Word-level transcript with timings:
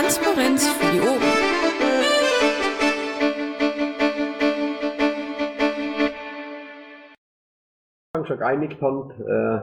Transparenz 0.00 0.66
für 0.66 0.92
die 0.92 1.00
Ohren. 1.00 1.20
schon 8.26 8.38
geeinigt 8.38 8.80
haben, 8.80 9.10
äh, 9.10 9.60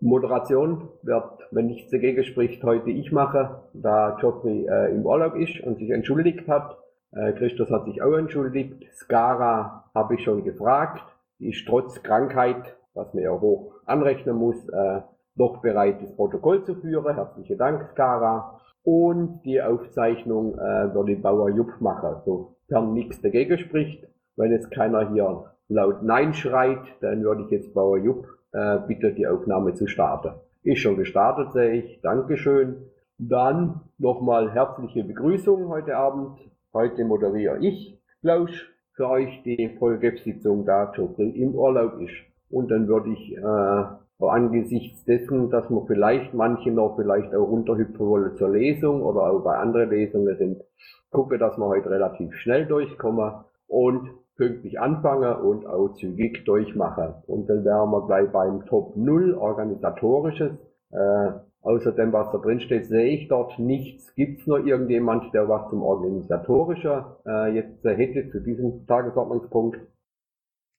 Moderation 0.00 0.88
wird, 1.02 1.24
wenn 1.52 1.66
nichts 1.66 1.90
dagegen 1.92 2.24
spricht, 2.24 2.64
heute 2.64 2.90
ich 2.90 3.12
mache, 3.12 3.62
da 3.74 4.16
Geoffrey 4.18 4.66
äh, 4.66 4.92
im 4.92 5.06
Urlaub 5.06 5.36
ist 5.36 5.60
und 5.60 5.78
sich 5.78 5.90
entschuldigt 5.90 6.48
hat. 6.48 6.78
Äh, 7.12 7.34
Christus 7.34 7.70
hat 7.70 7.84
sich 7.84 8.02
auch 8.02 8.16
entschuldigt. 8.16 8.92
Skara 8.92 9.84
habe 9.94 10.14
ich 10.16 10.24
schon 10.24 10.42
gefragt. 10.42 11.04
Die 11.38 11.50
ist 11.50 11.64
trotz 11.68 12.02
Krankheit, 12.02 12.74
was 12.94 13.14
man 13.14 13.22
ja 13.22 13.30
hoch 13.30 13.74
anrechnen 13.84 14.34
muss, 14.34 14.68
äh, 14.68 15.02
doch 15.36 15.58
bereit, 15.58 16.02
das 16.02 16.16
Protokoll 16.16 16.64
zu 16.64 16.74
führen. 16.74 17.14
Herzlichen 17.14 17.58
Dank, 17.58 17.84
Skara. 17.92 18.55
Und 18.86 19.42
die 19.44 19.60
Aufzeichnung 19.60 20.54
äh, 20.54 20.94
würde 20.94 21.16
Bauer 21.16 21.50
Jupp 21.50 21.80
machen, 21.80 22.22
sofern 22.24 22.94
nichts 22.94 23.20
dagegen 23.20 23.58
spricht. 23.58 24.06
Wenn 24.36 24.52
jetzt 24.52 24.70
keiner 24.70 25.10
hier 25.10 25.46
laut 25.66 26.04
Nein 26.04 26.34
schreit, 26.34 26.78
dann 27.00 27.24
würde 27.24 27.42
ich 27.42 27.50
jetzt 27.50 27.74
Bauer 27.74 27.98
Jupp 27.98 28.28
äh, 28.52 28.78
bitte 28.86 29.12
die 29.12 29.26
Aufnahme 29.26 29.74
zu 29.74 29.88
starten. 29.88 30.34
Ist 30.62 30.78
schon 30.78 30.96
gestartet, 30.96 31.52
sehe 31.52 31.72
ich. 31.72 32.00
Dankeschön. 32.00 32.76
Dann 33.18 33.80
nochmal 33.98 34.52
herzliche 34.52 35.02
Begrüßung 35.02 35.66
heute 35.68 35.96
Abend. 35.96 36.38
Heute 36.72 37.04
moderiere 37.04 37.58
ich, 37.58 38.00
Klaus, 38.20 38.50
für 38.92 39.08
euch 39.08 39.42
die 39.42 39.68
Vollgeb-Sitzung, 39.80 40.64
da 40.64 40.84
Geoffrey 40.94 41.30
im 41.30 41.56
Urlaub 41.56 42.00
ist. 42.00 42.14
Und 42.50 42.70
dann 42.70 42.86
würde 42.86 43.10
ich 43.10 43.36
äh, 43.36 44.05
angesichts 44.20 45.04
dessen, 45.04 45.50
dass 45.50 45.68
wir 45.68 45.84
vielleicht 45.86 46.32
manche 46.32 46.70
noch 46.70 46.96
vielleicht 46.96 47.34
auch 47.34 47.48
runterhüpfen 47.48 48.06
wollen 48.06 48.36
zur 48.36 48.50
Lesung 48.50 49.02
oder 49.02 49.30
auch 49.30 49.40
bei 49.40 49.56
anderen 49.56 49.90
Lesungen 49.90 50.36
sind, 50.36 50.62
gucke, 51.10 51.38
dass 51.38 51.58
wir 51.58 51.66
heute 51.66 51.90
relativ 51.90 52.34
schnell 52.34 52.66
durchkommen 52.66 53.44
und 53.66 54.10
pünktlich 54.36 54.80
anfangen 54.80 55.34
und 55.36 55.66
auch 55.66 55.94
zügig 55.94 56.44
durchmachen. 56.44 57.14
Und 57.26 57.48
dann 57.48 57.64
wären 57.64 57.90
wir 57.90 58.06
gleich 58.06 58.30
beim 58.30 58.66
Top 58.66 58.96
0 58.96 59.34
organisatorisches. 59.34 60.52
Äh, 60.90 61.32
außerdem, 61.62 62.12
was 62.12 62.30
da 62.32 62.38
drin 62.38 62.60
steht, 62.60 62.86
sehe 62.86 63.06
ich 63.06 63.28
dort 63.28 63.58
nichts. 63.58 64.14
Gibt 64.14 64.40
es 64.40 64.46
noch 64.46 64.58
irgendjemand, 64.58 65.32
der 65.34 65.48
was 65.48 65.68
zum 65.70 65.82
organisatorischen 65.82 67.04
äh, 67.26 67.54
jetzt 67.54 67.82
hätte 67.84 68.30
zu 68.30 68.40
diesem 68.40 68.86
Tagesordnungspunkt? 68.86 69.78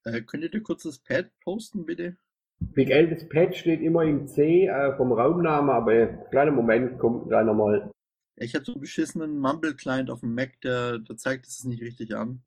Äh, 0.06 0.22
könntet 0.22 0.54
ihr 0.54 0.64
kurz 0.64 0.84
das 0.84 1.00
Pad 1.00 1.30
posten, 1.44 1.86
bitte? 1.86 2.16
Big 2.60 2.90
L, 2.90 3.10
das 3.10 3.28
Pad 3.30 3.56
steht 3.56 3.82
immer 3.82 4.04
im 4.04 4.28
C 4.28 4.68
äh, 4.68 4.96
vom 4.98 5.12
Raumname, 5.12 5.72
aber 5.72 6.08
kleiner 6.30 6.52
Moment, 6.52 7.00
kommt 7.00 7.30
gleich 7.30 7.46
nochmal. 7.46 7.92
Ich 8.36 8.54
habe 8.56 8.66
so 8.66 8.74
einen 8.74 8.82
beschissenen 8.82 9.40
Mumble-Client 9.40 10.10
auf 10.10 10.22
dem 10.22 10.36
Mac, 10.36 10.60
der, 10.62 11.00
der 11.00 11.18
zeigt 11.18 11.48
es 11.48 11.64
nicht 11.66 11.82
richtig 11.82 12.16
an. 12.16 12.42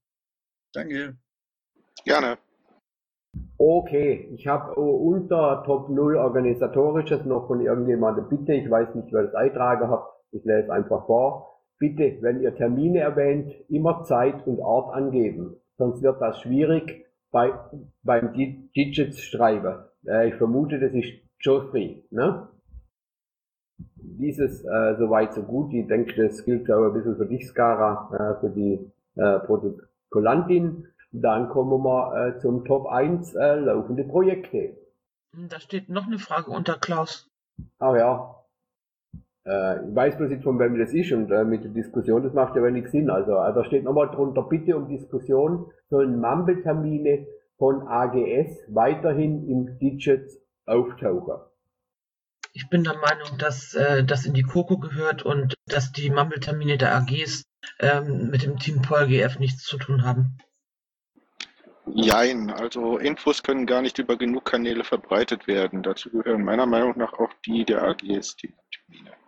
Danke. 0.73 1.17
Gerne. 2.05 2.39
Okay, 3.59 4.29
ich 4.35 4.47
habe 4.47 4.75
unter 4.75 5.63
Top 5.65 5.89
0 5.89 6.17
organisatorisches 6.17 7.25
noch 7.25 7.47
von 7.47 7.61
irgendjemandem 7.61 8.29
Bitte, 8.29 8.55
ich 8.55 8.69
weiß 8.71 8.95
nicht, 8.95 9.13
wer 9.13 9.25
das 9.25 9.35
eintragen 9.35 9.89
hat, 9.89 10.05
ich 10.33 10.45
lese 10.45 10.73
einfach 10.73 11.07
vor. 11.07 11.61
Bitte, 11.79 12.19
wenn 12.21 12.41
ihr 12.41 12.55
Termine 12.55 13.01
erwähnt, 13.01 13.53
immer 13.69 14.03
Zeit 14.05 14.47
und 14.47 14.61
Ort 14.61 14.95
angeben, 14.95 15.57
sonst 15.77 16.03
wird 16.03 16.21
das 16.21 16.41
schwierig 16.41 17.07
bei, 17.31 17.53
beim 18.03 18.33
Digits 18.33 19.23
schreiben. 19.23 19.85
Äh, 20.07 20.29
ich 20.29 20.35
vermute, 20.35 20.79
das 20.79 20.93
ist 20.93 21.09
Geoffrey, 21.39 22.05
ne? 22.11 22.49
Dieses 23.97 24.65
äh, 24.65 24.97
soweit 24.99 25.33
so 25.35 25.43
gut. 25.43 25.73
Ich 25.73 25.87
denke, 25.87 26.15
das 26.23 26.45
gilt 26.45 26.71
auch 26.71 26.87
ein 26.87 26.93
bisschen 26.93 27.17
für 27.17 27.27
dich, 27.27 27.47
Skara, 27.47 28.11
äh, 28.13 28.41
für 28.41 28.51
die 28.51 28.93
äh, 29.17 29.39
Protokollantin. 29.41 30.87
Dann 31.13 31.49
kommen 31.49 31.83
wir 31.83 32.37
äh, 32.37 32.39
zum 32.39 32.65
Top 32.65 32.87
1 32.87 33.35
äh, 33.35 33.57
laufende 33.57 34.05
Projekte. 34.05 34.77
Da 35.33 35.61
steht 35.61 35.89
noch 35.89 36.07
eine 36.07 36.19
Frage 36.19 36.51
unter 36.51 36.79
Klaus. 36.79 37.31
Ach 37.79 37.97
ja. 37.97 38.40
Äh, 39.47 39.89
ich 39.89 39.95
weiß 39.95 40.17
bloß 40.19 40.31
nicht, 40.31 40.43
von 40.43 40.59
wem 40.59 40.79
das 40.79 40.93
ist 40.93 41.13
und 41.13 41.31
äh, 41.31 41.45
mit 41.45 41.65
der 41.65 41.71
Diskussion, 41.71 42.23
das 42.23 42.35
macht 42.35 42.57
ja 42.57 42.63
wenig 42.63 42.89
Sinn. 42.89 43.11
Also, 43.11 43.33
äh, 43.33 43.55
da 43.55 43.65
steht 43.65 43.85
nochmal 43.85 44.11
drunter, 44.11 44.43
bitte 44.43 44.77
um 44.77 44.89
Diskussion, 44.89 45.71
sollen 45.89 46.21
Mumble-Termine 46.21 47.27
von 47.59 47.87
AGS 47.87 48.65
weiterhin 48.69 49.49
im 49.49 49.79
Digits 49.79 50.39
auftauchen. 50.67 51.41
Ich 52.53 52.69
bin 52.69 52.85
der 52.85 52.97
Meinung, 52.97 53.39
dass 53.39 53.75
äh, 53.75 54.05
das 54.05 54.27
in 54.27 54.35
die 54.35 54.43
Coco 54.43 54.79
gehört 54.79 55.23
und 55.23 55.55
dass 55.67 55.93
die 55.93 56.11
Mumble-Termine 56.11 56.79
der 56.79 56.95
AGs 56.97 57.45
ähm, 57.79 58.31
mit 58.31 58.43
dem 58.43 58.59
Team 58.59 58.83
PolGF 58.83 59.39
nichts 59.39 59.63
zu 59.65 59.79
tun 59.79 60.05
haben. 60.05 60.39
Jein, 61.87 62.51
also 62.51 62.99
Infos 62.99 63.43
können 63.43 63.67
gar 63.67 63.83
nicht 63.83 63.99
über 63.99 64.17
genug 64.17 64.45
Kanäle 64.45 64.85
verbreitet 64.85 65.47
werden. 65.47 65.83
Dazu 65.83 66.11
gehören 66.11 66.45
meiner 66.45 66.67
Meinung 66.67 66.97
nach 66.97 67.15
auch 67.15 67.33
die 67.47 67.65
der 67.65 67.83
AGs, 67.83 68.37
die 68.37 68.55
Termine. 68.73 69.20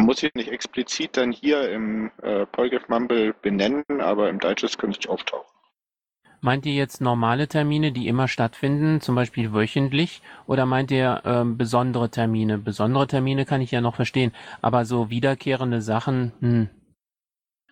Man 0.00 0.06
muss 0.06 0.20
sie 0.20 0.30
nicht 0.32 0.48
explizit 0.48 1.18
dann 1.18 1.30
hier 1.30 1.70
im 1.70 2.10
äh, 2.22 2.46
PolGF 2.46 2.88
Mumble 2.88 3.34
benennen, 3.34 3.84
aber 4.00 4.30
im 4.30 4.40
Digest 4.40 4.78
können 4.78 4.94
sie 4.94 5.06
auftauchen. 5.10 5.44
Meint 6.40 6.64
ihr 6.64 6.72
jetzt 6.72 7.02
normale 7.02 7.48
Termine, 7.48 7.92
die 7.92 8.08
immer 8.08 8.26
stattfinden, 8.26 9.02
zum 9.02 9.14
Beispiel 9.14 9.52
wöchentlich, 9.52 10.22
oder 10.46 10.64
meint 10.64 10.90
ihr 10.90 11.20
ähm, 11.26 11.58
besondere 11.58 12.08
Termine? 12.08 12.56
Besondere 12.56 13.08
Termine 13.08 13.44
kann 13.44 13.60
ich 13.60 13.72
ja 13.72 13.82
noch 13.82 13.94
verstehen, 13.94 14.32
aber 14.62 14.86
so 14.86 15.10
wiederkehrende 15.10 15.82
Sachen, 15.82 16.32
hm. 16.40 16.70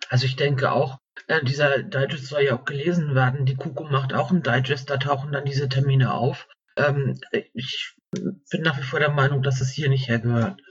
Also 0.09 0.27
ich 0.27 0.35
denke 0.35 0.71
auch, 0.71 0.99
äh, 1.25 1.43
dieser 1.43 1.81
Digest 1.81 2.27
soll 2.27 2.43
ja 2.43 2.59
auch 2.59 2.65
gelesen 2.65 3.15
werden. 3.15 3.47
Die 3.47 3.55
Kuku 3.55 3.85
macht 3.85 4.13
auch 4.13 4.29
einen 4.29 4.43
Digest, 4.43 4.91
da 4.91 4.97
tauchen 4.97 5.31
dann 5.31 5.45
diese 5.45 5.67
Termine 5.67 6.13
auf. 6.13 6.47
Ähm, 6.77 7.19
ich 7.55 7.95
bin 8.11 8.61
nach 8.61 8.77
wie 8.77 8.83
vor 8.83 8.99
der 8.99 9.09
Meinung, 9.09 9.41
dass 9.41 9.61
es 9.61 9.71
hier 9.71 9.89
nicht 9.89 10.07
hergehört. 10.07 10.61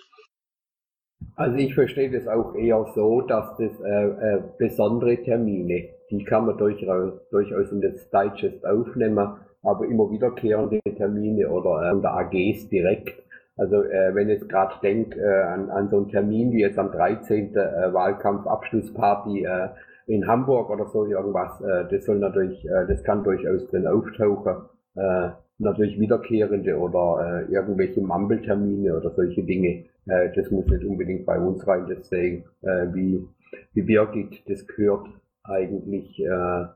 Also 1.36 1.56
ich 1.56 1.74
verstehe 1.74 2.10
das 2.10 2.26
auch 2.26 2.54
eher 2.54 2.84
so, 2.94 3.20
dass 3.22 3.56
das 3.56 3.80
äh, 3.80 4.06
äh, 4.06 4.42
besondere 4.58 5.16
Termine, 5.22 5.88
die 6.10 6.24
kann 6.24 6.46
man 6.46 6.58
durchaus, 6.58 7.12
durchaus 7.30 7.70
in 7.72 7.80
das 7.80 8.08
Digest 8.10 8.66
aufnehmen, 8.66 9.36
aber 9.62 9.86
immer 9.86 10.10
wiederkehrende 10.10 10.80
Termine 10.96 11.48
oder 11.48 11.82
äh, 11.82 11.90
an 11.90 12.02
der 12.02 12.14
AGs 12.14 12.68
direkt. 12.68 13.22
Also 13.56 13.82
äh, 13.82 14.14
wenn 14.14 14.28
ich 14.28 14.38
jetzt 14.40 14.48
gerade 14.48 14.74
denke 14.82 15.20
äh, 15.20 15.42
an, 15.42 15.70
an 15.70 15.88
so 15.90 15.96
einen 15.98 16.08
Termin 16.08 16.52
wie 16.52 16.60
jetzt 16.60 16.78
am 16.78 16.92
13. 16.92 17.54
Äh, 17.54 17.92
Wahlkampfabschlussparty 17.92 19.44
äh, 19.44 19.68
in 20.06 20.26
Hamburg 20.26 20.70
oder 20.70 20.86
so 20.86 21.04
irgendwas, 21.06 21.60
äh, 21.60 21.84
das 21.90 22.04
soll 22.04 22.18
natürlich, 22.18 22.64
äh, 22.64 22.86
das 22.86 23.02
kann 23.02 23.24
durchaus 23.24 23.66
drin 23.68 23.86
auftauchen. 23.86 24.56
Äh, 24.94 25.30
natürlich 25.58 25.98
wiederkehrende 25.98 26.78
oder 26.78 27.46
äh, 27.48 27.52
irgendwelche 27.52 28.00
Mumble-Termine 28.00 28.96
oder 28.96 29.10
solche 29.10 29.42
Dinge. 29.42 29.84
Äh, 30.08 30.32
das 30.34 30.50
muss 30.50 30.66
nicht 30.66 30.84
unbedingt 30.84 31.26
bei 31.26 31.38
uns 31.38 31.66
rein. 31.66 31.86
Deswegen, 31.88 32.44
äh, 32.62 32.86
wie, 32.92 33.26
wie 33.72 33.82
Birgit, 33.82 34.48
das 34.48 34.66
gehört 34.66 35.08
eigentlich, 35.44 36.18
äh, 36.20 36.66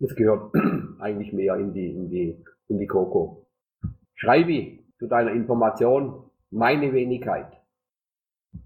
das 0.00 0.14
gehört 0.16 0.52
eigentlich 1.00 1.32
mehr 1.32 1.56
in 1.56 1.72
die, 1.72 1.90
in 1.90 2.10
die, 2.10 2.44
in 2.68 2.78
die 2.78 2.86
Coco. 2.86 3.46
Schreibi, 4.14 4.84
zu 4.98 5.06
deiner 5.06 5.32
Information, 5.32 6.30
meine 6.50 6.92
Wenigkeit. 6.92 7.46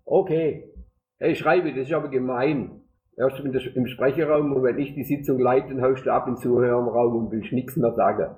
Okay. 0.05 0.73
Hey, 1.19 1.37
Schreibi, 1.37 1.73
das 1.75 1.87
ist 1.87 1.93
aber 1.93 2.09
gemein. 2.09 2.81
Erst 3.17 3.39
in 3.39 3.53
der, 3.53 3.63
im 3.77 3.87
Sprecherraum 3.87 4.53
und 4.53 4.63
wenn 4.65 4.79
ich 4.79 4.95
die 4.95 5.05
Sitzung 5.05 5.39
leite, 5.39 5.69
dann 5.69 5.83
haust 5.83 6.05
du 6.05 6.13
ab 6.13 6.27
im 6.27 6.37
Zuhörerraum 6.37 7.17
und 7.17 7.31
willst 7.31 7.53
nichts 7.53 7.77
mehr 7.77 7.93
sagen. 7.93 8.35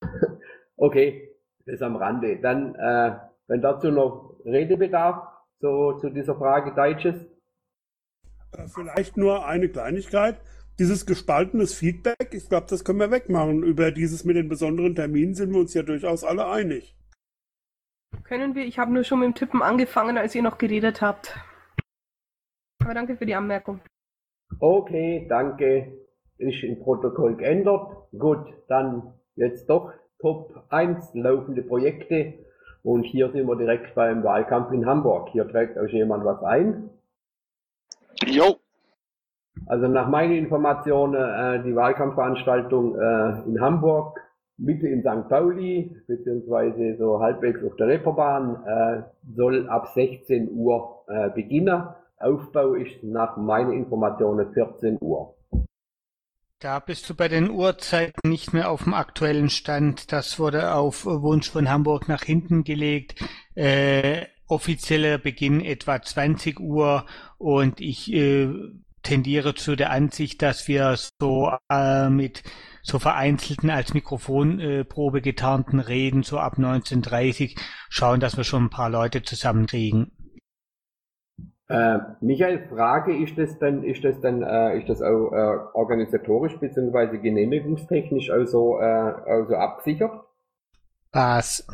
okay, 0.76 1.28
das 1.66 1.82
am 1.82 1.96
Rande. 1.96 2.38
Dann, 2.40 2.74
äh, 2.74 3.16
wenn 3.48 3.60
dazu 3.60 3.90
noch 3.90 4.31
Redebedarf, 4.44 5.28
so 5.60 5.98
zu 5.98 6.10
dieser 6.10 6.34
Frage 6.34 6.74
Deutsches. 6.74 7.16
Äh, 8.52 8.66
vielleicht 8.68 9.16
nur 9.16 9.46
eine 9.46 9.68
Kleinigkeit. 9.68 10.40
Dieses 10.78 11.06
gespaltenes 11.06 11.74
Feedback, 11.74 12.32
ich 12.32 12.48
glaube, 12.48 12.66
das 12.68 12.84
können 12.84 12.98
wir 12.98 13.10
wegmachen. 13.10 13.62
Über 13.62 13.90
dieses 13.90 14.24
mit 14.24 14.36
den 14.36 14.48
besonderen 14.48 14.94
Terminen 14.94 15.34
sind 15.34 15.52
wir 15.52 15.60
uns 15.60 15.74
ja 15.74 15.82
durchaus 15.82 16.24
alle 16.24 16.48
einig. 16.48 16.96
Können 18.24 18.54
wir? 18.54 18.64
Ich 18.64 18.78
habe 18.78 18.92
nur 18.92 19.04
schon 19.04 19.20
mit 19.20 19.28
dem 19.28 19.34
Tippen 19.34 19.62
angefangen, 19.62 20.18
als 20.18 20.34
ihr 20.34 20.42
noch 20.42 20.58
geredet 20.58 21.02
habt. 21.02 21.38
Aber 22.82 22.94
danke 22.94 23.16
für 23.16 23.26
die 23.26 23.34
Anmerkung. 23.34 23.80
Okay, 24.58 25.26
danke. 25.28 25.92
Ist 26.38 26.62
im 26.62 26.80
Protokoll 26.80 27.36
geändert. 27.36 28.08
Gut, 28.18 28.46
dann 28.68 29.14
jetzt 29.36 29.68
doch 29.68 29.92
Top 30.18 30.64
1 30.68 31.14
laufende 31.14 31.62
Projekte. 31.62 32.34
Und 32.82 33.04
hier 33.04 33.30
sind 33.30 33.46
wir 33.46 33.56
direkt 33.56 33.94
beim 33.94 34.24
Wahlkampf 34.24 34.72
in 34.72 34.86
Hamburg. 34.86 35.28
Hier 35.30 35.48
trägt 35.48 35.76
euch 35.78 35.92
jemand 35.92 36.24
was 36.24 36.42
ein. 36.42 36.90
Jo. 38.26 38.56
Also 39.66 39.86
nach 39.86 40.08
meinen 40.08 40.32
Informationen, 40.32 41.14
äh, 41.14 41.62
die 41.62 41.76
Wahlkampfveranstaltung 41.76 42.96
äh, 42.96 43.48
in 43.48 43.60
Hamburg, 43.60 44.18
Mitte 44.56 44.88
in 44.88 45.02
St. 45.02 45.28
Pauli, 45.28 45.96
beziehungsweise 46.06 46.96
so 46.96 47.20
halbwegs 47.20 47.62
auf 47.64 47.76
der 47.76 47.88
Reeperbahn, 47.88 48.64
äh, 48.66 49.02
soll 49.34 49.68
ab 49.68 49.88
16 49.94 50.50
Uhr 50.52 51.04
äh, 51.08 51.30
beginnen. 51.30 51.84
Aufbau 52.18 52.74
ist 52.74 53.02
nach 53.02 53.36
meinen 53.36 53.72
Informationen 53.72 54.52
14 54.52 54.98
Uhr. 55.00 55.34
Da 56.62 56.78
bist 56.78 57.10
du 57.10 57.16
bei 57.16 57.26
den 57.26 57.50
Uhrzeiten 57.50 58.30
nicht 58.30 58.52
mehr 58.52 58.70
auf 58.70 58.84
dem 58.84 58.94
aktuellen 58.94 59.50
Stand. 59.50 60.12
Das 60.12 60.38
wurde 60.38 60.76
auf 60.76 61.04
Wunsch 61.04 61.50
von 61.50 61.68
Hamburg 61.68 62.06
nach 62.06 62.22
hinten 62.22 62.62
gelegt. 62.62 63.16
Äh, 63.56 64.26
offizieller 64.46 65.18
Beginn 65.18 65.60
etwa 65.60 66.00
20 66.00 66.60
Uhr 66.60 67.04
und 67.38 67.80
ich 67.80 68.12
äh, 68.12 68.48
tendiere 69.02 69.56
zu 69.56 69.74
der 69.74 69.90
Ansicht, 69.90 70.40
dass 70.40 70.68
wir 70.68 70.96
so 71.18 71.50
äh, 71.68 72.08
mit 72.08 72.44
so 72.84 73.00
vereinzelten 73.00 73.68
als 73.68 73.92
Mikrofonprobe 73.92 75.20
getarnten 75.20 75.80
Reden 75.80 76.22
so 76.22 76.38
ab 76.38 76.58
19.30 76.58 77.58
schauen, 77.88 78.20
dass 78.20 78.36
wir 78.36 78.44
schon 78.44 78.66
ein 78.66 78.70
paar 78.70 78.88
Leute 78.88 79.24
zusammenkriegen. 79.24 80.12
Äh, 81.72 81.98
Michael, 82.20 82.68
Frage, 82.68 83.16
ist 83.16 83.38
das 83.38 83.58
denn, 83.58 83.82
ist 83.82 84.04
das 84.04 84.20
denn, 84.20 84.42
äh, 84.42 84.78
ist 84.78 84.88
das 84.88 85.00
auch 85.00 85.32
äh, 85.32 85.58
organisatorisch 85.72 86.58
bzw. 86.58 87.18
genehmigungstechnisch 87.18 88.30
also, 88.30 88.78
äh, 88.78 88.84
also 88.84 89.54
abgesichert? 89.54 90.12
Was? 91.12 91.66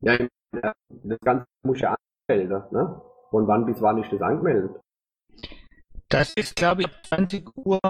Ja, 0.00 0.16
das 0.88 1.18
Ganze 1.20 1.46
muss 1.64 1.80
ja 1.80 1.96
anmelden, 2.28 2.62
ne? 2.70 3.00
Von 3.30 3.48
wann 3.48 3.66
bis 3.66 3.82
wann 3.82 4.02
ist 4.02 4.12
das 4.12 4.22
angemeldet? 4.22 4.80
Das 6.08 6.32
ist, 6.34 6.54
glaube 6.54 6.82
ich, 6.82 6.88
20 7.08 7.48
Uhr 7.56 7.80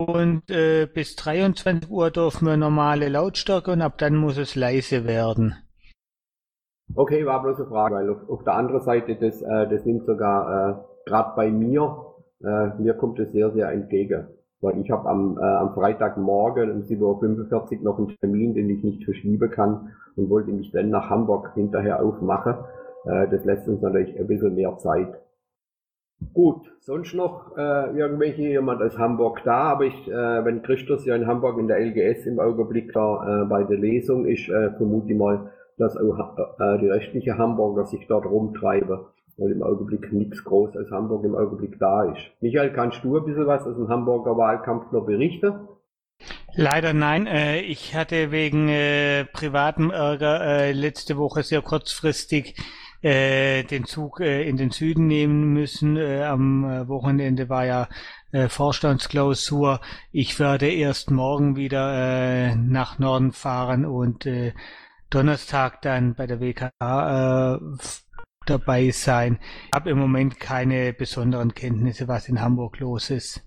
und 0.00 0.50
äh, 0.50 0.86
bis 0.86 1.16
23 1.16 1.90
Uhr 1.90 2.10
dürfen 2.10 2.46
wir 2.46 2.56
normale 2.56 3.10
Lautstärke 3.10 3.72
und 3.72 3.82
ab 3.82 3.98
dann 3.98 4.16
muss 4.16 4.38
es 4.38 4.54
leise 4.54 5.04
werden. 5.04 5.54
Okay, 6.94 7.26
war 7.26 7.42
bloß 7.42 7.58
eine 7.58 7.66
Frage, 7.66 7.94
weil 7.96 8.10
auf, 8.10 8.28
auf 8.28 8.44
der 8.44 8.54
anderen 8.54 8.82
Seite, 8.82 9.16
das, 9.16 9.42
äh, 9.42 9.68
das 9.68 9.84
nimmt 9.84 10.06
sogar 10.06 10.70
äh, 10.70 11.08
gerade 11.08 11.32
bei 11.36 11.50
mir, 11.50 12.06
äh, 12.42 12.68
mir 12.78 12.94
kommt 12.94 13.18
es 13.18 13.32
sehr, 13.32 13.50
sehr 13.50 13.70
entgegen. 13.70 14.28
Weil 14.60 14.78
ich 14.78 14.90
habe 14.90 15.08
am, 15.08 15.38
äh, 15.38 15.42
am 15.42 15.74
Freitagmorgen 15.74 16.70
um 16.70 16.82
7.45 16.82 17.78
Uhr 17.78 17.84
noch 17.84 17.98
einen 17.98 18.16
Termin, 18.18 18.54
den 18.54 18.70
ich 18.70 18.82
nicht 18.82 19.04
verschieben 19.04 19.50
kann 19.50 19.92
und 20.16 20.30
wollte 20.30 20.50
mich 20.50 20.70
dann 20.72 20.90
nach 20.90 21.10
Hamburg 21.10 21.52
hinterher 21.54 22.02
aufmachen. 22.02 22.54
Äh, 23.04 23.28
das 23.28 23.44
lässt 23.44 23.68
uns 23.68 23.82
natürlich 23.82 24.18
ein 24.18 24.26
bisschen 24.26 24.54
mehr 24.54 24.78
Zeit. 24.78 25.20
Gut, 26.32 26.62
sonst 26.80 27.12
noch 27.12 27.54
äh, 27.58 27.98
irgendwelche 27.98 28.42
jemand 28.42 28.80
aus 28.80 28.96
Hamburg 28.96 29.42
da, 29.44 29.72
aber 29.72 29.84
ich, 29.84 30.08
äh, 30.08 30.44
wenn 30.44 30.62
Christus 30.62 31.04
ja 31.04 31.14
in 31.14 31.26
Hamburg 31.26 31.58
in 31.58 31.68
der 31.68 31.78
LGS 31.78 32.24
im 32.24 32.40
Augenblick 32.40 32.90
da 32.94 33.42
äh, 33.42 33.44
bei 33.44 33.64
der 33.64 33.76
Lesung 33.76 34.24
ist, 34.24 34.48
äh, 34.48 34.70
vermute 34.72 35.12
ich 35.12 35.18
mal, 35.18 35.50
dass 35.78 35.94
äh, 35.94 36.78
die 36.80 36.88
restliche 36.88 37.36
Hamburger 37.36 37.86
sich 37.86 38.06
dort 38.08 38.26
rumtreiben, 38.26 39.00
weil 39.36 39.52
im 39.52 39.62
Augenblick 39.62 40.12
nichts 40.12 40.42
groß 40.44 40.76
aus 40.76 40.90
Hamburg 40.90 41.24
im 41.24 41.34
Augenblick 41.34 41.78
da 41.78 42.04
ist. 42.04 42.22
Michael, 42.40 42.72
kannst 42.72 43.04
du 43.04 43.16
ein 43.16 43.24
bisschen 43.24 43.46
was 43.46 43.66
aus 43.66 43.76
dem 43.76 43.88
Hamburger 43.88 44.36
Wahlkampf 44.36 44.90
noch 44.92 45.04
berichten? 45.04 45.68
Leider 46.54 46.94
nein. 46.94 47.26
Äh, 47.26 47.60
ich 47.60 47.94
hatte 47.94 48.30
wegen 48.30 48.68
äh, 48.68 49.26
privatem 49.26 49.90
Ärger 49.90 50.72
letzte 50.72 51.18
Woche 51.18 51.42
sehr 51.42 51.62
kurzfristig 51.62 52.56
den 53.02 53.84
Zug 53.84 54.18
in 54.18 54.56
den 54.56 54.70
Süden 54.70 55.06
nehmen 55.06 55.52
müssen. 55.52 55.96
Am 55.96 56.88
Wochenende 56.88 57.48
war 57.48 57.64
ja 57.64 57.88
Vorstandsklausur. 58.48 59.80
Ich 60.10 60.40
werde 60.40 60.68
erst 60.68 61.12
morgen 61.12 61.54
wieder 61.54 62.56
nach 62.56 62.98
Norden 62.98 63.30
fahren 63.30 63.84
und 63.84 64.26
Donnerstag 65.10 65.82
dann 65.82 66.14
bei 66.14 66.26
der 66.26 66.40
WKA 66.40 67.56
äh, 67.56 67.60
dabei 68.46 68.90
sein. 68.90 69.38
Ich 69.66 69.72
habe 69.74 69.90
im 69.90 69.98
Moment 69.98 70.40
keine 70.40 70.92
besonderen 70.92 71.54
Kenntnisse, 71.54 72.08
was 72.08 72.28
in 72.28 72.40
Hamburg 72.40 72.80
los 72.80 73.10
ist. 73.10 73.42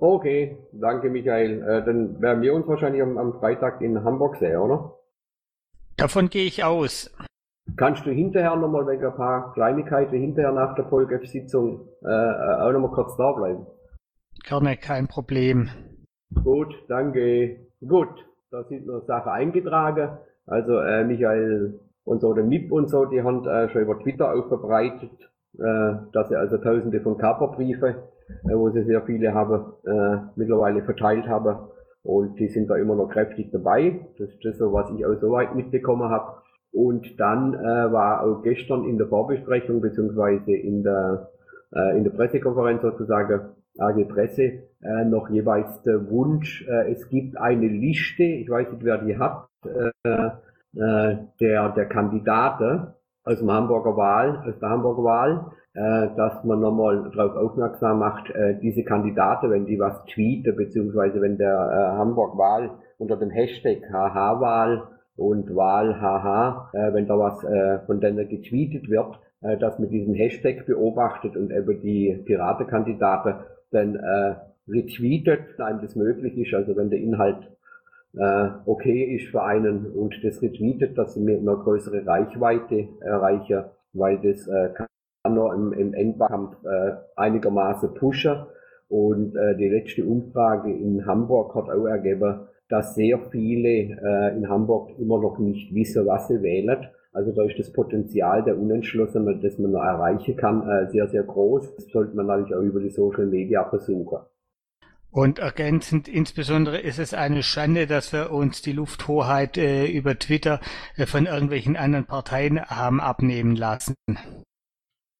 Okay, 0.00 0.56
danke 0.72 1.10
Michael. 1.10 1.62
Äh, 1.62 1.84
dann 1.84 2.20
werden 2.20 2.42
wir 2.42 2.54
uns 2.54 2.66
wahrscheinlich 2.66 3.02
am, 3.02 3.18
am 3.18 3.38
Freitag 3.38 3.80
in 3.80 4.02
Hamburg 4.04 4.36
sehen, 4.36 4.56
oder? 4.56 4.98
Davon 5.96 6.30
gehe 6.30 6.46
ich 6.46 6.64
aus. 6.64 7.10
Kannst 7.76 8.04
du 8.06 8.10
hinterher 8.10 8.56
nochmal 8.56 8.86
wegen 8.86 9.04
ein 9.04 9.14
paar 9.14 9.52
Kleinigkeiten 9.54 10.18
hinterher 10.18 10.52
nach 10.52 10.74
der 10.74 10.86
Folge-Sitzung 10.86 11.88
äh, 12.02 12.08
äh 12.08 12.62
auch 12.62 12.72
nochmal 12.72 12.90
kurz 12.90 13.16
da 13.16 13.32
bleiben? 13.32 13.66
Gerne, 14.44 14.76
kein 14.76 15.06
Problem. 15.06 15.70
Gut, 16.42 16.74
danke. 16.88 17.66
Gut, 17.86 18.24
da 18.50 18.64
sind 18.64 18.86
noch 18.86 19.04
Sachen 19.06 19.30
eingetragen. 19.30 20.18
Also 20.46 20.78
äh, 20.78 21.04
Michael 21.04 21.80
und 22.04 22.20
so, 22.20 22.32
der 22.34 22.44
MIP 22.44 22.72
und 22.72 22.90
so, 22.90 23.04
die 23.04 23.22
haben 23.22 23.46
äh, 23.46 23.68
schon 23.68 23.82
über 23.82 23.98
Twitter 24.00 24.34
auch 24.34 24.48
verbreitet, 24.48 25.12
äh, 25.58 25.94
dass 26.12 26.28
sie 26.28 26.36
also 26.36 26.58
tausende 26.58 27.00
von 27.00 27.16
Kaperbriefe, 27.16 28.02
äh, 28.44 28.54
wo 28.54 28.70
sie 28.70 28.82
sehr 28.84 29.02
viele 29.02 29.34
haben, 29.34 29.72
äh, 29.86 30.18
mittlerweile 30.36 30.82
verteilt 30.82 31.28
haben. 31.28 31.68
Und 32.02 32.38
die 32.40 32.48
sind 32.48 32.68
da 32.68 32.76
immer 32.76 32.96
noch 32.96 33.08
kräftig 33.08 33.50
dabei. 33.52 34.00
Das 34.18 34.28
ist 34.28 34.44
das, 34.44 34.58
so, 34.58 34.72
was 34.72 34.90
ich 34.90 35.06
auch 35.06 35.14
soweit 35.20 35.54
mitbekommen 35.54 36.10
habe. 36.10 36.42
Und 36.72 37.20
dann 37.20 37.54
äh, 37.54 37.92
war 37.92 38.24
auch 38.24 38.42
gestern 38.42 38.84
in 38.84 38.98
der 38.98 39.06
Vorbesprechung 39.06 39.80
beziehungsweise 39.80 40.52
in 40.52 40.82
der 40.82 41.28
äh, 41.74 41.96
in 41.96 42.04
der 42.04 42.10
Pressekonferenz 42.10 42.82
sozusagen 42.82 43.40
AG 43.78 44.04
Presse 44.08 44.42
äh, 44.82 45.04
noch 45.04 45.30
jeweils 45.30 45.82
der 45.82 46.10
Wunsch, 46.10 46.66
äh, 46.68 46.92
es 46.92 47.08
gibt 47.08 47.36
eine 47.38 47.66
Liste, 47.66 48.22
ich 48.22 48.50
weiß 48.50 48.70
nicht, 48.70 48.84
wer 48.84 48.98
die 48.98 49.18
hat, 49.18 49.48
äh, 49.64 50.10
äh, 50.74 51.16
der, 51.40 51.68
der 51.70 51.86
Kandidaten 51.86 52.88
aus 53.24 53.38
dem 53.38 53.50
Hamburger 53.50 53.96
Wahl, 53.96 54.42
aus 54.46 54.58
der 54.58 54.68
Hamburger 54.68 55.04
Wahl, 55.04 55.46
äh, 55.74 56.14
dass 56.16 56.44
man 56.44 56.60
nochmal 56.60 57.10
darauf 57.14 57.36
aufmerksam 57.36 58.00
macht, 58.00 58.30
äh, 58.30 58.58
diese 58.60 58.84
Kandidaten, 58.84 59.50
wenn 59.50 59.66
die 59.66 59.78
was 59.78 60.04
tweeten, 60.06 60.56
beziehungsweise 60.56 61.20
wenn 61.20 61.38
der 61.38 61.54
äh, 61.54 61.96
Hamburg 61.98 62.36
Wahl 62.36 62.70
unter 62.98 63.16
dem 63.16 63.30
Hashtag 63.30 63.82
HH-Wahl 63.90 64.82
und 65.16 65.54
Wahl 65.54 65.94
HH, 66.00 66.70
äh, 66.74 66.92
wenn 66.92 67.06
da 67.06 67.18
was 67.18 67.42
äh, 67.44 67.78
von 67.86 68.00
denen 68.00 68.28
getweetet 68.28 68.90
wird, 68.90 69.18
äh, 69.42 69.56
dass 69.56 69.78
man 69.78 69.90
diesen 69.90 70.14
Hashtag 70.14 70.66
beobachtet 70.66 71.36
und 71.36 71.50
eben 71.50 71.80
die 71.80 72.22
Piratenkandidaten 72.24 73.34
dann 73.70 73.96
äh, 73.96 74.34
retweetet, 74.68 75.60
einem 75.60 75.80
das 75.80 75.96
möglich 75.96 76.36
ist, 76.38 76.54
also 76.54 76.76
wenn 76.76 76.90
der 76.90 77.00
Inhalt 77.00 77.48
äh, 78.14 78.48
okay 78.66 79.16
ist 79.16 79.30
für 79.30 79.42
einen 79.42 79.86
und 79.92 80.14
das 80.22 80.42
retweetet, 80.42 80.96
dass 80.98 81.14
sie 81.14 81.20
mir 81.20 81.38
eine 81.38 81.56
größere 81.56 82.06
Reichweite 82.06 82.88
erreichen, 83.00 83.64
weil 83.92 84.18
das 84.18 84.46
äh, 84.48 84.70
kann 84.74 85.34
noch 85.34 85.52
im, 85.52 85.72
im 85.72 85.94
Endkampf 85.94 86.56
äh, 86.64 86.92
einigermaßen 87.16 87.94
pushen. 87.94 88.46
Und 88.88 89.34
äh, 89.36 89.56
die 89.56 89.68
letzte 89.68 90.04
Umfrage 90.04 90.70
in 90.70 91.06
Hamburg 91.06 91.54
hat 91.54 91.70
auch 91.70 91.86
ergeben, 91.86 92.40
dass 92.68 92.94
sehr 92.94 93.18
viele 93.30 93.68
äh, 93.68 94.36
in 94.36 94.48
Hamburg 94.48 94.90
immer 94.98 95.18
noch 95.18 95.38
nicht 95.38 95.74
wissen, 95.74 96.06
was 96.06 96.28
sie 96.28 96.42
wählen. 96.42 96.88
Also 97.12 97.30
da 97.32 97.44
ist 97.44 97.58
das 97.58 97.72
Potenzial 97.72 98.42
der 98.42 98.58
Unentschlossenen, 98.58 99.40
das 99.42 99.58
man 99.58 99.72
noch 99.72 99.82
erreichen 99.82 100.34
kann, 100.36 100.66
äh, 100.66 100.90
sehr, 100.90 101.08
sehr 101.08 101.22
groß. 101.22 101.76
Das 101.76 101.86
sollte 101.88 102.16
man 102.16 102.26
natürlich 102.26 102.54
auch 102.54 102.62
über 102.62 102.80
die 102.80 102.90
Social 102.90 103.26
Media 103.26 103.68
versuchen. 103.68 104.18
Und 105.10 105.38
ergänzend 105.38 106.08
insbesondere 106.08 106.80
ist 106.80 106.98
es 106.98 107.12
eine 107.12 107.42
Schande, 107.42 107.86
dass 107.86 108.14
wir 108.14 108.30
uns 108.30 108.62
die 108.62 108.72
Lufthoheit 108.72 109.58
äh, 109.58 109.86
über 109.86 110.18
Twitter 110.18 110.58
äh, 110.96 111.04
von 111.04 111.26
irgendwelchen 111.26 111.76
anderen 111.76 112.06
Parteien 112.06 112.58
haben 112.64 112.98
abnehmen 112.98 113.54
lassen. 113.54 113.94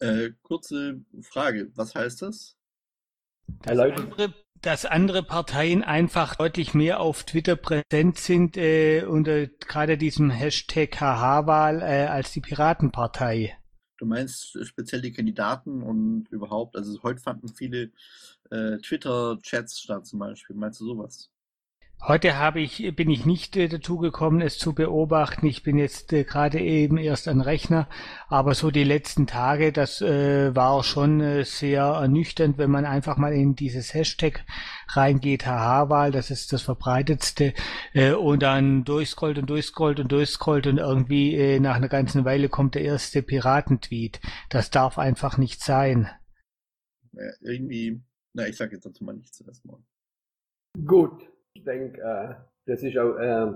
Äh, 0.01 0.31
kurze 0.43 1.03
Frage, 1.21 1.71
was 1.75 1.95
heißt 1.95 2.23
das? 2.23 2.57
Dass 3.65 3.79
andere, 3.79 4.33
dass 4.63 4.87
andere 4.87 5.25
Parteien 5.25 5.83
einfach 5.83 6.37
deutlich 6.37 6.73
mehr 6.73 7.01
auf 7.01 7.25
Twitter 7.25 7.57
präsent 7.57 8.19
sind 8.19 8.57
äh, 8.57 9.05
unter 9.05 9.49
gerade 9.49 9.99
diesem 9.99 10.31
Hashtag 10.31 11.01
HH-Wahl 11.01 11.83
äh, 11.83 12.07
als 12.07 12.33
die 12.33 12.41
Piratenpartei. 12.41 13.59
Du 13.99 14.07
meinst 14.07 14.57
speziell 14.65 15.03
die 15.03 15.13
Kandidaten 15.13 15.83
und 15.83 16.29
überhaupt, 16.31 16.77
also 16.77 17.03
heute 17.03 17.21
fanden 17.21 17.49
viele 17.49 17.91
äh, 18.51 18.79
Twitter-Chats 18.79 19.81
statt 19.81 20.07
zum 20.07 20.21
Beispiel. 20.21 20.55
Meinst 20.57 20.81
du 20.81 20.87
sowas? 20.87 21.32
Heute 22.05 22.37
habe 22.37 22.61
ich, 22.61 22.97
bin 22.97 23.11
ich 23.11 23.27
nicht 23.27 23.57
äh, 23.57 23.69
dazu 23.69 23.97
gekommen, 23.97 24.41
es 24.41 24.59
zu 24.59 24.75
beobachten. 24.75 25.47
Ich 25.47 25.63
bin 25.63 25.79
jetzt 25.79 26.13
äh, 26.13 26.25
gerade 26.25 26.59
eben 26.59 26.99
erst 26.99 27.29
an 27.29 27.41
Rechner, 27.41 27.89
aber 28.27 28.57
so 28.57 28.73
die 28.73 28.83
letzten 28.83 29.29
Tage, 29.29 29.71
das 29.71 30.01
äh, 30.01 30.53
war 30.53 30.83
schon 30.83 31.21
äh, 31.21 31.45
sehr 31.45 31.85
ernüchternd, 31.85 32.59
wenn 32.59 32.73
man 32.73 32.87
einfach 32.87 33.19
mal 33.19 33.33
in 33.33 33.55
dieses 33.55 33.95
Hashtag 33.95 34.45
reingeht, 34.89 35.47
HH-Wahl, 35.47 36.11
das 36.11 36.33
ist 36.33 36.53
das 36.53 36.63
verbreitetste, 36.63 37.55
äh, 37.93 38.15
und 38.15 38.43
dann 38.43 38.83
durchscrollt 38.83 39.39
und 39.39 39.49
durchscrollt 39.49 40.01
und 40.01 40.11
durchscrollt 40.11 40.67
und 40.67 40.79
irgendwie 40.79 41.37
äh, 41.37 41.61
nach 41.61 41.77
einer 41.77 41.89
ganzen 41.89 42.25
Weile 42.25 42.49
kommt 42.49 42.75
der 42.75 42.83
erste 42.83 43.23
Piratentweet. 43.23 44.21
Das 44.51 44.71
darf 44.71 44.99
einfach 44.99 45.39
nicht 45.39 45.63
sein. 45.63 46.09
Ja, 47.13 47.31
irgendwie, 47.43 48.03
na, 48.33 48.49
ich 48.49 48.57
sage 48.57 48.73
jetzt 48.75 48.87
dazu 48.87 49.05
mal 49.05 49.15
nichts 49.15 49.41
erstmal. 49.41 49.79
Gut, 50.85 51.32
ich 51.55 51.65
denke, 51.65 52.01
äh, 52.01 52.35
das 52.67 52.83
ist 52.83 52.99
auch 52.99 53.17
äh, 53.17 53.53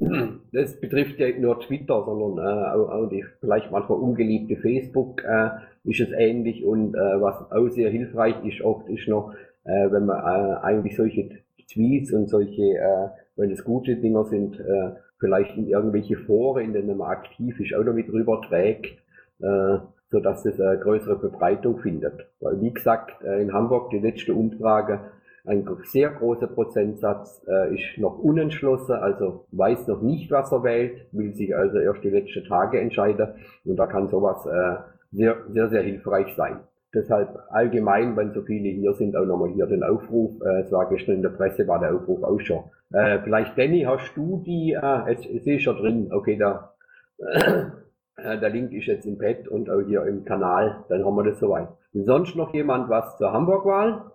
das 0.52 0.80
betrifft 0.80 1.18
ja 1.18 1.26
nicht 1.26 1.40
nur 1.40 1.60
Twitter, 1.60 2.04
sondern 2.04 2.46
äh, 2.46 2.68
auch, 2.70 2.90
auch 2.90 3.08
die 3.08 3.24
vielleicht 3.40 3.70
manchmal 3.70 3.98
ungeliebte 3.98 4.56
Facebook 4.56 5.24
äh, 5.24 5.50
ist 5.84 6.00
es 6.00 6.10
ähnlich 6.12 6.64
und 6.64 6.94
äh, 6.94 7.20
was 7.20 7.50
auch 7.50 7.68
sehr 7.68 7.90
hilfreich 7.90 8.36
ist 8.44 8.62
oft 8.62 8.88
ist 8.88 9.08
noch, 9.08 9.34
äh, 9.64 9.90
wenn 9.90 10.06
man 10.06 10.18
äh, 10.18 10.56
eigentlich 10.60 10.96
solche 10.96 11.30
Tweets 11.72 12.12
und 12.12 12.28
solche, 12.28 12.62
äh, 12.62 13.08
wenn 13.36 13.50
es 13.50 13.64
gute 13.64 13.96
Dinger 13.96 14.24
sind, 14.24 14.58
äh, 14.60 14.92
vielleicht 15.18 15.56
in 15.56 15.66
irgendwelche 15.66 16.16
Foren, 16.16 16.66
in 16.66 16.72
denen 16.72 16.96
man 16.96 17.10
aktiv 17.10 17.58
ist, 17.58 17.74
auch 17.74 17.84
noch 17.84 17.94
mit 17.94 18.08
rüber 18.12 18.40
trägt, 18.42 18.98
äh, 19.40 19.78
so 20.10 20.20
dass 20.20 20.46
es 20.46 20.60
eine 20.60 20.78
größere 20.78 21.18
Verbreitung 21.18 21.78
findet. 21.80 22.26
Weil 22.40 22.60
wie 22.60 22.72
gesagt, 22.72 23.22
äh, 23.24 23.42
in 23.42 23.52
Hamburg 23.52 23.90
die 23.90 23.98
letzte 23.98 24.32
Umfrage 24.32 25.00
ein 25.48 25.66
sehr 25.84 26.10
großer 26.10 26.46
Prozentsatz 26.46 27.42
äh, 27.48 27.74
ist 27.74 27.98
noch 27.98 28.18
unentschlossen, 28.18 28.92
also 28.92 29.46
weiß 29.52 29.86
noch 29.88 30.02
nicht, 30.02 30.30
was 30.30 30.52
er 30.52 30.62
wählt, 30.62 31.06
will 31.12 31.34
sich 31.34 31.56
also 31.56 31.78
erst 31.78 32.04
die 32.04 32.10
letzten 32.10 32.44
Tage 32.44 32.78
entscheiden 32.80 33.28
und 33.64 33.76
da 33.76 33.86
kann 33.86 34.08
sowas 34.08 34.44
äh, 34.46 34.76
sehr, 35.10 35.36
sehr, 35.48 35.70
sehr 35.70 35.82
hilfreich 35.82 36.34
sein. 36.36 36.60
Deshalb 36.94 37.38
allgemein, 37.50 38.16
wenn 38.16 38.32
so 38.32 38.42
viele 38.42 38.68
hier 38.68 38.94
sind, 38.94 39.16
auch 39.16 39.26
nochmal 39.26 39.50
hier 39.50 39.66
den 39.66 39.82
Aufruf. 39.82 40.40
Äh, 40.42 40.62
es 40.62 40.72
war 40.72 40.88
gestern 40.88 41.16
in 41.16 41.22
der 41.22 41.30
Presse, 41.30 41.66
war 41.66 41.80
der 41.80 41.94
Aufruf 41.94 42.22
auch 42.22 42.40
schon. 42.40 42.64
Äh, 42.92 43.18
vielleicht, 43.22 43.58
Danny, 43.58 43.82
hast 43.82 44.14
du 44.16 44.42
die, 44.44 44.72
äh, 44.72 45.10
jetzt 45.10 45.24
sehe 45.44 45.56
ich 45.56 45.62
schon 45.62 45.76
drin, 45.76 46.08
okay, 46.12 46.38
da, 46.38 46.74
äh, 48.16 48.38
der 48.38 48.50
Link 48.50 48.72
ist 48.72 48.86
jetzt 48.86 49.06
im 49.06 49.18
Pad 49.18 49.48
und 49.48 49.68
auch 49.70 49.82
hier 49.82 50.04
im 50.04 50.24
Kanal, 50.24 50.84
dann 50.88 51.04
haben 51.04 51.16
wir 51.16 51.24
das 51.24 51.38
soweit. 51.38 51.68
Sonst 51.92 52.36
noch 52.36 52.54
jemand 52.54 52.88
was 52.88 53.16
zur 53.18 53.32
Hamburg-Wahl? 53.32 54.12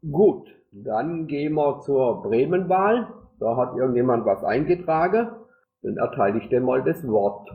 Gut, 0.00 0.48
dann 0.72 1.26
gehen 1.26 1.54
wir 1.54 1.80
zur 1.80 2.22
Bremen-Wahl. 2.22 3.12
Da 3.40 3.56
hat 3.56 3.76
irgendjemand 3.76 4.24
was 4.24 4.42
eingetragen. 4.44 5.28
Dann 5.82 5.96
erteile 5.96 6.38
ich 6.38 6.48
dem 6.48 6.64
mal 6.64 6.82
das 6.82 7.06
Wort. 7.06 7.48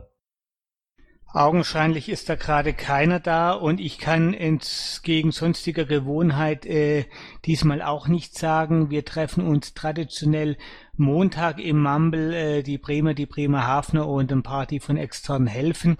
Augenscheinlich 1.31 2.09
ist 2.09 2.27
da 2.27 2.33
gerade 2.33 2.73
keiner 2.73 3.19
da 3.19 3.51
und 3.51 3.79
ich 3.79 3.99
kann 3.99 4.33
entgegen 4.33 5.31
sonstiger 5.31 5.85
Gewohnheit 5.85 6.65
äh, 6.65 7.05
diesmal 7.45 7.83
auch 7.83 8.07
nichts 8.07 8.39
sagen. 8.39 8.89
Wir 8.89 9.05
treffen 9.05 9.45
uns 9.45 9.75
traditionell 9.75 10.57
Montag 10.97 11.59
im 11.59 11.83
Mumble, 11.83 12.33
äh, 12.33 12.63
die 12.63 12.79
Bremer, 12.79 13.13
die 13.13 13.27
Bremerhavener 13.27 14.07
und 14.07 14.31
ein 14.31 14.41
Party 14.41 14.79
von 14.79 14.97
externen 14.97 15.47
helfen. 15.47 15.97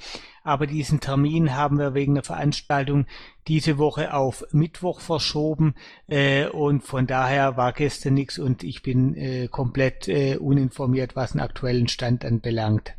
Aber 0.50 0.65
diesen 0.65 1.00
Termin 1.00 1.56
haben 1.56 1.77
wir 1.77 1.94
wegen 1.94 2.15
der 2.15 2.24
Veranstaltung 2.24 3.06
diese 3.48 3.77
Woche 3.77 4.15
auf 4.15 4.44
Mittwoch 4.51 5.00
verschoben 5.00 5.75
äh, 6.08 6.48
und 6.48 6.82
von 6.82 7.06
daher 7.06 7.56
war 7.56 7.72
gestern 7.72 8.15
nichts 8.15 8.39
und 8.39 8.63
ich 8.63 8.82
bin 8.82 9.13
äh, 9.13 9.48
komplett 9.48 10.08
äh, 10.08 10.38
uninformiert, 10.38 11.15
was 11.15 11.34
den 11.34 11.41
aktuellen 11.41 11.88
Stand 11.88 12.25
anbelangt. 12.25 12.96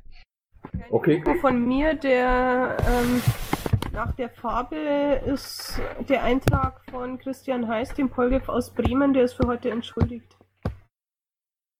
Okay. 0.90 1.24
Von 1.40 1.66
mir, 1.66 1.94
der 1.94 2.76
ähm, 2.88 3.20
nach 3.92 4.12
der 4.12 4.30
Farbe 4.30 5.20
ist 5.26 5.80
der 6.08 6.22
Eintrag 6.22 6.82
von 6.88 7.18
Christian 7.18 7.66
Heiß, 7.66 7.94
dem 7.94 8.10
Polgef 8.10 8.48
aus 8.48 8.70
Bremen, 8.70 9.12
der 9.12 9.24
ist 9.24 9.32
für 9.32 9.48
heute 9.48 9.70
entschuldigt. 9.70 10.36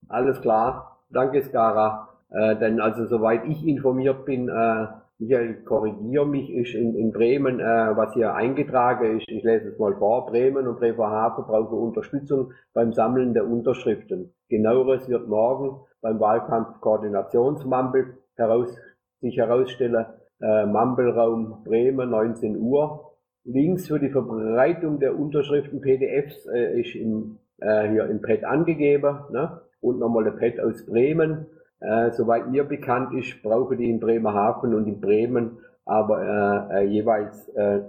Alles 0.09 0.41
klar. 0.41 0.99
Danke, 1.11 1.41
Skara. 1.45 2.09
Äh, 2.31 2.57
denn 2.57 2.81
also 2.81 3.07
soweit 3.07 3.45
ich 3.45 3.65
informiert 3.65 4.25
bin, 4.25 4.49
äh, 4.49 4.87
Michael, 5.21 5.62
korrigiere 5.65 6.27
mich, 6.27 6.50
ist 6.50 6.75
in, 6.75 6.95
in 6.95 7.12
Bremen, 7.12 7.61
äh, 7.61 7.62
was 7.95 8.15
hier 8.15 8.35
eingetragen 8.35 9.19
ist, 9.19 9.29
ich 9.29 9.45
lese 9.45 9.69
es 9.69 9.79
mal 9.79 9.95
vor, 9.97 10.27
Bremen 10.27 10.67
und 10.67 10.79
Bremerhaven 10.79 11.45
brauchen 11.45 11.79
Unterstützung 11.79 12.53
beim 12.73 12.95
Sammeln 12.95 13.35
der 13.35 13.47
Unterschriften. 13.47 14.33
Genaueres 14.49 15.11
wird 15.11 15.29
morgen 15.29 15.81
beim 16.00 16.19
Wahlkampf-Koordinationsmumble 16.19 18.15
heraus, 18.37 18.75
sich 19.21 19.37
herausstellen, 19.37 20.07
äh, 20.41 20.65
Mumble-Raum 20.65 21.65
Bremen, 21.65 22.11
19 22.11 22.57
Uhr. 22.57 23.12
Links 23.45 23.89
für 23.89 23.99
die 23.99 24.09
Verbreitung 24.09 25.00
der 25.00 25.19
Unterschriften 25.19 25.83
PDFs 25.83 26.47
äh, 26.47 26.81
ist 26.81 26.95
im, 26.95 27.39
äh, 27.59 27.91
hier 27.91 28.07
im 28.07 28.23
Pad 28.23 28.45
angegeben. 28.45 29.19
Ne? 29.31 29.61
Und 29.83 29.99
nochmal 29.99 30.25
der 30.25 30.33
Pad 30.33 30.61
aus 30.61 30.87
Bremen. 30.87 31.47
Äh, 31.81 32.13
soweit 32.13 32.49
mir 32.51 32.65
bekannt 32.65 33.15
ist, 33.15 33.43
brauchen 33.43 33.79
die 33.79 33.91
in 33.91 34.01
Bremerhaven 34.01 34.75
und 34.75 34.87
in 34.87 35.01
Bremen 35.01 35.59
aber 35.91 36.71
äh, 36.71 36.85
äh, 36.85 36.87
jeweils 36.87 37.49
äh, 37.51 37.81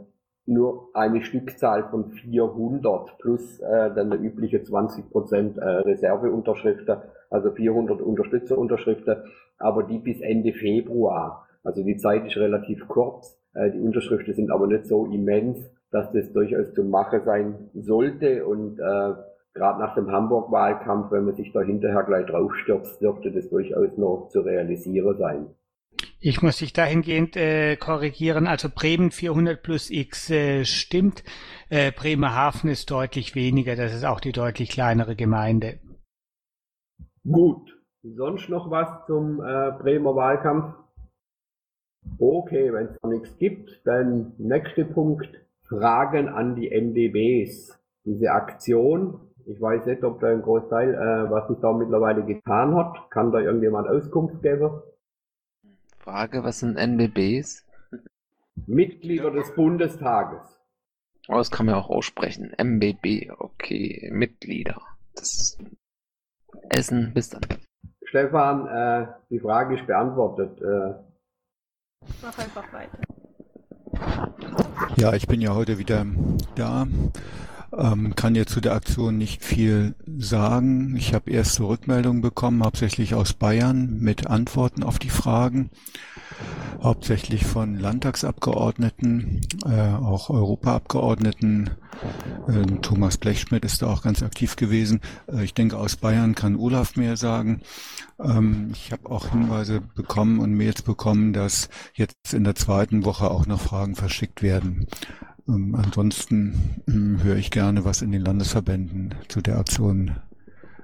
nur 0.48 0.90
eine 0.94 1.22
Stückzahl 1.22 1.90
von 1.90 2.12
400 2.12 3.18
plus 3.20 3.60
äh, 3.60 3.94
dann 3.94 4.12
eine 4.12 4.16
übliche 4.16 4.58
20% 4.58 5.60
äh, 5.60 5.66
Reserveunterschriften, 5.82 6.98
also 7.30 7.52
400 7.52 8.02
Unterstützerunterschriften, 8.02 9.18
aber 9.60 9.84
die 9.84 10.00
bis 10.00 10.20
Ende 10.22 10.54
Februar. 10.54 11.48
Also 11.64 11.84
die 11.84 11.98
Zeit 11.98 12.26
ist 12.26 12.38
relativ 12.38 12.88
kurz, 12.88 13.38
äh, 13.54 13.70
die 13.70 13.80
Unterschriften 13.80 14.34
sind 14.34 14.52
aber 14.52 14.66
nicht 14.66 14.88
so 14.88 15.06
immens, 15.06 15.60
dass 15.92 16.12
das 16.12 16.32
durchaus 16.34 16.74
zu 16.74 16.84
machen 16.84 17.22
sein 17.24 17.70
sollte 17.76 18.48
und 18.48 18.80
äh, 18.80 19.14
gerade 19.54 19.80
nach 19.80 19.96
dem 19.96 20.12
Hamburg-Wahlkampf, 20.12 21.12
wenn 21.12 21.26
man 21.26 21.36
sich 21.36 21.52
da 21.52 21.62
hinterher 21.62 22.04
gleich 22.04 22.26
draufstürzt, 22.28 23.02
dürfte 23.02 23.32
das 23.32 23.50
durchaus 23.50 23.98
noch 23.98 24.30
zu 24.30 24.42
realisieren 24.42 25.18
sein. 25.18 25.48
Ich 26.20 26.42
muss 26.42 26.58
dich 26.58 26.72
dahingehend 26.72 27.36
äh, 27.36 27.76
korrigieren. 27.76 28.48
Also 28.48 28.70
Bremen 28.74 29.12
400 29.12 29.62
plus 29.62 29.90
X 29.90 30.30
äh, 30.30 30.66
stimmt. 30.66 31.24
Äh, 31.70 31.92
Bremerhaven 31.92 32.70
ist 32.70 32.92
deutlich 32.92 33.36
weniger. 33.36 33.76
Das 33.76 33.94
ist 33.94 34.06
auch 34.06 34.20
die 34.20 34.32
deutlich 34.32 34.70
kleinere 34.70 35.16
Gemeinde. 35.16 35.80
Gut. 37.24 37.70
Sonst 38.04 38.50
noch 38.50 38.72
was 38.72 39.06
zum 39.06 39.42
äh, 39.42 39.72
Bremer 39.80 40.16
Wahlkampf? 40.16 40.76
Okay, 42.18 42.74
wenn 42.74 42.88
es 42.88 43.02
noch 43.04 43.12
nichts 43.12 43.38
gibt, 43.38 43.82
dann 43.86 44.34
nächster 44.38 44.86
Punkt. 44.86 45.30
Fragen 45.68 46.28
an 46.30 46.56
die 46.56 46.72
NDBs. 46.72 47.80
Diese 48.04 48.32
Aktion, 48.32 49.31
ich 49.46 49.62
weiß 49.62 49.86
nicht, 49.86 50.04
ob 50.04 50.20
da 50.20 50.28
ein 50.28 50.42
Großteil, 50.42 50.94
äh, 50.94 51.32
was 51.32 51.48
sich 51.48 51.58
da 51.60 51.74
mittlerweile 51.74 52.24
getan 52.26 52.76
hat. 52.76 53.10
Kann 53.12 53.32
da 53.32 53.40
irgendjemand 53.40 53.88
Auskunft 53.88 54.42
geben? 54.42 54.82
Frage, 55.98 56.44
was 56.44 56.60
sind 56.60 56.78
NBBs? 56.78 57.66
Mitglieder 58.66 59.32
des 59.32 59.54
Bundestages. 59.56 60.60
Oh, 61.28 61.36
das 61.36 61.52
kann 61.52 61.66
man 61.66 61.76
auch 61.76 61.90
aussprechen. 61.90 62.54
MBB, 62.58 63.32
okay, 63.38 64.10
Mitglieder. 64.12 64.82
Das 65.16 65.58
Essen, 66.70 67.14
bis 67.14 67.30
dann. 67.30 67.42
Stefan, 68.04 68.68
äh, 68.68 69.08
die 69.30 69.40
Frage 69.40 69.78
ist 69.78 69.88
beantwortet. 69.88 70.60
Äh, 70.62 70.96
Mach 72.22 72.38
einfach 72.38 72.74
weiter. 72.74 72.98
Ja, 74.98 75.14
ich 75.14 75.28
bin 75.28 75.42
ja 75.42 75.54
heute 75.54 75.78
wieder 75.78 76.06
da. 76.56 76.88
Ähm, 77.78 78.16
kann 78.16 78.36
jetzt 78.36 78.52
zu 78.52 78.60
der 78.60 78.74
Aktion 78.74 79.18
nicht 79.18 79.44
viel 79.44 79.96
sagen. 80.18 80.96
Ich 80.98 81.14
habe 81.14 81.32
erste 81.32 81.64
Rückmeldungen 81.64 82.22
bekommen, 82.22 82.64
hauptsächlich 82.64 83.16
aus 83.16 83.34
Bayern, 83.34 83.98
mit 84.00 84.28
Antworten 84.28 84.84
auf 84.84 85.00
die 85.00 85.10
Fragen, 85.10 85.70
hauptsächlich 86.84 87.46
von 87.46 87.80
Landtagsabgeordneten, 87.80 89.42
äh, 89.66 89.94
auch 89.94 90.30
Europaabgeordneten. 90.30 91.70
Äh, 92.48 92.66
Thomas 92.82 93.18
Blechschmidt 93.18 93.64
ist 93.64 93.82
da 93.82 93.88
auch 93.88 94.02
ganz 94.02 94.22
aktiv 94.22 94.58
gewesen. 94.58 95.00
Äh, 95.32 95.46
ich 95.46 95.54
denke, 95.54 95.78
aus 95.78 95.96
Bayern 95.96 96.36
kann 96.36 96.58
Olaf 96.58 96.98
mehr 96.98 97.16
sagen. 97.16 97.62
Ähm, 98.20 98.72
ich 98.74 98.92
habe 98.92 99.10
auch 99.10 99.30
Hinweise 99.32 99.80
bekommen 99.96 100.40
und 100.40 100.54
Mails 100.54 100.82
bekommen, 100.82 101.32
dass 101.32 101.70
jetzt 101.94 102.34
in 102.34 102.44
der 102.44 102.56
zweiten 102.56 103.06
Woche 103.06 103.32
auch 103.32 103.46
noch 103.46 103.62
Fragen 103.62 103.96
verschickt 103.96 104.42
werden. 104.42 104.88
Ähm, 105.48 105.76
ansonsten 105.76 106.84
ähm, 106.88 107.20
höre 107.24 107.36
ich 107.36 107.52
gerne, 107.52 107.86
was 107.86 108.02
in 108.02 108.12
den 108.12 108.24
Landesverbänden 108.24 109.16
zu 109.28 109.42
der 109.42 109.58
Aktion 109.58 110.12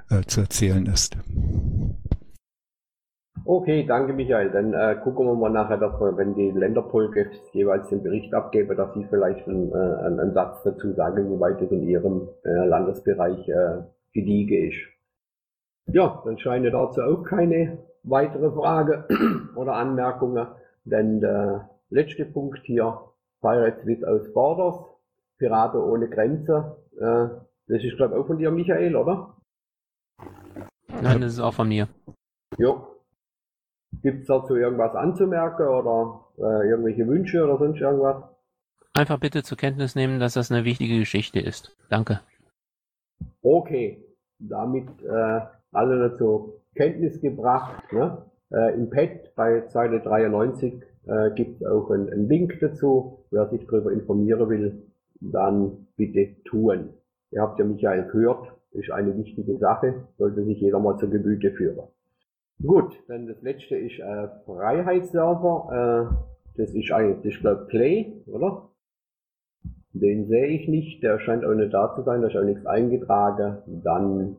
äh, 0.09 0.21
zu 0.23 0.41
erzählen 0.41 0.85
ist. 0.85 1.17
Okay, 3.45 3.85
danke 3.87 4.13
Michael. 4.13 4.49
Dann 4.51 4.73
äh, 4.73 4.97
gucken 5.01 5.25
wir 5.25 5.35
mal 5.35 5.49
nachher, 5.49 5.77
dass 5.77 5.99
wir, 6.01 6.17
wenn 6.17 6.35
die 6.35 6.51
Länderpolgefs 6.51 7.37
jeweils 7.53 7.87
den 7.89 8.03
Bericht 8.03 8.33
abgeben, 8.33 8.75
dass 8.75 8.93
Sie 8.93 9.05
vielleicht 9.09 9.47
einen, 9.47 9.71
äh, 9.71 10.05
einen 10.05 10.33
Satz 10.33 10.63
dazu 10.63 10.93
sagen, 10.93 11.31
wie 11.31 11.39
weit 11.39 11.61
es 11.61 11.71
in 11.71 11.83
Ihrem 11.87 12.27
äh, 12.43 12.49
Landesbereich 12.49 13.47
äh, 13.47 13.83
gediege 14.13 14.67
ist. 14.67 14.79
Ja, 15.85 16.21
dann 16.25 16.37
scheine 16.37 16.71
dazu 16.71 17.01
auch 17.01 17.23
keine 17.23 17.77
weitere 18.03 18.51
Frage 18.51 19.05
oder 19.55 19.73
Anmerkungen, 19.73 20.47
denn 20.83 21.21
der 21.21 21.69
letzte 21.89 22.25
Punkt 22.25 22.59
hier 22.63 22.99
Pirates 23.41 23.85
Without 23.85 24.33
Borders, 24.33 24.85
Piraten 25.37 25.79
ohne 25.81 26.09
Grenze. 26.09 26.77
Äh, 26.99 27.27
das 27.67 27.83
ist, 27.83 27.97
glaube 27.97 28.15
ich, 28.15 28.21
auch 28.21 28.27
von 28.27 28.37
dir, 28.37 28.51
Michael, 28.51 28.95
oder? 28.95 29.35
Nein, 31.01 31.21
das 31.21 31.33
ist 31.33 31.39
auch 31.39 31.53
von 31.53 31.67
mir. 31.67 31.87
Jo. 32.57 32.87
Gibt 34.01 34.21
es 34.21 34.27
dazu 34.27 34.55
irgendwas 34.55 34.95
anzumerken 34.95 35.67
oder 35.67 36.25
äh, 36.37 36.69
irgendwelche 36.69 37.07
Wünsche 37.07 37.43
oder 37.43 37.57
sonst 37.57 37.79
irgendwas? 37.79 38.23
Einfach 38.93 39.19
bitte 39.19 39.43
zur 39.43 39.57
Kenntnis 39.57 39.95
nehmen, 39.95 40.19
dass 40.19 40.33
das 40.33 40.51
eine 40.51 40.65
wichtige 40.65 40.97
Geschichte 40.97 41.39
ist. 41.39 41.75
Danke. 41.89 42.21
Okay. 43.41 44.03
Damit 44.39 44.87
äh, 45.03 45.41
alle 45.71 46.09
dazu 46.09 46.61
Kenntnis 46.75 47.21
gebracht. 47.21 47.91
Ne? 47.91 48.25
Äh, 48.51 48.75
Im 48.75 48.89
Pad 48.89 49.35
bei 49.35 49.67
Seite 49.67 49.99
93 49.99 50.81
äh, 51.07 51.31
gibt 51.31 51.61
es 51.61 51.67
auch 51.67 51.89
einen, 51.89 52.09
einen 52.09 52.29
Link 52.29 52.59
dazu. 52.59 53.19
Wer 53.31 53.47
sich 53.49 53.65
darüber 53.67 53.91
informieren 53.91 54.49
will, 54.49 54.83
dann 55.19 55.87
bitte 55.95 56.41
tun. 56.43 56.89
Ihr 57.31 57.41
habt 57.41 57.59
ja 57.59 57.65
Michael 57.65 58.07
gehört, 58.07 58.53
ist 58.71 58.91
eine 58.91 59.17
wichtige 59.17 59.57
Sache, 59.57 60.07
sollte 60.17 60.43
sich 60.45 60.59
jeder 60.59 60.79
mal 60.79 60.97
zur 60.97 61.09
Gemüte 61.09 61.51
führen. 61.51 61.87
Gut, 62.61 62.93
dann 63.07 63.27
das 63.27 63.41
letzte 63.41 63.75
ist 63.75 63.99
äh, 63.99 64.27
Freiheitsserver. 64.45 66.11
Äh, 66.11 66.57
das 66.57 66.73
ist 66.73 66.91
eigentlich, 66.91 67.35
ich 67.35 67.41
glaube 67.41 67.65
Play, 67.67 68.13
oder? 68.25 68.69
Den 69.93 70.27
sehe 70.27 70.47
ich 70.47 70.67
nicht, 70.67 71.03
der 71.03 71.19
scheint 71.19 71.45
auch 71.45 71.53
nicht 71.53 71.73
da 71.73 71.93
zu 71.95 72.03
sein, 72.03 72.21
da 72.21 72.27
ist 72.27 72.35
auch 72.35 72.43
nichts 72.43 72.65
eingetragen. 72.65 73.57
Dann 73.83 74.37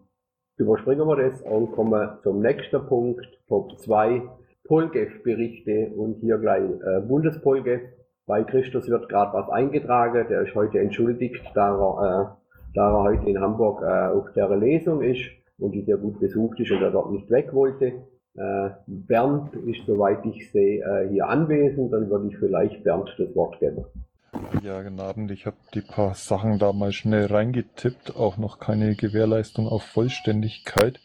überspringen 0.57 1.07
wir 1.07 1.17
das 1.17 1.43
und 1.43 1.73
kommen 1.73 2.09
zum 2.23 2.41
nächsten 2.41 2.85
Punkt, 2.87 3.27
Top 3.49 3.79
2, 3.79 4.23
Polgef-Berichte 4.69 5.91
und 5.97 6.21
hier 6.21 6.39
gleich 6.39 6.63
äh, 6.63 7.01
Bundespolgef. 7.01 7.81
Bei 8.27 8.45
Christus 8.45 8.89
wird 8.89 9.09
gerade 9.09 9.33
was 9.33 9.49
eingetragen, 9.49 10.27
der 10.29 10.43
ist 10.43 10.55
heute 10.55 10.79
entschuldigt, 10.79 11.43
da 11.55 11.75
er, 11.75 12.37
äh, 12.37 12.73
da 12.75 12.91
er 12.91 13.03
heute 13.03 13.29
in 13.29 13.41
Hamburg 13.41 13.83
äh, 13.83 14.17
auf 14.17 14.33
der 14.35 14.55
Lesung 14.57 15.03
ist 15.03 15.23
und 15.59 15.73
die 15.73 15.83
sehr 15.83 15.97
gut 15.97 16.21
besucht 16.21 16.61
ist 16.61 16.71
und 16.71 16.83
er 16.83 16.91
dort 16.91 17.11
nicht 17.11 17.31
weg 17.31 17.53
wollte. 17.53 17.87
Äh, 18.37 18.71
Bernd 18.87 19.55
ist, 19.67 19.87
soweit 19.87 20.25
ich 20.27 20.53
sehe, 20.53 20.85
äh, 20.85 21.09
hier 21.09 21.27
anwesend, 21.27 21.93
dann 21.93 22.09
würde 22.11 22.29
ich 22.29 22.37
vielleicht 22.37 22.85
Bernd 22.85 23.13
das 23.19 23.35
Wort 23.35 23.59
geben. 23.59 23.85
Ja, 24.63 24.83
guten 24.83 25.01
Abend. 25.01 25.31
Ich 25.31 25.47
habe 25.47 25.57
die 25.75 25.81
paar 25.81 26.15
Sachen 26.15 26.59
da 26.59 26.73
mal 26.73 26.93
schnell 26.93 27.27
reingetippt, 27.27 28.15
auch 28.17 28.37
noch 28.37 28.59
keine 28.59 28.95
Gewährleistung 28.95 29.67
auf 29.67 29.83
Vollständigkeit. 29.83 31.01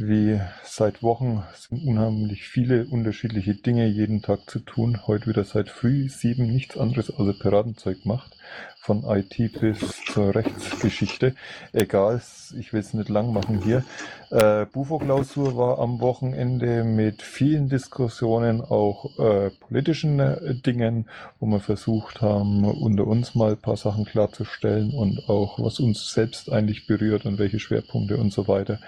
Wie 0.00 0.40
seit 0.62 1.02
Wochen 1.02 1.42
sind 1.56 1.84
unheimlich 1.84 2.46
viele 2.46 2.86
unterschiedliche 2.86 3.56
Dinge 3.56 3.88
jeden 3.88 4.22
Tag 4.22 4.48
zu 4.48 4.60
tun. 4.60 5.08
Heute 5.08 5.26
wieder 5.26 5.42
seit 5.42 5.68
früh 5.70 6.08
sieben 6.08 6.46
nichts 6.46 6.78
anderes 6.78 7.10
außer 7.10 7.32
Piratenzeug 7.32 8.06
macht. 8.06 8.36
Von 8.78 9.02
IT 9.02 9.36
bis 9.60 9.80
zur 10.06 10.36
Rechtsgeschichte. 10.36 11.34
Egal, 11.72 12.22
ich 12.56 12.72
will 12.72 12.78
es 12.78 12.94
nicht 12.94 13.08
lang 13.08 13.32
machen 13.32 13.60
hier. 13.60 13.84
Äh, 14.30 14.66
Bufo-Klausur 14.66 15.56
war 15.56 15.80
am 15.80 16.00
Wochenende 16.00 16.84
mit 16.84 17.20
vielen 17.20 17.68
Diskussionen, 17.68 18.60
auch 18.60 19.18
äh, 19.18 19.50
politischen 19.50 20.20
äh, 20.20 20.54
Dingen, 20.54 21.06
wo 21.40 21.46
wir 21.46 21.60
versucht 21.60 22.22
haben, 22.22 22.64
unter 22.64 23.04
uns 23.04 23.34
mal 23.34 23.50
ein 23.50 23.60
paar 23.60 23.76
Sachen 23.76 24.04
klarzustellen 24.04 24.92
und 24.94 25.28
auch, 25.28 25.58
was 25.58 25.80
uns 25.80 26.12
selbst 26.12 26.50
eigentlich 26.52 26.86
berührt 26.86 27.26
und 27.26 27.38
welche 27.38 27.58
Schwerpunkte 27.58 28.16
und 28.16 28.32
so 28.32 28.46
weiter. 28.46 28.78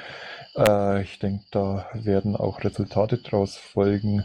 Äh, 0.57 1.03
ich 1.03 1.19
denke, 1.19 1.45
da 1.51 1.87
werden 1.95 2.37
auch 2.37 2.65
Resultate 2.65 3.19
draus 3.19 3.57
folgen. 3.57 4.25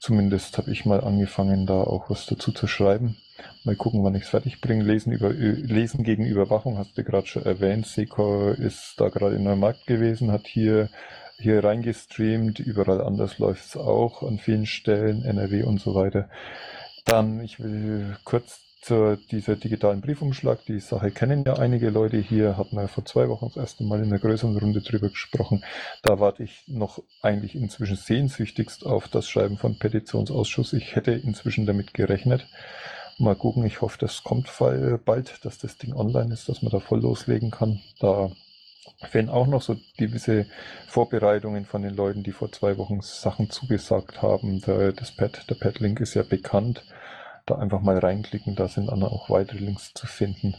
Zumindest 0.00 0.58
habe 0.58 0.70
ich 0.70 0.84
mal 0.84 1.00
angefangen, 1.00 1.66
da 1.66 1.74
auch 1.74 2.10
was 2.10 2.26
dazu 2.26 2.52
zu 2.52 2.66
schreiben. 2.66 3.16
Mal 3.64 3.76
gucken, 3.76 4.04
wann 4.04 4.14
ich 4.14 4.24
es 4.24 4.28
fertig 4.28 4.60
bringe. 4.60 4.84
Lesen, 4.84 5.12
über, 5.12 5.30
Lesen 5.32 6.04
gegen 6.04 6.26
Überwachung 6.26 6.78
hast 6.78 6.96
du 6.96 7.04
gerade 7.04 7.26
schon 7.26 7.44
erwähnt. 7.44 7.86
Seko 7.86 8.50
ist 8.50 8.94
da 8.98 9.08
gerade 9.08 9.36
in 9.36 9.44
Neumarkt 9.44 9.86
gewesen, 9.86 10.30
hat 10.30 10.46
hier, 10.46 10.88
hier 11.38 11.64
reingestreamt. 11.64 12.60
Überall 12.60 13.00
anders 13.00 13.38
läuft 13.38 13.64
es 13.64 13.76
auch 13.76 14.22
an 14.22 14.38
vielen 14.38 14.66
Stellen, 14.66 15.24
NRW 15.24 15.62
und 15.64 15.80
so 15.80 15.94
weiter. 15.94 16.28
Dann, 17.04 17.40
ich 17.40 17.58
will 17.60 18.16
kurz 18.24 18.60
zu 18.84 19.16
dieser 19.30 19.56
digitalen 19.56 20.02
Briefumschlag. 20.02 20.66
Die 20.66 20.78
Sache 20.78 21.10
kennen 21.10 21.42
ja 21.46 21.54
einige 21.54 21.88
Leute 21.88 22.18
hier, 22.18 22.58
hatten 22.58 22.76
wir 22.76 22.86
vor 22.86 23.06
zwei 23.06 23.30
Wochen 23.30 23.46
das 23.46 23.56
erste 23.56 23.82
Mal 23.82 24.00
in 24.00 24.06
einer 24.06 24.18
größeren 24.18 24.58
Runde 24.58 24.82
drüber 24.82 25.08
gesprochen. 25.08 25.64
Da 26.02 26.20
warte 26.20 26.42
ich 26.42 26.64
noch 26.66 27.02
eigentlich 27.22 27.54
inzwischen 27.54 27.96
sehnsüchtigst 27.96 28.84
auf 28.84 29.08
das 29.08 29.26
Schreiben 29.26 29.56
von 29.56 29.78
Petitionsausschuss. 29.78 30.74
Ich 30.74 30.96
hätte 30.96 31.12
inzwischen 31.12 31.64
damit 31.64 31.94
gerechnet. 31.94 32.46
Mal 33.16 33.36
gucken, 33.36 33.64
ich 33.64 33.80
hoffe, 33.80 33.96
das 33.98 34.22
kommt 34.22 34.50
bald, 35.06 35.44
dass 35.46 35.58
das 35.58 35.78
Ding 35.78 35.94
online 35.94 36.34
ist, 36.34 36.50
dass 36.50 36.60
man 36.60 36.70
da 36.70 36.80
voll 36.80 37.00
loslegen 37.00 37.50
kann. 37.50 37.80
Da 38.00 38.32
fehlen 39.08 39.30
auch 39.30 39.46
noch 39.46 39.62
so 39.62 39.76
gewisse 39.96 40.44
Vorbereitungen 40.88 41.64
von 41.64 41.80
den 41.80 41.96
Leuten, 41.96 42.22
die 42.22 42.32
vor 42.32 42.52
zwei 42.52 42.76
Wochen 42.76 43.00
Sachen 43.00 43.48
zugesagt 43.48 44.20
haben. 44.20 44.60
Der, 44.60 44.92
das 44.92 45.10
Pad, 45.10 45.48
der 45.48 45.54
Padlink 45.54 46.00
ist 46.00 46.12
ja 46.12 46.22
bekannt 46.22 46.84
da 47.46 47.56
einfach 47.56 47.80
mal 47.82 47.98
reinklicken, 47.98 48.54
da 48.54 48.68
sind 48.68 48.88
dann 48.88 49.02
auch 49.02 49.28
weitere 49.28 49.58
Links 49.58 49.92
zu 49.94 50.06
finden. 50.06 50.54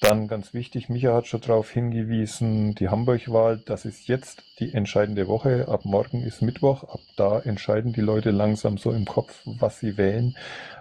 Dann 0.00 0.26
ganz 0.26 0.54
wichtig, 0.54 0.88
Micha 0.88 1.14
hat 1.14 1.26
schon 1.26 1.40
darauf 1.40 1.70
hingewiesen, 1.70 2.74
die 2.74 2.88
Hamburg-Wahl, 2.88 3.62
das 3.64 3.84
ist 3.84 4.08
jetzt 4.08 4.42
die 4.58 4.74
entscheidende 4.74 5.28
Woche. 5.28 5.68
Ab 5.68 5.84
morgen 5.84 6.22
ist 6.22 6.42
Mittwoch, 6.42 6.84
ab 6.84 7.00
da 7.16 7.38
entscheiden 7.40 7.92
die 7.92 8.00
Leute 8.00 8.30
langsam 8.30 8.76
so 8.76 8.90
im 8.90 9.04
Kopf, 9.04 9.40
was 9.44 9.78
sie 9.80 9.96
wählen. 9.96 10.36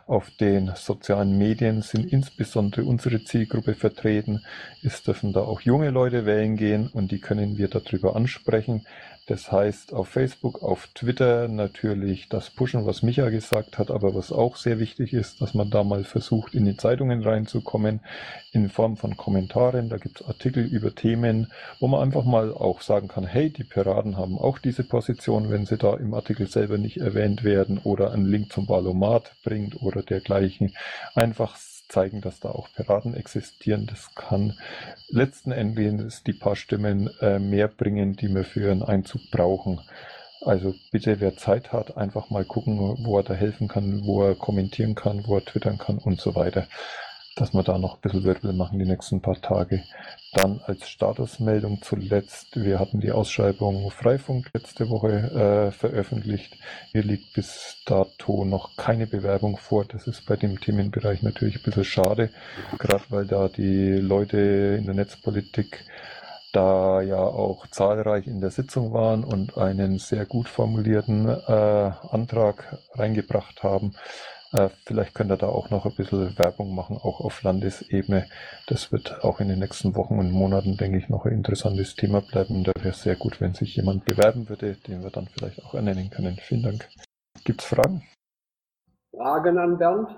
Auf 0.08 0.30
den 0.32 0.72
sozialen 0.76 1.38
Medien 1.38 1.82
sind 1.82 2.12
insbesondere 2.12 2.86
unsere 2.86 3.24
Zielgruppe 3.24 3.74
vertreten. 3.74 4.44
Es 4.84 5.02
dürfen 5.02 5.34
da 5.34 5.42
auch 5.42 5.62
junge 5.62 5.90
Leute 5.90 6.26
wählen 6.26 6.58
gehen 6.58 6.88
und 6.88 7.12
die 7.12 7.20
können 7.20 7.58
wir 7.58 7.70
darüber 7.70 8.16
ansprechen. 8.16 8.86
Das 9.28 9.52
heißt, 9.52 9.92
auf 9.92 10.10
Facebook, 10.10 10.62
auf 10.62 10.88
Twitter 10.94 11.48
natürlich 11.48 12.30
das 12.30 12.52
Pushen, 12.52 12.86
was 12.86 13.02
Micha 13.02 13.30
gesagt 13.30 13.80
hat, 13.80 13.90
aber 13.90 14.14
was 14.14 14.32
auch 14.32 14.56
sehr 14.56 14.78
wichtig 14.78 15.14
ist, 15.14 15.42
dass 15.42 15.56
man 15.56 15.72
da 15.72 15.84
mal 15.84 16.04
versucht, 16.04 16.54
in 16.54 16.64
die 16.66 16.78
Zeitungen 16.78 17.24
reinzukommen, 17.24 18.02
in 18.52 18.70
Form 18.70 18.98
von 18.98 19.18
Kommentaren. 19.18 19.90
Da 19.90 19.98
gibt 19.98 20.22
es 20.22 20.28
Artikel 20.28 20.64
über 20.64 20.94
Themen, 20.94 21.52
wo 21.80 21.88
man 21.88 22.04
einfach 22.04 22.24
mal 22.24 22.54
auch 22.54 22.82
sagen 22.82 23.08
kann, 23.08 23.26
hey, 23.26 23.50
die 23.50 23.64
Piraten 23.64 24.16
haben 24.16 24.38
auch 24.38 24.60
diese 24.60 24.84
Position, 24.84 25.50
wenn 25.50 25.66
sie 25.66 25.78
da 25.78 25.96
im 25.96 26.14
Artikel 26.14 26.46
selber 26.46 26.78
nicht 26.78 26.98
erwähnt 26.98 27.44
werden 27.44 27.80
oder 27.84 28.12
einen 28.12 28.28
Link 28.28 28.54
zum 28.54 28.70
Valomat 28.70 29.32
bringt 29.44 29.82
oder 29.82 30.04
dergleichen. 30.04 30.76
Einfach 31.16 31.56
zeigen, 31.88 32.22
dass 32.22 32.40
da 32.40 32.50
auch 32.50 32.68
Piraten 32.76 33.16
existieren. 33.16 33.88
Das 33.88 34.14
kann 34.16 34.58
letzten 35.10 35.52
Endes 35.52 36.24
die 36.24 36.34
paar 36.34 36.56
Stimmen 36.56 37.10
äh, 37.22 37.40
mehr 37.40 37.68
bringen, 37.68 38.16
die 38.16 38.34
wir 38.34 38.44
für 38.44 38.72
einen 38.72 38.84
Einzug 38.84 39.22
brauchen. 39.32 39.82
Also 40.42 40.76
bitte, 40.92 41.20
wer 41.20 41.36
Zeit 41.38 41.74
hat, 41.74 41.98
einfach 41.98 42.30
mal 42.30 42.46
gucken, 42.46 42.78
wo 43.04 43.18
er 43.18 43.24
da 43.24 43.34
helfen 43.34 43.68
kann, 43.68 44.06
wo 44.06 44.24
er 44.24 44.36
kommentieren 44.36 44.94
kann, 44.94 45.26
wo 45.26 45.38
er 45.38 45.46
twittern 45.46 45.78
kann 45.78 45.98
und 45.98 46.22
so 46.22 46.36
weiter 46.36 46.68
dass 47.36 47.54
wir 47.54 47.64
da 47.64 47.78
noch 47.78 47.96
ein 47.96 48.02
bisschen 48.02 48.24
Wirbel 48.24 48.54
machen 48.54 48.80
die 48.80 48.86
nächsten 48.86 49.22
paar 49.22 49.40
Tage. 49.42 49.84
Dann 50.34 50.62
als 50.66 50.88
Statusmeldung 50.90 51.82
zuletzt, 51.82 52.56
wir 52.56 52.80
hatten 52.80 53.02
die 53.02 53.12
Ausschreibung 53.12 53.92
Freifunk 53.92 54.50
letzte 54.54 54.90
Woche 54.90 55.68
äh, 55.68 55.72
veröffentlicht. 55.72 56.58
Hier 56.94 57.04
liegt 57.04 57.34
bis 57.34 57.82
dato 57.86 58.46
noch 58.46 58.78
keine 58.78 59.06
Bewerbung 59.06 59.58
vor. 59.58 59.84
Das 59.84 60.08
ist 60.08 60.26
bei 60.26 60.38
dem 60.38 60.62
Themenbereich 60.62 61.24
natürlich 61.24 61.58
ein 61.58 61.64
bisschen 61.64 61.84
schade, 61.84 62.30
gerade 62.80 63.04
weil 63.10 63.26
da 63.26 63.50
die 63.50 63.92
Leute 63.92 64.78
in 64.80 64.86
der 64.86 64.96
Netzpolitik 64.96 65.86
da 66.54 67.02
ja 67.02 67.18
auch 67.18 67.68
zahlreich 67.68 68.28
in 68.28 68.40
der 68.40 68.50
Sitzung 68.50 68.94
waren 68.94 69.26
und 69.26 69.58
einen 69.58 70.00
sehr 70.00 70.26
gut 70.26 70.48
formulierten 70.48 71.28
äh, 71.28 71.52
Antrag 71.52 72.78
reingebracht 72.94 73.62
haben. 73.62 73.94
Äh, 74.56 74.70
vielleicht 74.86 75.14
könnt 75.16 75.32
ihr 75.32 75.38
da 75.38 75.48
auch 75.48 75.70
noch 75.70 75.86
ein 75.86 75.96
bisschen 75.96 76.38
Werbung 76.38 76.74
machen, 76.74 76.98
auch 76.98 77.20
auf 77.20 77.44
Landesebene. 77.44 78.26
Das 78.68 78.92
wird 78.92 79.24
auch 79.24 79.42
in 79.42 79.50
den 79.50 79.60
nächsten 79.60 79.96
Wochen 79.96 80.18
und 80.18 80.32
Monaten, 80.32 80.78
denke 80.78 80.98
ich, 80.98 81.10
noch 81.10 81.26
ein 81.26 81.34
interessantes 81.34 81.96
Thema 81.96 82.22
bleiben. 82.22 82.64
Da 82.64 82.72
wäre 82.78 82.90
es 82.90 83.02
sehr 83.02 83.16
gut, 83.16 83.42
wenn 83.42 83.54
sich 83.54 83.76
jemand 83.76 84.06
bewerben 84.06 84.48
würde, 84.48 84.76
den 84.88 85.04
wir 85.04 85.10
dann 85.10 85.28
vielleicht 85.28 85.64
auch 85.64 85.74
ernennen 85.74 86.10
können. 86.10 86.38
Vielen 86.38 86.64
Dank. 86.64 86.88
Gibt 87.44 87.62
es 87.62 87.68
Fragen? 87.68 88.04
Fragen 89.14 89.58
an 89.58 89.78
Bernd? 89.78 90.10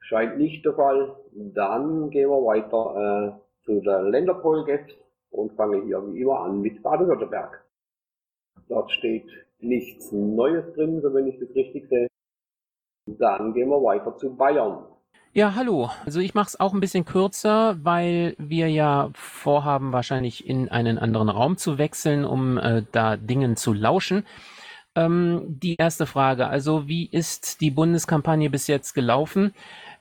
Scheint 0.00 0.36
nicht 0.38 0.64
der 0.64 0.74
Fall. 0.74 1.16
Dann 1.32 2.10
gehen 2.10 2.28
wir 2.28 2.44
weiter 2.44 3.38
äh, 3.38 3.64
zu 3.64 3.80
der 3.80 4.02
Länderpolgef 4.02 4.86
und 5.30 5.52
fangen 5.54 5.86
hier 5.86 6.02
wie 6.06 6.20
immer 6.20 6.40
an 6.40 6.60
mit 6.60 6.82
Baden-Württemberg. 6.82 7.64
Dort 8.68 8.90
steht 8.90 9.28
nichts 9.60 10.12
Neues 10.12 10.74
drin, 10.74 11.00
so 11.00 11.12
wenn 11.14 11.26
ich 11.26 11.38
das 11.38 11.54
richtig 11.54 11.88
sehe. 11.88 12.07
Dann 13.18 13.54
gehen 13.54 13.68
wir 13.68 13.82
weiter 13.82 14.16
zu 14.16 14.36
Bayern. 14.36 14.84
Ja, 15.32 15.54
hallo. 15.54 15.90
Also 16.04 16.20
ich 16.20 16.34
mache 16.34 16.48
es 16.48 16.58
auch 16.58 16.74
ein 16.74 16.80
bisschen 16.80 17.04
kürzer, 17.04 17.76
weil 17.82 18.34
wir 18.38 18.68
ja 18.68 19.10
vorhaben, 19.14 19.92
wahrscheinlich 19.92 20.48
in 20.48 20.68
einen 20.68 20.98
anderen 20.98 21.28
Raum 21.28 21.56
zu 21.56 21.78
wechseln, 21.78 22.24
um 22.24 22.58
äh, 22.58 22.82
da 22.92 23.16
Dingen 23.16 23.56
zu 23.56 23.72
lauschen. 23.72 24.24
Ähm, 24.94 25.44
die 25.46 25.76
erste 25.76 26.06
Frage, 26.06 26.48
also 26.48 26.88
wie 26.88 27.06
ist 27.06 27.60
die 27.60 27.70
Bundeskampagne 27.70 28.50
bis 28.50 28.66
jetzt 28.66 28.94
gelaufen? 28.94 29.52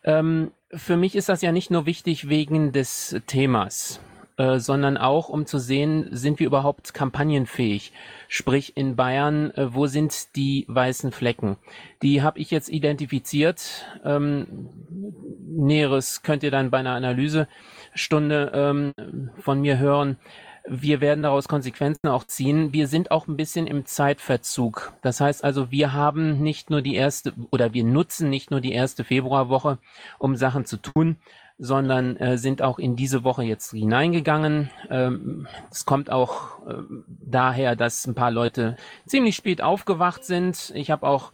Ähm, 0.03 0.51
für 0.71 0.97
mich 0.97 1.15
ist 1.15 1.29
das 1.29 1.41
ja 1.41 1.51
nicht 1.51 1.71
nur 1.71 1.85
wichtig 1.85 2.29
wegen 2.29 2.71
des 2.71 3.15
Themas. 3.27 4.01
Äh, 4.37 4.59
sondern 4.59 4.97
auch, 4.97 5.29
um 5.29 5.47
zu 5.47 5.57
sehen, 5.57 6.09
sind 6.11 6.39
wir 6.39 6.45
überhaupt 6.45 6.93
kampagnenfähig? 6.93 7.91
Sprich, 8.27 8.77
in 8.77 8.95
Bayern, 8.95 9.49
äh, 9.55 9.73
wo 9.73 9.87
sind 9.87 10.35
die 10.35 10.63
weißen 10.67 11.11
Flecken? 11.11 11.57
Die 12.03 12.21
habe 12.21 12.37
ich 12.37 12.51
jetzt 12.51 12.69
identifiziert. 12.69 13.87
Ähm, 14.05 14.69
Näheres 15.47 16.21
könnt 16.21 16.43
ihr 16.43 16.51
dann 16.51 16.69
bei 16.69 16.77
einer 16.77 16.93
Analysestunde 16.93 18.51
ähm, 18.53 18.93
von 19.39 19.59
mir 19.59 19.79
hören. 19.79 20.17
wir 20.69 21.01
werden 21.01 21.23
daraus 21.23 21.47
Konsequenzen 21.47 22.07
auch 22.07 22.25
ziehen. 22.25 22.73
Wir 22.73 22.87
sind 22.87 23.09
auch 23.09 23.27
ein 23.27 23.37
bisschen 23.37 23.65
im 23.65 23.85
Zeitverzug. 23.85 24.93
Das 25.01 25.19
heißt 25.19 25.43
also, 25.43 25.71
wir 25.71 25.93
haben 25.93 26.43
nicht 26.43 26.69
nur 26.69 26.81
die 26.83 26.95
erste 26.95 27.33
oder 27.51 27.73
wir 27.73 27.85
nutzen 27.85 28.29
nicht 28.29 28.51
nur 28.51 28.61
die 28.61 28.73
erste 28.73 29.03
Februarwoche, 29.03 29.79
um 30.19 30.35
Sachen 30.35 30.65
zu 30.65 30.77
tun, 30.77 31.15
sondern 31.59 32.17
äh, 32.17 32.37
sind 32.37 32.61
auch 32.61 32.79
in 32.79 32.95
diese 32.95 33.23
Woche 33.23 33.43
jetzt 33.43 33.71
hineingegangen. 33.71 34.69
Ähm, 34.89 35.47
es 35.71 35.85
kommt 35.85 36.11
auch 36.11 36.65
äh, 36.67 36.75
daher, 37.07 37.75
dass 37.75 38.05
ein 38.05 38.15
paar 38.15 38.31
Leute 38.31 38.77
ziemlich 39.05 39.35
spät 39.35 39.61
aufgewacht 39.61 40.23
sind. 40.23 40.71
Ich 40.75 40.91
habe 40.91 41.07
auch 41.07 41.31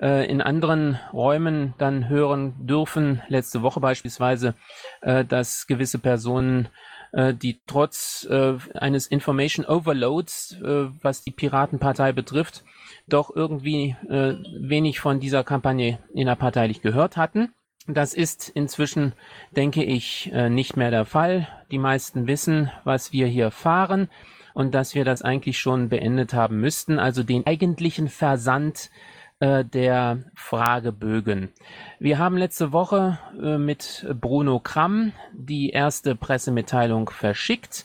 äh, 0.00 0.30
in 0.30 0.40
anderen 0.40 0.98
Räumen 1.12 1.74
dann 1.78 2.08
hören 2.08 2.54
dürfen, 2.66 3.22
letzte 3.28 3.62
Woche 3.62 3.80
beispielsweise, 3.80 4.54
äh, 5.00 5.24
dass 5.24 5.66
gewisse 5.66 5.98
Personen 5.98 6.68
äh, 7.12 7.34
die 7.34 7.60
trotz 7.66 8.26
äh, 8.30 8.54
eines 8.74 9.06
Information 9.06 9.64
Overloads, 9.66 10.56
äh, 10.62 10.86
was 11.02 11.22
die 11.22 11.30
Piratenpartei 11.30 12.12
betrifft, 12.12 12.64
doch 13.08 13.34
irgendwie 13.34 13.96
äh, 14.08 14.34
wenig 14.60 15.00
von 15.00 15.20
dieser 15.20 15.44
Kampagne 15.44 15.98
innerparteilich 16.12 16.80
gehört 16.82 17.16
hatten. 17.16 17.52
Das 17.86 18.14
ist 18.14 18.48
inzwischen, 18.48 19.12
denke 19.54 19.84
ich, 19.84 20.32
äh, 20.32 20.48
nicht 20.48 20.76
mehr 20.76 20.90
der 20.90 21.04
Fall. 21.04 21.48
Die 21.70 21.78
meisten 21.78 22.26
wissen, 22.26 22.70
was 22.84 23.12
wir 23.12 23.26
hier 23.26 23.50
fahren 23.50 24.08
und 24.54 24.74
dass 24.74 24.94
wir 24.94 25.04
das 25.04 25.20
eigentlich 25.20 25.58
schon 25.58 25.90
beendet 25.90 26.32
haben 26.32 26.60
müssten, 26.60 26.98
also 26.98 27.22
den 27.22 27.46
eigentlichen 27.46 28.08
Versand 28.08 28.90
äh, 29.38 29.66
der 29.66 30.24
Fragebögen. 30.34 31.50
Wir 31.98 32.18
haben 32.18 32.38
letzte 32.38 32.72
Woche 32.72 33.18
äh, 33.42 33.58
mit 33.58 34.06
Bruno 34.18 34.60
Kramm 34.60 35.12
die 35.34 35.68
erste 35.68 36.16
Pressemitteilung 36.16 37.10
verschickt. 37.10 37.84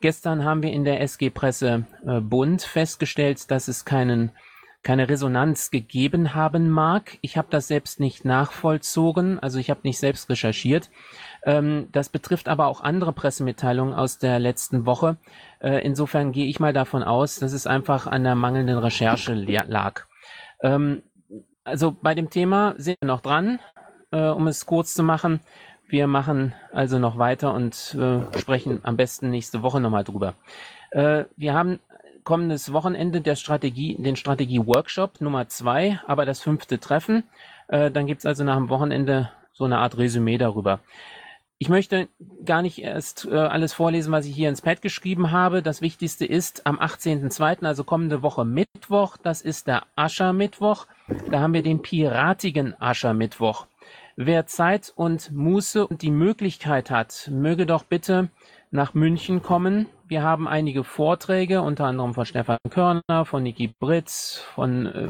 Gestern 0.00 0.44
haben 0.44 0.64
wir 0.64 0.72
in 0.72 0.84
der 0.84 1.00
SG 1.00 1.30
Presse 1.30 1.86
Bund 2.04 2.62
festgestellt, 2.62 3.50
dass 3.50 3.66
es 3.66 3.86
keinen 3.86 4.32
keine 4.86 5.08
Resonanz 5.08 5.72
gegeben 5.72 6.32
haben 6.32 6.70
mag. 6.70 7.18
Ich 7.20 7.36
habe 7.36 7.48
das 7.50 7.66
selbst 7.66 7.98
nicht 7.98 8.24
nachvollzogen, 8.24 9.40
also 9.40 9.58
ich 9.58 9.68
habe 9.68 9.80
nicht 9.82 9.98
selbst 9.98 10.30
recherchiert. 10.30 10.90
Ähm, 11.42 11.88
das 11.90 12.08
betrifft 12.08 12.48
aber 12.48 12.68
auch 12.68 12.82
andere 12.82 13.12
Pressemitteilungen 13.12 13.92
aus 13.92 14.18
der 14.18 14.38
letzten 14.38 14.86
Woche. 14.86 15.16
Äh, 15.58 15.84
insofern 15.84 16.30
gehe 16.30 16.46
ich 16.46 16.60
mal 16.60 16.72
davon 16.72 17.02
aus, 17.02 17.40
dass 17.40 17.52
es 17.52 17.66
einfach 17.66 18.06
an 18.06 18.22
der 18.22 18.36
mangelnden 18.36 18.78
Recherche 18.78 19.34
lag. 19.34 20.04
Ähm, 20.62 21.02
also 21.64 21.90
bei 21.90 22.14
dem 22.14 22.30
Thema 22.30 22.76
sind 22.78 22.96
wir 23.00 23.08
noch 23.08 23.22
dran, 23.22 23.58
äh, 24.12 24.28
um 24.28 24.46
es 24.46 24.66
kurz 24.66 24.94
zu 24.94 25.02
machen. 25.02 25.40
Wir 25.88 26.06
machen 26.06 26.54
also 26.72 27.00
noch 27.00 27.18
weiter 27.18 27.52
und 27.52 27.96
äh, 27.98 28.38
sprechen 28.38 28.78
am 28.84 28.96
besten 28.96 29.30
nächste 29.30 29.62
Woche 29.62 29.80
nochmal 29.80 30.04
drüber. 30.04 30.34
Äh, 30.92 31.24
wir 31.36 31.54
haben 31.54 31.80
kommendes 32.26 32.72
Wochenende 32.72 33.22
der 33.22 33.36
Strategie, 33.36 33.96
den 33.98 34.16
Strategie-Workshop 34.16 35.20
Nummer 35.22 35.48
zwei, 35.48 36.00
aber 36.06 36.26
das 36.26 36.42
fünfte 36.42 36.78
Treffen. 36.78 37.22
Äh, 37.68 37.90
dann 37.90 38.06
gibt's 38.06 38.26
also 38.26 38.44
nach 38.44 38.56
dem 38.56 38.68
Wochenende 38.68 39.30
so 39.52 39.64
eine 39.64 39.78
Art 39.78 39.96
Resümee 39.96 40.36
darüber. 40.36 40.80
Ich 41.58 41.70
möchte 41.70 42.08
gar 42.44 42.60
nicht 42.60 42.82
erst 42.82 43.26
äh, 43.30 43.34
alles 43.34 43.72
vorlesen, 43.72 44.12
was 44.12 44.26
ich 44.26 44.34
hier 44.34 44.50
ins 44.50 44.60
Pad 44.60 44.82
geschrieben 44.82 45.30
habe. 45.30 45.62
Das 45.62 45.80
Wichtigste 45.80 46.26
ist 46.26 46.66
am 46.66 46.78
18.02., 46.78 47.64
also 47.64 47.84
kommende 47.84 48.20
Woche 48.22 48.44
Mittwoch, 48.44 49.16
das 49.16 49.40
ist 49.40 49.68
der 49.68 49.84
Aschermittwoch. 49.94 50.86
Da 51.30 51.40
haben 51.40 51.54
wir 51.54 51.62
den 51.62 51.80
piratigen 51.80 52.74
Aschermittwoch. 52.78 53.68
Wer 54.16 54.46
Zeit 54.46 54.92
und 54.96 55.30
Muße 55.30 55.86
und 55.86 56.02
die 56.02 56.10
Möglichkeit 56.10 56.90
hat, 56.90 57.30
möge 57.32 57.66
doch 57.66 57.84
bitte 57.84 58.30
nach 58.70 58.94
München 58.94 59.42
kommen. 59.42 59.86
Wir 60.08 60.22
haben 60.22 60.46
einige 60.46 60.84
Vorträge, 60.84 61.62
unter 61.62 61.86
anderem 61.86 62.14
von 62.14 62.26
Stefan 62.26 62.58
Körner, 62.70 63.24
von 63.24 63.42
Niki 63.42 63.74
Britz, 63.80 64.40
von 64.54 64.86
äh, 64.86 65.08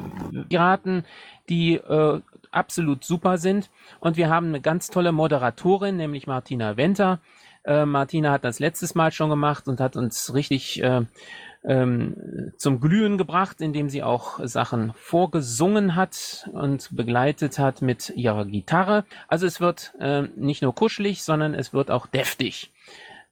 Piraten, 0.48 1.04
die 1.50 1.74
äh, 1.74 2.20
absolut 2.50 3.04
super 3.04 3.36
sind. 3.36 3.68
Und 4.00 4.16
wir 4.16 4.30
haben 4.30 4.46
eine 4.48 4.62
ganz 4.62 4.88
tolle 4.88 5.12
Moderatorin, 5.12 5.98
nämlich 5.98 6.26
Martina 6.26 6.78
Venter. 6.78 7.20
Äh, 7.64 7.84
Martina 7.84 8.32
hat 8.32 8.44
das 8.44 8.58
letztes 8.58 8.94
Mal 8.94 9.12
schon 9.12 9.28
gemacht 9.28 9.68
und 9.68 9.80
hat 9.80 9.96
uns 9.96 10.32
richtig 10.32 10.82
äh, 10.82 11.02
ähm, 11.64 12.52
zum 12.56 12.80
Glühen 12.80 13.18
gebracht, 13.18 13.60
indem 13.60 13.90
sie 13.90 14.02
auch 14.02 14.40
Sachen 14.44 14.94
vorgesungen 14.94 15.94
hat 15.94 16.48
und 16.52 16.88
begleitet 16.96 17.58
hat 17.58 17.82
mit 17.82 18.14
ihrer 18.16 18.46
Gitarre. 18.46 19.04
Also 19.28 19.46
es 19.46 19.60
wird 19.60 19.92
äh, 20.00 20.22
nicht 20.36 20.62
nur 20.62 20.74
kuschelig, 20.74 21.22
sondern 21.22 21.52
es 21.52 21.74
wird 21.74 21.90
auch 21.90 22.06
deftig. 22.06 22.72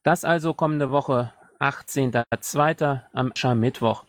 Das 0.02 0.26
also 0.26 0.52
kommende 0.52 0.90
Woche, 0.90 1.32
18.02. 1.64 3.00
am 3.12 3.32
Scharmittwoch. 3.34 4.04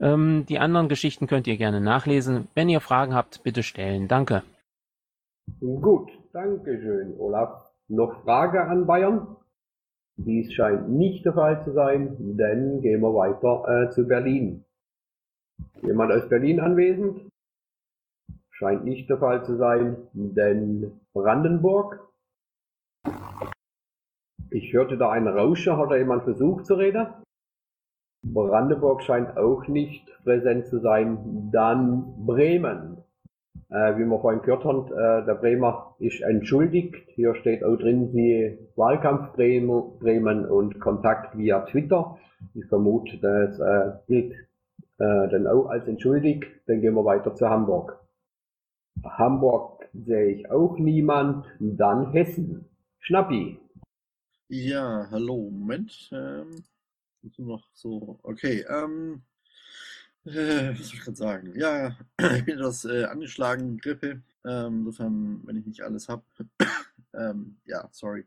Ähm, 0.00 0.44
die 0.48 0.58
anderen 0.58 0.88
Geschichten 0.88 1.26
könnt 1.26 1.46
ihr 1.46 1.56
gerne 1.56 1.80
nachlesen. 1.80 2.48
Wenn 2.54 2.68
ihr 2.68 2.80
Fragen 2.80 3.14
habt, 3.14 3.42
bitte 3.44 3.62
stellen. 3.62 4.08
Danke. 4.08 4.42
Gut, 5.60 6.10
danke 6.32 6.80
schön, 6.80 7.14
Olaf. 7.18 7.70
Noch 7.88 8.22
Frage 8.24 8.64
an 8.64 8.86
Bayern? 8.86 9.36
Dies 10.16 10.52
scheint 10.52 10.88
nicht 10.88 11.24
der 11.24 11.34
Fall 11.34 11.62
zu 11.64 11.72
sein, 11.72 12.16
dann 12.36 12.80
gehen 12.80 13.00
wir 13.00 13.14
weiter 13.14 13.64
äh, 13.68 13.90
zu 13.90 14.06
Berlin. 14.06 14.64
Jemand 15.82 16.12
aus 16.12 16.28
Berlin 16.28 16.60
anwesend? 16.60 17.28
Scheint 18.50 18.84
nicht 18.84 19.10
der 19.10 19.18
Fall 19.18 19.44
zu 19.44 19.56
sein, 19.56 19.96
denn 20.12 21.00
Brandenburg? 21.12 22.00
Ich 24.54 24.72
hörte 24.72 24.96
da 24.96 25.10
einen 25.10 25.26
Rauscher, 25.26 25.76
hat 25.78 25.90
da 25.90 25.96
jemand 25.96 26.22
versucht 26.22 26.64
zu 26.64 26.74
reden? 26.74 27.08
Brandenburg 28.22 29.02
scheint 29.02 29.36
auch 29.36 29.66
nicht 29.66 30.06
präsent 30.22 30.68
zu 30.68 30.78
sein. 30.78 31.50
Dann 31.52 32.24
Bremen. 32.24 32.98
Äh, 33.68 33.96
wie 33.96 34.04
wir 34.04 34.20
vorhin 34.20 34.42
gehört 34.42 34.64
haben, 34.64 34.86
äh, 34.92 35.26
der 35.26 35.34
Bremer 35.34 35.96
ist 35.98 36.20
entschuldigt. 36.20 36.94
Hier 37.16 37.34
steht 37.34 37.64
auch 37.64 37.74
drin, 37.74 38.12
sie 38.12 38.56
Wahlkampf 38.76 39.32
Bremen 39.32 40.46
und 40.46 40.78
Kontakt 40.78 41.36
via 41.36 41.62
Twitter. 41.62 42.16
Ich 42.54 42.66
vermute, 42.66 43.18
das 43.18 43.58
äh, 43.58 43.98
gilt 44.06 44.34
äh, 44.98 45.28
dann 45.30 45.48
auch 45.48 45.66
als 45.66 45.88
entschuldigt. 45.88 46.44
Dann 46.68 46.80
gehen 46.80 46.94
wir 46.94 47.04
weiter 47.04 47.34
zu 47.34 47.50
Hamburg. 47.50 47.98
Hamburg 49.04 49.88
sehe 49.92 50.26
ich 50.26 50.48
auch 50.52 50.78
niemand. 50.78 51.44
Dann 51.58 52.12
Hessen. 52.12 52.66
Schnappi. 53.00 53.58
Ja, 54.48 55.08
hallo, 55.10 55.50
Moment. 55.50 56.10
Ähm, 56.12 56.64
noch 57.38 57.66
so, 57.72 58.18
okay, 58.22 58.64
ähm, 58.68 59.22
äh, 60.26 60.70
was 60.78 60.88
soll 60.88 60.96
ich 60.96 61.00
gerade 61.00 61.16
sagen? 61.16 61.58
Ja, 61.58 61.96
ich 62.36 62.44
bin 62.44 62.58
etwas 62.58 62.84
äh, 62.84 63.04
angeschlagen, 63.04 63.78
Grippe. 63.78 64.22
Ähm, 64.44 64.80
insofern, 64.80 65.40
wenn 65.46 65.56
ich 65.56 65.66
nicht 65.66 65.80
alles 65.82 66.08
habe, 66.08 66.24
ähm, 67.14 67.56
ja, 67.64 67.88
sorry. 67.92 68.26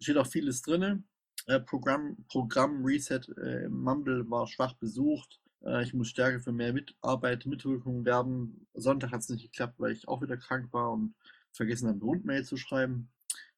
Steht 0.00 0.16
auch 0.16 0.26
vieles 0.26 0.62
drin. 0.62 1.04
Äh, 1.46 1.60
Programm, 1.60 2.16
Programm 2.28 2.84
Reset 2.84 3.20
äh, 3.38 3.68
Mumble 3.68 4.28
war 4.30 4.48
schwach 4.48 4.74
besucht. 4.74 5.40
Äh, 5.64 5.84
ich 5.84 5.94
muss 5.94 6.08
stärker 6.08 6.40
für 6.40 6.52
mehr 6.52 6.72
Mitarbeit, 6.72 7.46
Mitwirkung 7.46 8.04
werben. 8.04 8.66
Sonntag 8.74 9.12
hat 9.12 9.20
es 9.20 9.28
nicht 9.28 9.44
geklappt, 9.44 9.74
weil 9.78 9.92
ich 9.92 10.08
auch 10.08 10.20
wieder 10.20 10.36
krank 10.36 10.72
war 10.72 10.92
und 10.92 11.14
vergessen 11.52 11.88
habe, 11.88 12.04
Rundmail 12.04 12.44
zu 12.44 12.56
schreiben. 12.56 13.08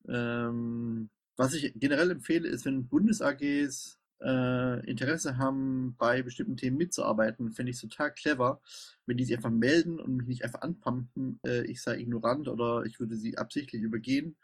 Ähm, 0.09 1.09
was 1.37 1.55
ich 1.55 1.72
generell 1.77 2.11
empfehle, 2.11 2.49
ist, 2.49 2.64
wenn 2.64 2.88
Bundes-AGs 2.88 3.99
äh, 4.20 4.87
Interesse 4.88 5.37
haben, 5.37 5.94
bei 5.99 6.22
bestimmten 6.22 6.57
Themen 6.57 6.79
mitzuarbeiten, 6.79 7.53
finde 7.53 7.70
ich 7.70 7.77
es 7.77 7.83
total 7.83 8.12
clever, 8.12 8.61
wenn 9.07 9.16
die 9.16 9.25
sich 9.25 9.37
einfach 9.37 9.51
melden 9.51 10.01
und 10.01 10.16
mich 10.16 10.27
nicht 10.27 10.44
einfach 10.44 10.62
anpumpen, 10.62 11.38
äh, 11.46 11.64
ich 11.66 11.83
sei 11.83 11.99
ignorant 11.99 12.49
oder 12.49 12.85
ich 12.85 12.99
würde 12.99 13.16
sie 13.16 13.37
absichtlich 13.37 13.83
übergehen. 13.83 14.37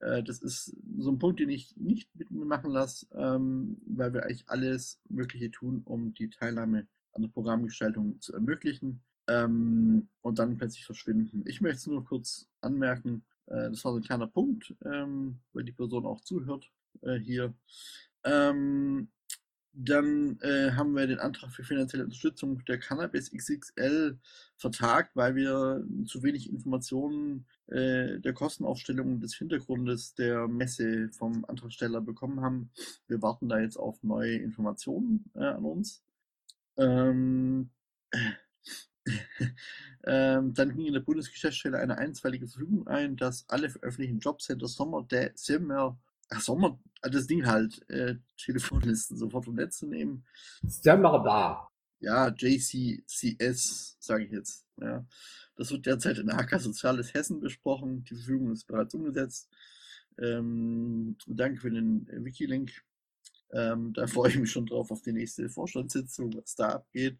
Äh, 0.00 0.22
das 0.22 0.42
ist 0.42 0.76
so 0.98 1.10
ein 1.10 1.18
Punkt, 1.18 1.40
den 1.40 1.50
ich 1.50 1.76
nicht 1.76 2.08
mit 2.16 2.30
mir 2.30 2.44
machen 2.44 2.70
lasse, 2.70 3.06
ähm, 3.14 3.80
weil 3.86 4.12
wir 4.12 4.24
eigentlich 4.24 4.48
alles 4.48 5.00
Mögliche 5.08 5.50
tun, 5.50 5.82
um 5.84 6.14
die 6.14 6.30
Teilnahme 6.30 6.86
an 7.12 7.22
der 7.22 7.28
Programmgestaltung 7.28 8.20
zu 8.20 8.32
ermöglichen 8.32 9.02
ähm, 9.28 10.08
und 10.20 10.38
dann 10.38 10.56
plötzlich 10.56 10.84
verschwinden. 10.84 11.44
Ich 11.46 11.60
möchte 11.60 11.76
es 11.76 11.86
nur 11.86 12.04
kurz 12.04 12.48
anmerken, 12.60 13.24
äh, 13.52 13.70
das 13.70 13.84
war 13.84 13.92
so 13.92 13.98
ein 13.98 14.04
kleiner 14.04 14.26
Punkt, 14.26 14.74
ähm, 14.84 15.38
weil 15.52 15.64
die 15.64 15.72
Person 15.72 16.06
auch 16.06 16.20
zuhört 16.20 16.70
äh, 17.02 17.18
hier. 17.18 17.54
Ähm, 18.24 19.08
dann 19.74 20.38
äh, 20.42 20.72
haben 20.72 20.94
wir 20.94 21.06
den 21.06 21.18
Antrag 21.18 21.50
für 21.50 21.64
finanzielle 21.64 22.04
Unterstützung 22.04 22.62
der 22.66 22.78
Cannabis 22.78 23.30
XXL 23.32 24.18
vertagt, 24.58 25.16
weil 25.16 25.34
wir 25.34 25.82
zu 26.04 26.22
wenig 26.22 26.50
Informationen 26.50 27.46
äh, 27.68 28.20
der 28.20 28.34
Kostenaufstellung 28.34 29.20
des 29.20 29.34
Hintergrundes 29.34 30.14
der 30.14 30.46
Messe 30.46 31.08
vom 31.12 31.46
Antragsteller 31.46 32.02
bekommen 32.02 32.42
haben. 32.42 32.70
Wir 33.08 33.22
warten 33.22 33.48
da 33.48 33.60
jetzt 33.60 33.78
auf 33.78 34.02
neue 34.02 34.36
Informationen 34.36 35.24
äh, 35.34 35.44
an 35.44 35.64
uns. 35.64 36.02
Ähm, 36.76 37.70
ähm, 40.04 40.54
dann 40.54 40.74
ging 40.74 40.86
in 40.86 40.92
der 40.92 41.00
Bundesgeschäftsstelle 41.00 41.78
eine 41.78 41.98
einstweilige 41.98 42.46
Verfügung 42.46 42.86
ein, 42.86 43.16
dass 43.16 43.48
alle 43.48 43.70
veröffentlichten 43.70 44.20
Jobcenter 44.20 44.68
Sommer, 44.68 45.06
Sommer 45.34 45.98
ach, 46.30 46.40
Sommer, 46.40 46.78
also 47.00 47.18
das 47.18 47.26
Ding 47.26 47.46
halt, 47.46 47.88
äh, 47.90 48.16
Telefonlisten 48.36 49.16
sofort 49.16 49.44
vom 49.44 49.54
Netz 49.54 49.78
zu 49.78 49.86
nehmen. 49.86 50.24
Sommer 50.66 51.22
da. 51.22 51.68
Ja, 52.00 52.28
JCCS, 52.28 53.96
sage 54.00 54.24
ich 54.24 54.32
jetzt. 54.32 54.66
Ja. 54.80 55.06
Das 55.56 55.70
wird 55.70 55.86
derzeit 55.86 56.18
in 56.18 56.30
AK 56.30 56.60
Soziales 56.60 57.14
Hessen 57.14 57.40
besprochen. 57.40 58.04
Die 58.04 58.16
Verfügung 58.16 58.52
ist 58.52 58.66
bereits 58.66 58.94
umgesetzt. 58.94 59.48
Ähm, 60.18 61.16
danke 61.26 61.60
für 61.60 61.70
den 61.70 62.08
äh, 62.08 62.24
Wikilink. 62.24 62.82
Ähm, 63.52 63.92
da 63.94 64.06
freue 64.06 64.30
ich 64.30 64.38
mich 64.38 64.50
schon 64.50 64.66
drauf 64.66 64.90
auf 64.90 65.02
die 65.02 65.12
nächste 65.12 65.48
Vorstandssitzung, 65.48 66.34
was 66.34 66.54
da 66.54 66.70
abgeht. 66.70 67.18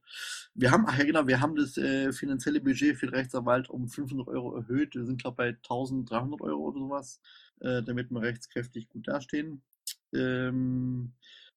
Wir 0.55 0.71
haben, 0.71 0.85
ach 0.87 0.99
ja 0.99 1.05
genau, 1.05 1.27
wir 1.27 1.41
haben 1.41 1.57
das 1.57 1.77
äh, 1.77 2.13
finanzielle 2.13 2.61
Budget 2.61 2.97
für 2.97 3.07
den 3.07 3.15
Rechtsanwalt 3.15 3.71
um 3.71 3.89
500 3.89 4.29
Euro 4.29 4.57
erhöht. 4.57 4.95
Wir 4.95 5.05
sind, 5.05 5.21
glaube 5.21 5.37
bei 5.37 5.49
1300 5.49 6.41
Euro 6.41 6.69
oder 6.69 6.79
sowas, 6.79 7.21
äh, 7.61 7.83
damit 7.83 8.11
wir 8.11 8.23
rechtskräftig 8.23 8.89
gut 8.89 9.09
dastehen. 9.09 9.63
Ähm, 10.13 11.13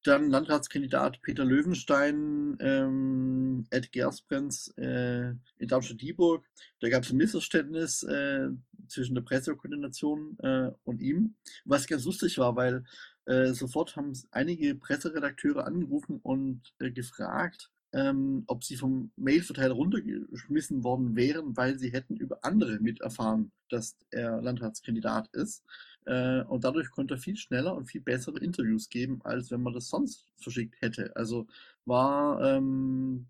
dann 0.08 0.30
Landratskandidat 0.30 1.22
Peter 1.22 1.44
Löwenstein, 1.44 2.58
ähm, 2.60 3.66
Ed 3.70 3.92
Gersprenz 3.92 4.74
äh, 4.78 5.30
in 5.30 5.68
Darmstadt-Dieburg. 5.68 6.46
Da 6.80 6.90
gab 6.90 7.04
es 7.04 7.12
ein 7.12 7.18
Missverständnis 7.18 8.04
äh, 8.04 8.50
zwischen 8.88 9.16
der 9.16 9.22
Pressekoordination 9.22 10.38
äh, 10.40 10.72
und 10.84 11.02
ihm, 11.02 11.36
was 11.66 11.88
ganz 11.88 12.06
lustig 12.06 12.38
war, 12.38 12.56
weil 12.56 12.84
äh, 13.26 13.54
sofort 13.54 13.96
haben 13.96 14.14
einige 14.32 14.76
Presseredakteure 14.76 15.66
angerufen 15.66 16.20
und 16.22 16.62
äh, 16.80 16.92
gefragt, 16.92 17.72
ähm, 17.94 18.44
ob 18.48 18.64
sie 18.64 18.76
vom 18.76 19.12
Mailverteiler 19.16 19.74
runtergeschmissen 19.74 20.84
worden 20.84 21.16
wären, 21.16 21.56
weil 21.58 21.80
sie 21.80 21.92
hätten 21.92 22.18
über 22.18 22.40
andere 22.44 22.80
miterfahren, 22.80 23.52
dass 23.70 23.98
er 24.12 24.42
Landratskandidat 24.42 25.30
ist. 25.34 25.64
Äh, 26.06 26.42
und 26.44 26.64
dadurch 26.64 26.92
konnte 26.92 27.16
er 27.16 27.20
viel 27.20 27.36
schneller 27.36 27.76
und 27.76 27.86
viel 27.86 28.02
bessere 28.02 28.40
Interviews 28.40 28.90
geben, 28.90 29.22
als 29.24 29.52
wenn 29.52 29.62
man 29.62 29.74
das 29.74 29.90
sonst 29.90 30.28
verschickt 30.38 30.82
hätte. 30.82 31.16
Also 31.16 31.48
war 31.86 32.42
ähm, 32.42 33.28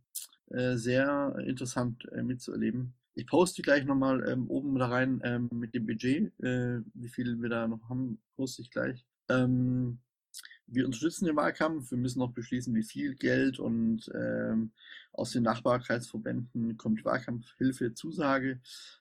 äh, 0.49 0.75
sehr 0.75 1.35
interessant 1.45 2.07
äh, 2.11 2.23
mitzuerleben. 2.23 2.93
Ich 3.15 3.27
poste 3.27 3.61
gleich 3.61 3.85
nochmal 3.85 4.27
ähm, 4.27 4.47
oben 4.49 4.77
da 4.77 4.87
rein 4.87 5.21
ähm, 5.23 5.49
mit 5.51 5.73
dem 5.73 5.85
Budget, 5.85 6.37
äh, 6.41 6.81
wie 6.93 7.09
viel 7.09 7.41
wir 7.41 7.49
da 7.49 7.67
noch 7.67 7.89
haben, 7.89 8.19
poste 8.35 8.61
ich 8.61 8.71
gleich. 8.71 9.05
Ähm, 9.29 9.99
wir 10.67 10.85
unterstützen 10.85 11.25
den 11.25 11.35
Wahlkampf. 11.35 11.91
Wir 11.91 11.97
müssen 11.97 12.19
noch 12.19 12.33
beschließen, 12.33 12.73
wie 12.73 12.83
viel 12.83 13.15
Geld 13.15 13.59
und 13.59 14.09
ähm, 14.13 14.71
aus 15.13 15.31
den 15.31 15.43
Nachbarkreisverbänden 15.43 16.77
kommt 16.77 16.99
die 16.99 17.05
Wahlkampfhilfe-Zusage. 17.05 18.59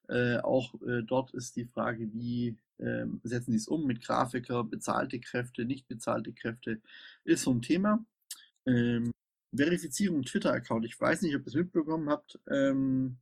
Äh, 0.09 0.39
auch 0.39 0.75
äh, 0.83 1.03
dort 1.03 1.33
ist 1.33 1.57
die 1.57 1.65
Frage, 1.65 2.13
wie 2.13 2.57
ähm, 2.79 3.21
setzen 3.23 3.53
Sie 3.53 3.59
es 3.59 3.69
um 3.69 3.87
mit 3.87 4.03
Grafiker, 4.03 4.65
bezahlte 4.65 5.21
Kräfte, 5.21 5.65
nicht 5.65 5.89
bezahlte 5.89 6.33
Kräfte, 6.33 6.81
ist 7.25 7.43
so 7.43 7.53
ein 7.53 7.63
Thema. 7.63 8.05
Ähm, 8.67 9.13
Verifizierung 9.55 10.23
Twitter-Account. 10.23 10.85
Ich 10.85 11.01
weiß 11.01 11.23
nicht, 11.23 11.35
ob 11.37 11.43
ihr 11.43 11.47
es 11.47 11.55
mitbekommen 11.55 12.11
habt. 12.11 12.39
Ähm, 12.51 13.19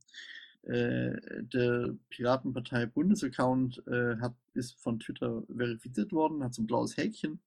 äh, 0.63 1.13
der 1.41 1.93
Piratenpartei 2.09 2.85
Bundesaccount 2.85 3.83
äh, 3.87 4.15
hat, 4.17 4.33
ist 4.53 4.79
von 4.81 4.99
Twitter 4.99 5.43
verifiziert 5.53 6.11
worden, 6.13 6.43
hat 6.43 6.53
so 6.53 6.61
ein 6.61 6.67
blaues 6.67 6.95
Häkchen. 6.97 7.41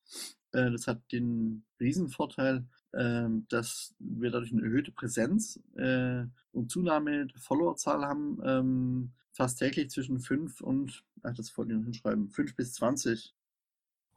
Äh, 0.53 0.71
das 0.71 0.87
hat 0.87 1.01
den 1.12 1.64
Riesenvorteil, 1.81 2.66
äh, 2.92 3.29
dass 3.49 3.95
wir 3.99 4.31
dadurch 4.31 4.53
eine 4.53 4.62
erhöhte 4.62 4.92
Präsenz 4.92 5.59
äh, 5.77 6.25
und 6.53 6.71
Zunahme 6.71 7.27
der 7.27 7.40
Followerzahl 7.40 8.05
haben. 8.05 9.12
Fast 9.37 9.59
täglich 9.59 9.90
zwischen 9.90 10.18
5 10.18 10.62
und, 10.62 11.05
ach, 11.22 11.35
das 11.35 11.57
wollte 11.59 11.72
ich 11.72 11.79
noch 11.79 11.85
hinschreiben, 11.85 12.31
5 12.31 12.57
bis 12.57 12.72
20. 12.72 13.35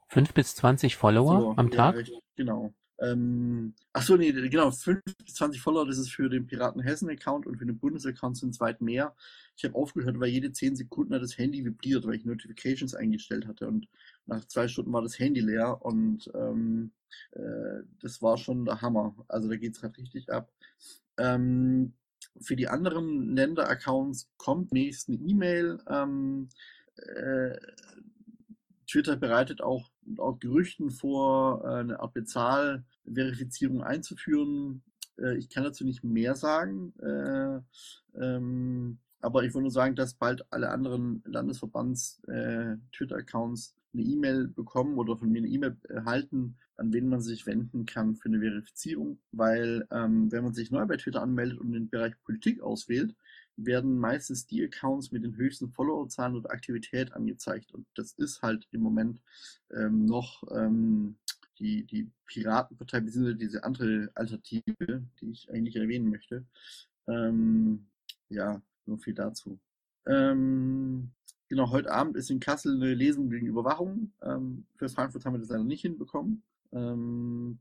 5 0.08 0.32
bis 0.32 0.56
20 0.56 0.96
Follower 0.96 1.40
so, 1.40 1.54
am 1.58 1.68
ja, 1.68 1.76
Tag? 1.76 1.96
Recht, 1.96 2.12
genau. 2.36 2.72
Ähm, 3.00 3.74
achso, 3.92 4.16
nee, 4.16 4.32
genau, 4.32 4.70
5 4.70 5.02
bis 5.22 5.34
20 5.34 5.60
Follower, 5.60 5.86
das 5.86 5.98
ist 5.98 6.10
für 6.10 6.30
den 6.30 6.46
Piraten 6.46 6.80
Hessen-Account 6.80 7.46
und 7.46 7.58
für 7.58 7.66
den 7.66 7.78
Bundesaccount 7.78 8.38
sind 8.38 8.50
es 8.50 8.60
weit 8.60 8.80
mehr. 8.80 9.14
Ich 9.58 9.64
habe 9.64 9.74
aufgehört, 9.74 10.18
weil 10.18 10.30
jede 10.30 10.52
10 10.52 10.74
Sekunden 10.76 11.14
hat 11.14 11.22
das 11.22 11.36
Handy 11.36 11.66
vibriert, 11.66 12.06
weil 12.06 12.14
ich 12.14 12.24
Notifications 12.24 12.94
eingestellt 12.94 13.46
hatte 13.46 13.68
und 13.68 13.88
nach 14.24 14.42
zwei 14.46 14.68
Stunden 14.68 14.92
war 14.92 15.02
das 15.02 15.18
Handy 15.18 15.40
leer 15.40 15.82
und 15.82 16.30
ähm, 16.34 16.92
äh, 17.32 17.82
das 18.00 18.22
war 18.22 18.38
schon 18.38 18.64
der 18.64 18.80
Hammer. 18.80 19.14
Also 19.28 19.50
da 19.50 19.56
geht 19.56 19.74
es 19.74 19.82
gerade 19.82 19.98
richtig 19.98 20.30
ab. 20.30 20.50
Ähm, 21.18 21.92
für 22.40 22.56
die 22.56 22.68
anderen 22.68 23.34
Länder-Accounts 23.34 24.28
kommt 24.36 24.72
nächst 24.72 25.08
eine 25.08 25.18
E-Mail. 25.18 25.80
Ähm, 25.88 26.48
äh, 26.96 27.56
Twitter 28.90 29.16
bereitet 29.16 29.62
auch, 29.62 29.90
auch 30.18 30.38
Gerüchten 30.38 30.90
vor, 30.90 31.64
äh, 31.64 31.80
eine 31.80 31.98
Art 32.00 32.12
Bezahlverifizierung 32.14 33.82
einzuführen. 33.82 34.82
Äh, 35.18 35.36
ich 35.36 35.48
kann 35.48 35.64
dazu 35.64 35.84
nicht 35.84 36.02
mehr 36.02 36.34
sagen, 36.34 36.92
äh, 37.00 37.60
ähm, 38.20 38.98
aber 39.20 39.44
ich 39.44 39.52
würde 39.52 39.64
nur 39.64 39.70
sagen, 39.70 39.94
dass 39.94 40.14
bald 40.14 40.50
alle 40.50 40.70
anderen 40.70 41.22
Landesverbands-Twitter-Accounts 41.26 43.76
eine 43.92 44.02
E-Mail 44.02 44.48
bekommen 44.48 44.98
oder 44.98 45.16
von 45.16 45.30
mir 45.30 45.38
eine 45.38 45.48
E-Mail 45.48 45.76
erhalten, 45.88 46.56
an 46.76 46.92
wen 46.92 47.08
man 47.08 47.20
sich 47.20 47.46
wenden 47.46 47.86
kann 47.86 48.16
für 48.16 48.28
eine 48.28 48.40
Verifizierung, 48.40 49.20
weil 49.32 49.86
ähm, 49.90 50.30
wenn 50.32 50.44
man 50.44 50.54
sich 50.54 50.70
neu 50.70 50.86
bei 50.86 50.96
Twitter 50.96 51.22
anmeldet 51.22 51.58
und 51.58 51.72
den 51.72 51.90
Bereich 51.90 52.14
Politik 52.22 52.60
auswählt, 52.62 53.14
werden 53.56 53.98
meistens 53.98 54.46
die 54.46 54.64
Accounts 54.64 55.12
mit 55.12 55.24
den 55.24 55.36
höchsten 55.36 55.70
Followerzahlen 55.70 56.36
oder 56.36 56.50
Aktivität 56.50 57.12
angezeigt. 57.12 57.72
Und 57.72 57.86
das 57.94 58.12
ist 58.12 58.42
halt 58.42 58.66
im 58.70 58.80
Moment 58.80 59.20
ähm, 59.70 60.06
noch 60.06 60.42
ähm, 60.50 61.16
die, 61.58 61.84
die 61.84 62.10
Piratenpartei, 62.26 63.00
beziehungsweise 63.00 63.36
diese 63.36 63.64
andere 63.64 64.10
Alternative, 64.14 65.06
die 65.20 65.30
ich 65.30 65.50
eigentlich 65.50 65.76
erwähnen 65.76 66.08
möchte. 66.08 66.46
Ähm, 67.06 67.86
ja, 68.28 68.62
nur 68.86 68.98
viel 68.98 69.14
dazu. 69.14 69.60
Ähm, 70.06 71.10
genau, 71.50 71.70
heute 71.70 71.90
Abend 71.90 72.16
ist 72.16 72.30
in 72.30 72.40
Kassel 72.40 72.76
eine 72.76 72.94
Lesung 72.94 73.28
gegen 73.28 73.46
Überwachung. 73.46 74.12
Ähm, 74.22 74.64
für 74.76 74.88
Frankfurt 74.88 75.26
haben 75.26 75.34
wir 75.34 75.40
das 75.40 75.50
leider 75.50 75.64
nicht 75.64 75.82
hinbekommen. 75.82 76.42
Ähm, 76.72 77.58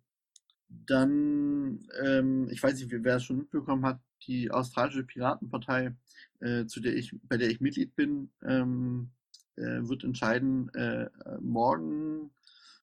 dann, 0.70 1.80
ähm, 2.02 2.48
ich 2.52 2.62
weiß 2.62 2.76
nicht, 2.76 2.92
wer 2.92 3.16
es 3.16 3.24
schon 3.24 3.40
mitbekommen 3.40 3.86
hat, 3.86 4.00
die 4.28 4.52
australische 4.52 5.04
Piratenpartei, 5.04 5.96
äh, 6.40 6.66
zu 6.66 6.80
der 6.80 6.96
ich, 6.96 7.16
bei 7.24 7.38
der 7.38 7.50
ich 7.50 7.60
Mitglied 7.62 7.96
bin, 7.96 8.30
ähm, 8.44 9.10
äh, 9.56 9.82
wird 9.82 10.04
entscheiden, 10.04 10.70
äh, 10.76 11.10
morgen 11.42 12.30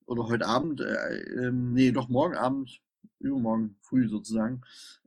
oder 0.07 0.27
heute 0.27 0.47
Abend, 0.47 0.81
äh, 0.81 1.19
ähm, 1.47 1.73
nee, 1.73 1.93
doch 1.93 2.09
morgen 2.09 2.35
Abend, 2.35 2.81
übermorgen 3.21 3.77
früh 3.81 4.09
sozusagen, 4.09 4.61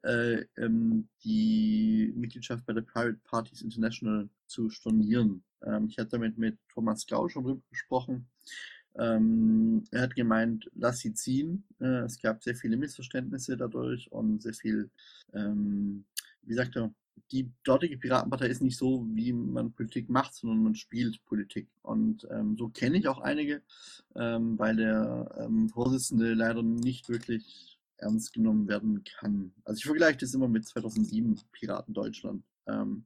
äh, 0.03 0.45
ähm, 0.57 1.09
die 1.25 2.13
Mitgliedschaft 2.15 2.65
bei 2.65 2.73
der 2.73 2.81
Private 2.81 3.19
Parties 3.25 3.61
International 3.61 4.29
zu 4.47 4.69
stornieren. 4.69 5.43
Ähm, 5.65 5.87
ich 5.87 5.97
hatte 5.97 6.11
damit 6.11 6.37
mit 6.37 6.57
Thomas 6.73 7.05
Gau 7.07 7.27
schon 7.29 7.43
drüber 7.43 7.61
gesprochen. 7.69 8.27
Ähm, 8.97 9.83
er 9.91 10.01
hat 10.01 10.15
gemeint, 10.15 10.69
lass 10.75 10.99
sie 10.99 11.13
ziehen. 11.13 11.63
Äh, 11.79 12.03
es 12.05 12.19
gab 12.19 12.43
sehr 12.43 12.55
viele 12.55 12.77
Missverständnisse 12.77 13.55
dadurch 13.55 14.11
und 14.11 14.41
sehr 14.41 14.53
viel, 14.53 14.89
ähm, 15.33 16.05
wie 16.41 16.53
sagt 16.53 16.75
er, 16.75 16.91
die 17.31 17.51
dortige 17.63 17.97
Piratenpartei 17.97 18.47
ist 18.47 18.61
nicht 18.61 18.77
so, 18.77 19.05
wie 19.13 19.33
man 19.33 19.71
Politik 19.71 20.09
macht, 20.09 20.33
sondern 20.33 20.63
man 20.63 20.75
spielt 20.75 21.23
Politik. 21.25 21.67
Und 21.83 22.27
ähm, 22.31 22.57
so 22.57 22.69
kenne 22.69 22.97
ich 22.97 23.07
auch 23.07 23.19
einige, 23.19 23.61
ähm, 24.15 24.57
weil 24.57 24.75
der 24.77 25.29
ähm, 25.39 25.69
Vorsitzende 25.69 26.33
leider 26.33 26.63
nicht 26.63 27.09
wirklich 27.09 27.77
ernst 27.97 28.33
genommen 28.33 28.67
werden 28.67 29.03
kann. 29.03 29.51
Also 29.63 29.79
ich 29.79 29.85
vergleiche 29.85 30.19
das 30.19 30.33
immer 30.33 30.47
mit 30.47 30.65
2007 30.65 31.39
Piraten 31.51 31.93
Deutschland. 31.93 32.43
Ähm, 32.65 33.05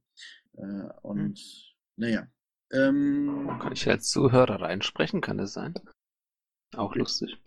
äh, 0.54 0.90
und 1.02 1.38
hm. 1.38 1.74
naja, 1.98 2.28
ähm, 2.74 3.58
kann 3.62 3.74
ich 3.74 3.88
als 3.88 4.10
Zuhörer 4.10 4.62
reinsprechen, 4.62 5.22
kann 5.22 5.38
das 5.38 5.54
sein? 5.54 5.74
Auch 6.76 6.96
lustig. 6.96 7.38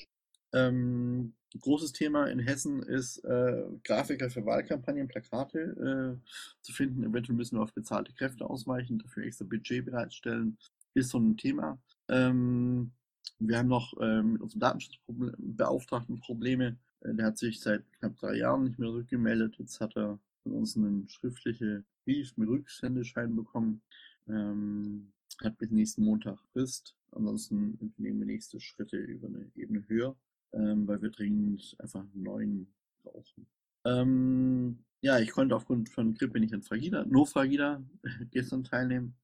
Ähm, 0.53 1.35
großes 1.61 1.93
Thema 1.93 2.27
in 2.27 2.39
Hessen 2.39 2.83
ist 2.83 3.19
äh, 3.25 3.65
Grafiker 3.85 4.31
für 4.31 4.47
Wahlkampagnen, 4.47 5.09
Plakate 5.09 6.21
äh, 6.23 6.29
zu 6.63 6.73
finden. 6.73 7.05
Eventuell 7.05 7.37
müssen 7.37 7.59
wir 7.59 7.63
auf 7.63 7.75
bezahlte 7.75 8.13
Kräfte 8.13 8.49
ausweichen, 8.49 8.99
dafür 8.99 9.25
extra 9.25 9.45
Budget 9.45 9.85
bereitstellen. 9.85 10.59
Ist 10.95 11.11
so 11.11 11.19
ein 11.19 11.37
Thema. 11.37 11.79
Ähm, 12.09 12.93
wir 13.39 13.59
haben 13.59 13.69
noch 13.69 13.99
äh, 14.01 14.23
mit 14.23 14.41
unserem 14.41 14.61
Datenschutzbeauftragten 14.61 16.21
Probleme. 16.21 16.79
Äh, 17.01 17.15
der 17.15 17.27
hat 17.27 17.39
sich 17.39 17.61
seit 17.61 17.83
knapp 17.99 18.17
drei 18.17 18.37
Jahren 18.37 18.65
nicht 18.65 18.79
mehr 18.79 18.91
rückgemeldet. 18.91 19.57
Jetzt 19.59 19.81
hat 19.81 19.97
er 19.97 20.19
von 20.43 20.53
uns 20.53 20.77
einen 20.77 21.09
schriftlichen 21.09 21.85
Brief 22.05 22.37
mit 22.37 22.49
Rücksendeschein 22.49 23.35
bekommen. 23.35 23.83
Ähm, 24.29 25.13
hat 25.43 25.59
bis 25.59 25.71
nächsten 25.71 26.05
Montag 26.05 26.39
Frist. 26.53 26.97
Ansonsten 27.13 27.93
nehmen 27.97 28.21
wir 28.21 28.27
nächste 28.27 28.61
Schritte 28.61 28.97
über 28.97 29.29
eine 29.29 29.51
Ebene 29.55 29.85
höher, 29.89 30.17
ähm, 30.53 30.87
weil 30.87 31.01
wir 31.03 31.11
dringend 31.11 31.77
einfach 31.79 32.01
einen 32.01 32.23
neuen 32.23 32.67
brauchen. 33.03 33.47
Ähm, 33.85 34.79
ja, 35.01 35.19
ich 35.19 35.31
konnte 35.31 35.55
aufgrund 35.55 35.89
von 35.89 36.15
Grippe 36.15 36.41
nicht 36.41 36.55
an 36.55 36.63
Fragida, 36.63 37.05
nur 37.05 37.27
Fragida 37.27 37.83
gestern 38.31 38.65
teilnehmen 38.65 39.15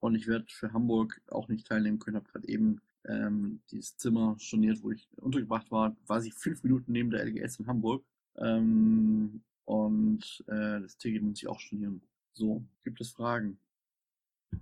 und 0.00 0.14
ich 0.14 0.26
werde 0.26 0.46
für 0.48 0.72
Hamburg 0.72 1.20
auch 1.28 1.48
nicht 1.48 1.66
teilnehmen 1.66 1.98
können. 1.98 2.16
Habe 2.16 2.30
gerade 2.30 2.48
eben 2.48 2.80
ähm, 3.06 3.60
dieses 3.70 3.96
Zimmer 3.96 4.36
storniert, 4.38 4.82
wo 4.82 4.90
ich 4.90 5.08
untergebracht 5.16 5.70
war, 5.70 5.96
quasi 6.06 6.30
fünf 6.30 6.62
Minuten 6.62 6.92
neben 6.92 7.10
der 7.10 7.24
LGS 7.24 7.60
in 7.60 7.66
Hamburg. 7.66 8.04
Ähm, 8.36 9.42
und 9.64 10.44
äh, 10.46 10.80
das 10.80 10.98
Ticket 10.98 11.22
muss 11.22 11.38
ich 11.38 11.48
auch 11.48 11.58
stornieren. 11.58 12.02
So, 12.32 12.64
gibt 12.82 13.00
es 13.00 13.10
Fragen? 13.10 13.58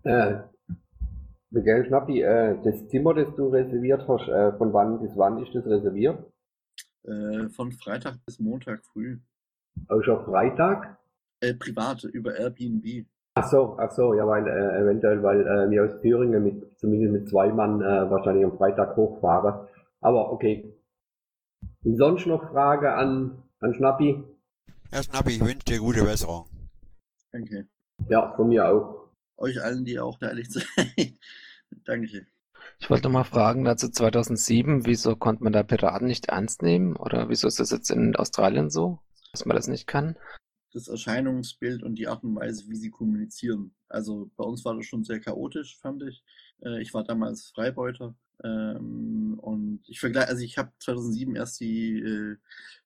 Äh, 0.05 0.43
Miguel 1.53 1.85
Schnappi, 1.87 2.23
äh, 2.23 2.57
das 2.65 2.89
Zimmer, 2.89 3.15
das 3.15 3.35
du 3.37 3.49
reserviert 3.49 4.09
hast, 4.09 4.27
äh, 4.29 4.53
von 4.57 4.73
wann 4.73 5.01
bis 5.01 5.13
wann 5.17 5.43
ist 5.43 5.55
das 5.55 5.67
reserviert? 5.67 6.19
Äh, 7.05 7.49
von 7.51 7.73
Freitag 7.73 8.25
bis 8.25 8.39
Montag 8.41 8.85
früh. 8.87 9.19
Auch 9.89 10.03
schon 10.03 10.25
Freitag? 10.25 10.97
Äh, 11.41 11.55
privat, 11.55 12.05
über 12.05 12.35
Airbnb. 12.37 13.07
Ach 13.35 13.45
so, 13.51 13.77
ach 13.79 13.91
so, 13.91 14.15
ja, 14.15 14.27
weil 14.27 14.47
äh, 14.47 14.83
eventuell, 14.83 15.23
weil 15.23 15.41
äh, 15.47 15.71
wir 15.71 15.85
aus 15.85 16.01
Thüringen 16.01 16.43
mit 16.43 16.79
zumindest 16.79 17.13
mit 17.13 17.29
zwei 17.29 17.53
Mann 17.53 17.81
äh, 17.83 18.11
wahrscheinlich 18.11 18.45
am 18.45 18.57
Freitag 18.57 18.97
hochfahren. 18.97 19.67
Aber 20.01 20.33
okay. 20.33 20.75
Sonst 21.83 22.27
noch 22.27 22.51
Frage 22.51 22.95
an, 22.95 23.43
an 23.61 23.75
Schnappi? 23.75 24.23
Herr 24.91 25.03
Schnappi, 25.03 25.33
ich 25.33 25.41
wünsche 25.41 25.65
dir 25.67 25.79
gute 25.79 26.05
Besserung. 26.05 26.47
Danke. 27.31 27.67
Ja, 28.09 28.33
von 28.37 28.49
mir 28.49 28.69
auch. 28.69 29.02
Euch 29.37 29.63
allen, 29.63 29.85
die 29.85 29.99
auch 29.99 30.19
beteiligt 30.19 30.53
sind. 30.53 30.67
Danke. 31.85 32.27
Ich 32.79 32.91
wollte 32.91 33.09
mal 33.09 33.25
fragen, 33.25 33.65
dazu 33.65 33.89
2007, 33.89 34.87
wieso 34.87 35.17
konnte 35.17 35.45
man 35.45 35.53
da 35.53 35.63
Piraten 35.63 36.07
nicht 36.07 36.27
ernst 36.27 36.63
nehmen? 36.63 36.97
Oder 36.97 37.29
wieso 37.29 37.49
ist 37.49 37.61
das 37.61 37.71
jetzt 37.71 37.91
in 37.91 38.17
Australien 38.17 38.71
so, 38.71 38.99
dass 39.33 39.45
man 39.47 39.57
das 39.57 39.69
nicht 39.69 39.87
kann? 39.87 40.17
Das 40.73 40.89
Erscheinungsbild 40.89 41.83
und 41.83 41.97
die 41.97 42.09
Art 42.09 42.25
und 42.25 42.35
Weise, 42.37 42.69
wie 42.69 42.77
sie 42.77 42.91
kommunizieren. 42.91 43.75
Also 43.89 44.31
bei 44.37 44.45
uns 44.45 44.65
war 44.65 44.75
das 44.75 44.87
schon 44.87 45.05
sehr 45.05 45.21
chaotisch, 45.21 45.79
fand 45.79 46.03
ich. 46.03 46.25
Äh, 46.65 46.81
ich 46.81 46.95
war 46.95 47.05
damals 47.05 47.49
Freibeuter 47.55 48.15
ähm, 48.43 49.39
und 49.41 49.83
ich 49.87 50.01
vergleiche, 50.01 50.29
also 50.29 50.43
ich 50.43 50.59
habe 50.59 50.73
2007 50.79 51.37
erst 51.37 51.61
die 51.61 51.99
äh, 51.99 52.37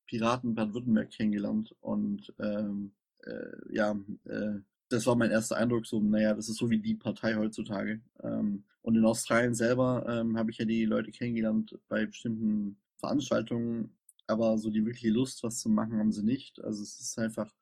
Piraten 0.06 0.54
Baden-Württemberg 0.54 1.10
kennengelernt 1.10 1.74
und 1.80 2.34
ähm, 2.40 2.92
äh, 3.24 3.74
ja, 3.74 3.96
äh, 4.24 4.60
das 4.88 5.06
war 5.06 5.16
mein 5.16 5.30
erster 5.30 5.56
Eindruck, 5.56 5.86
so, 5.86 6.00
naja, 6.00 6.34
das 6.34 6.48
ist 6.48 6.58
so 6.58 6.70
wie 6.70 6.78
die 6.78 6.94
Partei 6.94 7.34
heutzutage. 7.36 8.00
Ähm, 8.22 8.64
und 8.82 8.96
in 8.96 9.04
Australien 9.04 9.54
selber 9.54 10.06
ähm, 10.08 10.38
habe 10.38 10.50
ich 10.50 10.58
ja 10.58 10.64
die 10.64 10.84
Leute 10.84 11.10
kennengelernt 11.10 11.76
bei 11.88 12.06
bestimmten 12.06 12.76
Veranstaltungen, 12.98 13.90
aber 14.28 14.58
so 14.58 14.70
die 14.70 14.84
wirkliche 14.84 15.10
Lust, 15.10 15.42
was 15.42 15.58
zu 15.58 15.68
machen, 15.68 15.98
haben 15.98 16.12
sie 16.12 16.24
nicht. 16.24 16.62
Also 16.62 16.82
es 16.82 17.00
ist 17.00 17.18
einfach, 17.18 17.52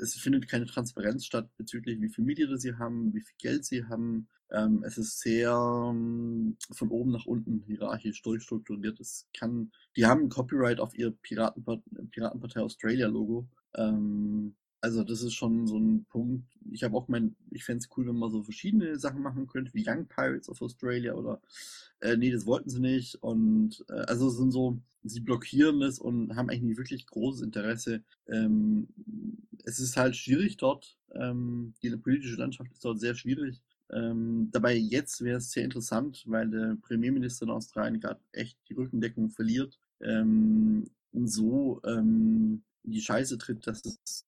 es 0.00 0.14
findet 0.14 0.48
keine 0.48 0.66
Transparenz 0.66 1.26
statt 1.26 1.48
bezüglich, 1.56 2.00
wie 2.00 2.08
viel 2.08 2.24
Mitglieder 2.24 2.56
sie 2.56 2.74
haben, 2.76 3.12
wie 3.14 3.20
viel 3.20 3.36
Geld 3.38 3.64
sie 3.64 3.84
haben. 3.84 4.28
Ähm, 4.50 4.82
es 4.86 4.96
ist 4.96 5.20
sehr 5.20 5.50
ähm, 5.90 6.56
von 6.70 6.88
oben 6.88 7.10
nach 7.12 7.26
unten 7.26 7.62
hierarchisch 7.66 8.22
durchstrukturiert. 8.22 9.00
Es 9.00 9.26
kann, 9.36 9.72
die 9.96 10.06
haben 10.06 10.28
Copyright 10.28 10.80
auf 10.80 10.96
ihr 10.96 11.10
Piratenpart 11.10 11.82
Piratenpartei 12.12 12.60
Australia 12.60 13.08
Logo. 13.08 13.48
Ähm, 13.74 14.54
also 14.86 15.02
das 15.02 15.20
ist 15.22 15.34
schon 15.34 15.66
so 15.66 15.76
ein 15.76 16.04
Punkt. 16.04 16.46
Ich 16.70 16.84
habe 16.84 16.96
auch 16.96 17.08
mein, 17.08 17.34
ich 17.50 17.64
fände 17.64 17.80
es 17.82 17.96
cool, 17.96 18.06
wenn 18.06 18.14
man 18.14 18.30
so 18.30 18.44
verschiedene 18.44 19.00
Sachen 19.00 19.20
machen 19.20 19.48
könnte, 19.48 19.74
wie 19.74 19.84
Young 19.84 20.06
Pirates 20.06 20.48
of 20.48 20.62
Australia 20.62 21.14
oder 21.14 21.40
äh, 21.98 22.16
nee, 22.16 22.30
das 22.30 22.46
wollten 22.46 22.70
sie 22.70 22.78
nicht. 22.78 23.16
Und 23.16 23.84
äh, 23.88 24.04
also 24.06 24.30
sind 24.30 24.52
so, 24.52 24.78
sie 25.02 25.18
blockieren 25.18 25.82
es 25.82 25.98
und 25.98 26.36
haben 26.36 26.48
eigentlich 26.50 26.62
nicht 26.62 26.78
wirklich 26.78 27.04
großes 27.06 27.42
Interesse. 27.42 28.04
Ähm, 28.28 28.86
es 29.64 29.80
ist 29.80 29.96
halt 29.96 30.14
schwierig 30.14 30.56
dort. 30.56 30.96
Ähm, 31.16 31.74
die 31.82 31.90
politische 31.96 32.36
Landschaft 32.36 32.70
ist 32.70 32.84
dort 32.84 33.00
sehr 33.00 33.16
schwierig. 33.16 33.60
Ähm, 33.90 34.50
dabei 34.52 34.76
jetzt 34.76 35.20
wäre 35.20 35.38
es 35.38 35.50
sehr 35.50 35.64
interessant, 35.64 36.22
weil 36.28 36.48
der 36.48 36.76
Premierminister 36.80 37.46
in 37.46 37.50
Australien 37.50 37.98
gerade 37.98 38.20
echt 38.30 38.56
die 38.68 38.74
Rückendeckung 38.74 39.30
verliert 39.30 39.80
ähm, 40.00 40.84
und 41.10 41.26
so 41.26 41.80
ähm, 41.84 42.62
die 42.84 43.00
Scheiße 43.00 43.36
tritt, 43.38 43.66
dass 43.66 43.84
es 43.84 44.24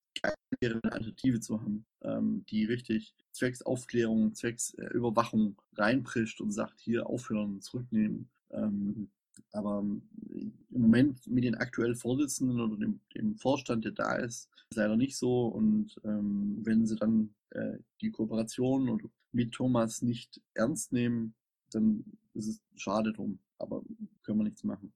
wäre, 0.61 0.81
eine 0.83 0.93
Alternative 0.93 1.41
zu 1.41 1.61
haben, 1.61 1.85
ähm, 2.03 2.45
die 2.51 2.65
richtig 2.65 3.15
zwecks 3.33 3.63
Aufklärung, 3.63 4.35
zwecks 4.35 4.75
äh, 4.75 4.87
Überwachung 4.87 5.57
reinprischt 5.77 6.41
und 6.41 6.51
sagt, 6.51 6.81
hier 6.81 7.07
aufhören, 7.07 7.61
zurücknehmen. 7.61 8.29
Ähm, 8.51 9.09
aber 9.53 9.85
im 10.31 10.53
Moment 10.71 11.27
mit 11.27 11.45
den 11.45 11.55
aktuell 11.55 11.95
Vorsitzenden 11.95 12.61
oder 12.61 12.77
dem, 12.77 13.01
dem 13.15 13.37
Vorstand, 13.37 13.85
der 13.85 13.93
da 13.93 14.17
ist, 14.17 14.49
ist 14.71 14.77
leider 14.77 14.97
nicht 14.97 15.17
so. 15.17 15.47
Und 15.47 15.97
ähm, 16.05 16.59
wenn 16.65 16.87
sie 16.87 16.97
dann 16.97 17.31
äh, 17.51 17.79
die 18.01 18.11
Kooperation 18.11 19.01
mit 19.33 19.53
Thomas 19.53 20.03
nicht 20.03 20.41
ernst 20.55 20.93
nehmen, 20.93 21.35
dann 21.73 22.05
ist 22.35 22.49
es 22.49 22.61
schade 22.77 23.13
drum. 23.13 23.39
Aber 23.59 23.83
können 24.23 24.39
wir 24.39 24.45
nichts 24.45 24.65
machen. 24.65 24.93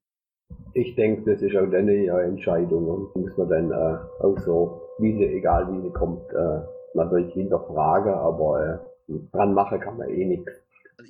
Ich 0.74 0.94
denke, 0.94 1.30
das 1.30 1.42
ist 1.42 1.56
auch 1.56 1.70
deine 1.70 1.92
äh, 1.92 2.28
Entscheidung 2.28 2.87
und 2.87 3.16
muss 3.16 3.37
man 3.37 3.48
dann 3.48 3.70
äh, 3.70 4.22
auch 4.22 4.38
so, 4.38 4.82
wie 4.98 5.16
sie, 5.16 5.24
egal 5.24 5.72
wie 5.72 5.83
sie 5.83 5.92
kommt, 5.92 6.31
äh, 6.33 6.61
natürlich 6.94 7.33
hinterfragen, 7.35 8.12
aber 8.12 8.83
äh, 9.09 9.12
dran 9.33 9.55
machen 9.55 9.81
kann 9.81 9.96
man 9.96 10.09
eh 10.09 10.24
nichts. 10.24 10.50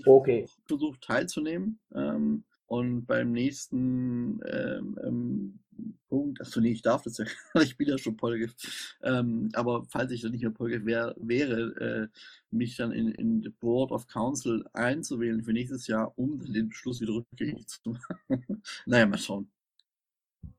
Okay. 0.07 0.45
Ich 0.45 0.59
versuche 0.67 0.99
teilzunehmen 1.01 1.79
ähm, 1.95 2.45
und 2.67 3.07
beim 3.07 3.33
nächsten 3.33 4.41
ähm, 4.47 4.99
ähm, 5.05 5.59
Punkt, 6.09 6.41
achso 6.41 6.61
nee, 6.61 6.73
ich 6.73 6.83
darf 6.83 7.03
das 7.03 7.19
ja 7.19 7.25
gar 7.53 7.63
ich 7.63 7.77
bin 7.77 7.89
ja 7.89 7.99
schon 7.99 8.17
Polge, 8.17 8.51
ähm, 9.03 9.51
aber 9.55 9.85
falls 9.89 10.13
ich 10.13 10.23
dann 10.23 10.33
nicht 10.33 10.43
mehr 10.43 10.51
Polge 10.51 10.85
wär, 10.85 11.15
wäre, 11.19 11.61
äh, 11.81 12.09
mich 12.51 12.77
dann 12.77 12.93
in, 12.93 13.09
in 13.13 13.43
the 13.43 13.49
Board 13.49 13.91
of 13.93 14.07
Council 14.07 14.65
einzuwählen 14.73 15.43
für 15.43 15.53
nächstes 15.53 15.87
Jahr, 15.87 16.13
um 16.17 16.39
den 16.39 16.69
Beschluss 16.69 17.01
wieder 17.01 17.15
rückgängig 17.15 17.67
zu 17.67 17.81
machen. 18.29 18.63
naja, 18.87 19.07
mal 19.07 19.19
schauen. 19.19 19.51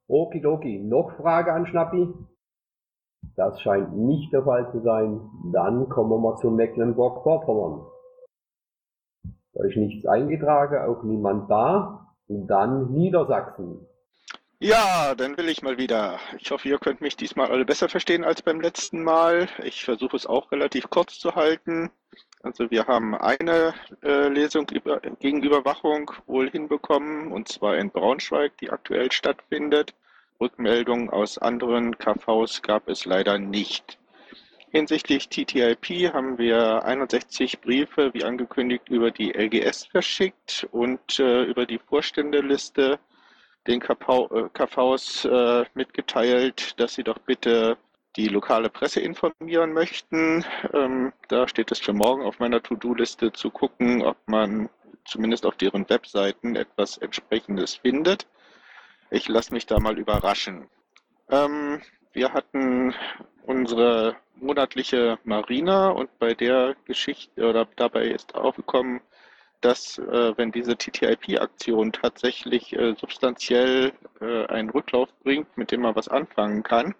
Okidoki, 0.07 0.79
noch 0.79 1.15
Frage 1.17 1.53
an 1.53 1.65
Schnappi? 1.65 2.07
Das 3.35 3.59
scheint 3.61 3.95
nicht 3.95 4.31
der 4.31 4.43
Fall 4.43 4.71
zu 4.71 4.81
sein. 4.81 5.19
Dann 5.51 5.89
kommen 5.89 6.11
wir 6.11 6.19
mal 6.19 6.37
zu 6.37 6.51
Mecklenburg-Vorpommern. 6.51 7.85
Da 9.53 9.63
ist 9.65 9.77
nichts 9.77 10.05
eingetragen, 10.05 10.77
auch 10.87 11.03
niemand 11.03 11.49
da. 11.49 12.07
Und 12.27 12.47
dann 12.47 12.91
Niedersachsen. 12.91 13.87
Ja, 14.59 15.13
dann 15.15 15.35
will 15.37 15.49
ich 15.49 15.61
mal 15.61 15.77
wieder. 15.77 16.19
Ich 16.39 16.51
hoffe, 16.51 16.69
ihr 16.69 16.79
könnt 16.79 17.01
mich 17.01 17.17
diesmal 17.17 17.51
alle 17.51 17.65
besser 17.65 17.89
verstehen 17.89 18.23
als 18.23 18.41
beim 18.41 18.61
letzten 18.61 19.03
Mal. 19.03 19.49
Ich 19.63 19.83
versuche 19.83 20.15
es 20.15 20.25
auch 20.25 20.51
relativ 20.53 20.89
kurz 20.89 21.19
zu 21.19 21.35
halten. 21.35 21.91
Also 22.41 22.71
wir 22.71 22.87
haben 22.87 23.13
eine 23.13 23.73
äh, 24.03 24.29
Lesung 24.29 24.69
über, 24.69 25.01
gegen 25.19 25.43
Überwachung 25.43 26.11
wohl 26.27 26.49
hinbekommen, 26.49 27.31
und 27.31 27.49
zwar 27.49 27.77
in 27.77 27.91
Braunschweig, 27.91 28.57
die 28.57 28.69
aktuell 28.69 29.11
stattfindet. 29.11 29.93
Rückmeldungen 30.39 31.09
aus 31.09 31.37
anderen 31.37 31.97
KVs 31.97 32.61
gab 32.61 32.87
es 32.87 33.05
leider 33.05 33.37
nicht. 33.37 33.97
Hinsichtlich 34.71 35.29
TTIP 35.29 36.13
haben 36.13 36.37
wir 36.39 36.83
61 36.83 37.61
Briefe, 37.61 38.11
wie 38.13 38.23
angekündigt, 38.23 38.89
über 38.89 39.11
die 39.11 39.31
LGS 39.31 39.85
verschickt 39.85 40.67
und 40.71 41.19
äh, 41.19 41.43
über 41.43 41.67
die 41.67 41.77
Vorständeliste 41.77 42.99
den 43.67 43.79
KV, 43.79 44.49
KVs 44.51 45.25
äh, 45.25 45.65
mitgeteilt, 45.75 46.79
dass 46.79 46.95
sie 46.95 47.03
doch 47.03 47.19
bitte 47.19 47.77
die 48.15 48.27
lokale 48.27 48.69
Presse 48.69 48.99
informieren 48.99 49.73
möchten. 49.73 50.43
Ähm, 50.73 51.13
da 51.29 51.47
steht 51.47 51.71
es 51.71 51.79
für 51.79 51.93
morgen 51.93 52.23
auf 52.23 52.39
meiner 52.39 52.61
To-Do-Liste 52.61 53.31
zu 53.31 53.49
gucken, 53.49 54.03
ob 54.03 54.17
man 54.25 54.69
zumindest 55.05 55.45
auf 55.45 55.55
deren 55.55 55.89
Webseiten 55.89 56.55
etwas 56.55 56.97
entsprechendes 56.97 57.75
findet. 57.75 58.27
Ich 59.13 59.27
lasse 59.27 59.53
mich 59.53 59.67
da 59.67 59.79
mal 59.79 59.99
überraschen. 59.99 60.67
Ähm, 61.29 61.79
wir 62.13 62.33
hatten 62.33 62.95
unsere 63.45 64.15
monatliche 64.37 65.19
Marina 65.23 65.89
und 65.89 66.09
bei 66.17 66.33
der 66.33 66.75
Geschichte 66.85 67.47
oder 67.47 67.67
dabei 67.75 68.07
ist 68.07 68.33
aufgekommen, 68.33 69.01
dass 69.61 69.99
äh, 69.99 70.35
wenn 70.35 70.51
diese 70.51 70.75
TTIP-Aktion 70.75 71.91
tatsächlich 71.91 72.73
äh, 72.73 72.95
substanziell 72.95 73.93
äh, 74.19 74.47
einen 74.47 74.71
Rücklauf 74.71 75.09
bringt, 75.21 75.59
mit 75.59 75.69
dem 75.69 75.81
man 75.81 75.95
was 75.95 76.07
anfangen 76.07 76.63
kann, 76.63 76.95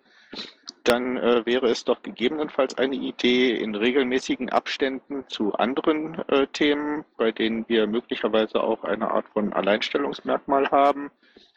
dann 0.84 1.18
äh, 1.18 1.44
wäre 1.48 1.68
es 1.72 1.84
doch 1.84 2.04
gegebenenfalls 2.04 2.78
eine 2.78 2.96
Idee, 2.96 3.58
in 3.58 3.74
regelmäßigen 3.74 4.52
Abständen 4.52 5.28
zu 5.30 5.54
anderen 5.54 6.20
äh, 6.30 6.46
Themen, 6.46 7.06
bei 7.18 7.32
denen 7.32 7.68
wir 7.68 7.88
möglicherweise 7.88 8.62
auch 8.62 8.84
eine 8.84 9.10
Art 9.10 9.26
von 9.34 9.52
Alleinstellungsmerkmal 9.52 10.70
haben 10.70 11.10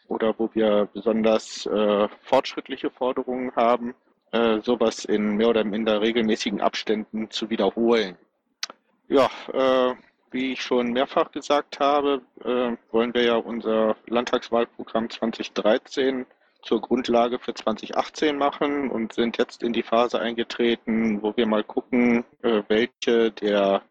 oder 0.07 0.33
wo 0.37 0.49
wir 0.53 0.87
besonders 0.93 1.65
äh, 1.65 2.07
fortschrittliche 2.21 2.89
Forderungen 2.89 3.55
haben, 3.55 3.93
äh, 4.31 4.59
sowas 4.61 5.05
in 5.05 5.37
mehr 5.37 5.49
oder 5.49 5.63
minder 5.63 6.01
regelmäßigen 6.01 6.61
Abständen 6.61 7.29
zu 7.29 7.49
wiederholen. 7.49 8.17
Ja, 9.07 9.29
äh, 9.53 9.95
wie 10.31 10.53
ich 10.53 10.61
schon 10.61 10.91
mehrfach 10.91 11.31
gesagt 11.31 11.79
habe, 11.79 12.21
äh, 12.43 12.75
wollen 12.91 13.13
wir 13.13 13.23
ja 13.23 13.35
unser 13.35 13.95
Landtagswahlprogramm 14.07 15.09
2013 15.09 16.25
zur 16.61 16.81
Grundlage 16.81 17.39
für 17.39 17.53
2018 17.53 18.37
machen 18.37 18.89
und 18.89 19.13
sind 19.13 19.37
jetzt 19.37 19.63
in 19.63 19.71
die 19.71 19.83
Phase 19.83 20.19
eingetreten, 20.19 21.21
wo 21.21 21.35
wir 21.37 21.47
mal 21.47 21.63
gucken, 21.63 22.25
äh, 22.41 22.63
welche 22.67 23.31
der 23.31 23.83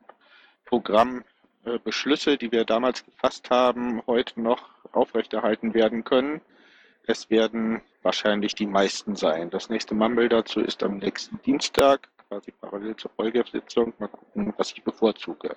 Programm 0.66 1.24
äh, 1.64 1.78
Beschlüsse, 1.78 2.36
die 2.36 2.52
wir 2.52 2.64
damals 2.64 3.04
gefasst 3.04 3.48
haben, 3.50 4.02
heute 4.06 4.40
noch 4.40 4.68
aufrechterhalten 4.92 5.74
werden 5.74 6.04
können. 6.04 6.40
Es 7.06 7.30
werden 7.30 7.80
wahrscheinlich 8.02 8.54
die 8.54 8.66
meisten 8.66 9.16
sein. 9.16 9.48
Das 9.50 9.70
nächste 9.70 9.94
Mumble 9.94 10.28
dazu 10.28 10.60
ist 10.60 10.82
am 10.82 10.98
nächsten 10.98 11.40
Dienstag, 11.42 12.08
quasi 12.28 12.52
parallel 12.52 12.96
zur 12.96 13.10
Folgesitzung. 13.12 13.94
Mal 13.98 14.08
gucken, 14.08 14.52
was 14.56 14.72
ich 14.72 14.82
bevorzuge. 14.82 15.54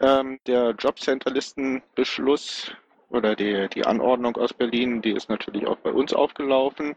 Ähm, 0.00 0.40
der 0.46 0.70
Jobcenter-Listenbeschluss 0.70 2.72
oder 3.10 3.36
die, 3.36 3.68
die 3.68 3.84
Anordnung 3.84 4.34
aus 4.36 4.54
Berlin, 4.54 5.02
die 5.02 5.12
ist 5.12 5.28
natürlich 5.28 5.66
auch 5.66 5.76
bei 5.76 5.92
uns 5.92 6.14
aufgelaufen. 6.14 6.96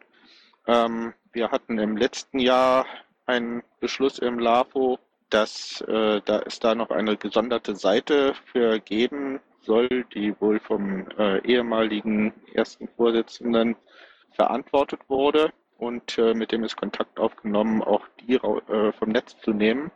Ähm, 0.68 1.14
wir 1.34 1.52
hatten 1.52 1.78
im 1.80 1.98
letzten 1.98 2.40
Jahr 2.40 2.86
einen 3.26 3.62
Beschluss 3.82 4.20
im 4.20 4.40
LAFO, 4.40 5.00
dass 5.30 5.82
äh, 5.82 6.22
da 6.24 6.44
es 6.46 6.60
da 6.60 6.76
noch 6.76 6.92
eine 6.92 7.18
gesonderte 7.18 7.76
Seite 7.76 8.36
für 8.46 8.80
geben 8.80 9.42
soll, 9.64 10.06
die 10.14 10.40
wohl 10.40 10.60
vom 10.60 11.08
äh, 11.18 11.40
ehemaligen 11.46 12.34
ersten 12.54 12.88
Vorsitzenden 12.88 13.76
verantwortet 14.32 15.02
wurde 15.08 15.52
und 15.78 16.18
äh, 16.18 16.34
mit 16.34 16.52
dem 16.52 16.64
ist 16.64 16.78
Kontakt 16.78 17.20
aufgenommen, 17.20 17.84
auch 17.84 18.08
die 18.22 18.36
äh, 18.36 18.92
vom 18.94 19.10
Netz 19.10 19.38
zu 19.42 19.52
nehmen. 19.52 19.92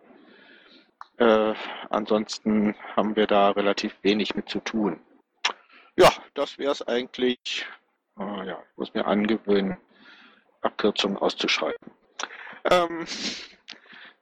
Äh, 1.17 1.53
ansonsten 1.89 2.75
haben 2.95 3.15
wir 3.15 3.27
da 3.27 3.49
relativ 3.51 3.95
wenig 4.03 4.35
mit 4.35 4.49
zu 4.49 4.59
tun. 4.59 4.99
Ja, 5.95 6.11
das 6.35 6.59
wäre 6.59 6.71
es 6.71 6.87
eigentlich. 6.87 7.65
Oh, 8.17 8.41
ja, 8.43 8.61
ich 8.71 8.77
muss 8.77 8.93
mir 8.93 9.05
angewöhnen, 9.05 9.77
Abkürzungen 10.61 11.17
auszuschreiben. 11.17 11.91
Ähm, 12.69 13.05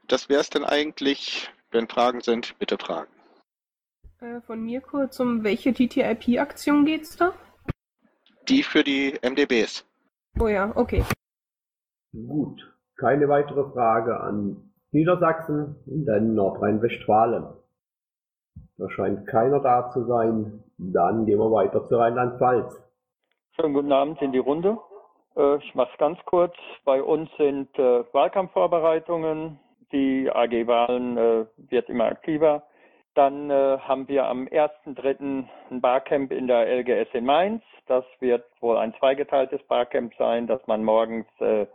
das 0.07 0.29
wäre 0.29 0.41
es 0.41 0.49
denn 0.49 0.63
eigentlich. 0.63 1.49
Wenn 1.71 1.89
Fragen 1.89 2.21
sind, 2.21 2.57
bitte 2.59 2.77
fragen. 2.77 3.11
Äh, 4.25 4.41
von 4.41 4.61
mir 4.61 4.81
kurz, 4.81 5.19
um 5.19 5.43
welche 5.43 5.73
TTIP-Aktion 5.73 6.85
geht's 6.85 7.15
da? 7.17 7.33
Die 8.47 8.63
für 8.63 8.83
die 8.83 9.19
MDBs. 9.21 9.85
Oh 10.39 10.47
ja, 10.47 10.71
okay. 10.75 11.03
Gut. 12.11 12.61
Keine 12.97 13.27
weitere 13.27 13.69
Frage 13.71 14.19
an 14.19 14.71
Niedersachsen 14.91 15.75
und 15.85 16.05
dann 16.05 16.33
Nordrhein-Westfalen. 16.33 17.45
Da 18.77 18.89
scheint 18.89 19.27
keiner 19.27 19.59
da 19.59 19.89
zu 19.91 20.05
sein. 20.05 20.63
Dann 20.77 21.25
gehen 21.25 21.39
wir 21.39 21.51
weiter 21.51 21.85
zu 21.87 21.95
Rheinland-Pfalz. 21.95 22.81
Schönen 23.55 23.73
guten 23.73 23.91
Abend 23.91 24.21
in 24.21 24.31
die 24.31 24.39
Runde. 24.39 24.77
Äh, 25.35 25.57
ich 25.57 25.75
mache 25.75 25.91
es 25.91 25.99
ganz 25.99 26.17
kurz. 26.25 26.55
Bei 26.83 27.03
uns 27.03 27.29
sind 27.37 27.77
äh, 27.77 28.03
Wahlkampfvorbereitungen. 28.11 29.59
Die 29.91 30.29
AG-Wahlen 30.31 31.47
wird 31.57 31.89
immer 31.89 32.05
aktiver. 32.05 32.63
Dann 33.15 33.49
äh, 33.49 33.77
haben 33.79 34.07
wir 34.09 34.25
am 34.25 34.45
1.3. 34.45 35.45
ein 35.71 35.81
Barcamp 35.81 36.31
in 36.31 36.47
der 36.47 36.67
LGS 36.67 37.07
in 37.13 37.25
Mainz. 37.25 37.63
Das 37.87 38.03
wird 38.19 38.43
wohl 38.59 38.77
ein 38.77 38.93
zweigeteiltes 38.99 39.63
Barcamp 39.63 40.13
sein, 40.17 40.47
dass 40.47 40.65
man 40.67 40.83
morgens 40.83 41.27
äh, 41.39 41.65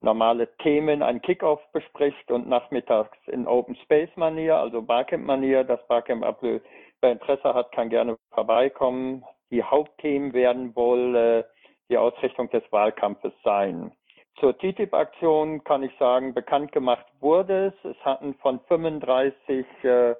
normale 0.00 0.48
Themen, 0.58 1.02
ein 1.02 1.20
Kickoff 1.20 1.60
bespricht 1.72 2.30
und 2.30 2.48
nachmittags 2.48 3.18
in 3.26 3.46
Open 3.46 3.76
Space 3.76 4.14
Manier, 4.16 4.56
also 4.56 4.80
Barcamp 4.80 5.26
Manier, 5.26 5.64
das 5.64 5.86
Barcamp 5.86 6.24
April. 6.24 6.62
Wer 7.02 7.12
Interesse 7.12 7.52
hat, 7.52 7.72
kann 7.72 7.90
gerne 7.90 8.16
vorbeikommen. 8.30 9.22
Die 9.50 9.62
Hauptthemen 9.62 10.32
werden 10.32 10.74
wohl 10.74 11.14
äh, 11.14 11.44
die 11.90 11.98
Ausrichtung 11.98 12.48
des 12.50 12.62
Wahlkampfes 12.72 13.32
sein. 13.44 13.92
Zur 14.40 14.56
TTIP-Aktion 14.56 15.62
kann 15.64 15.82
ich 15.82 15.92
sagen, 15.98 16.34
bekannt 16.34 16.72
gemacht 16.72 17.06
wurde 17.20 17.66
es. 17.66 17.90
Es 17.90 18.04
hatten 18.04 18.34
von 18.34 18.60
35 18.68 19.66
äh, 19.82 20.14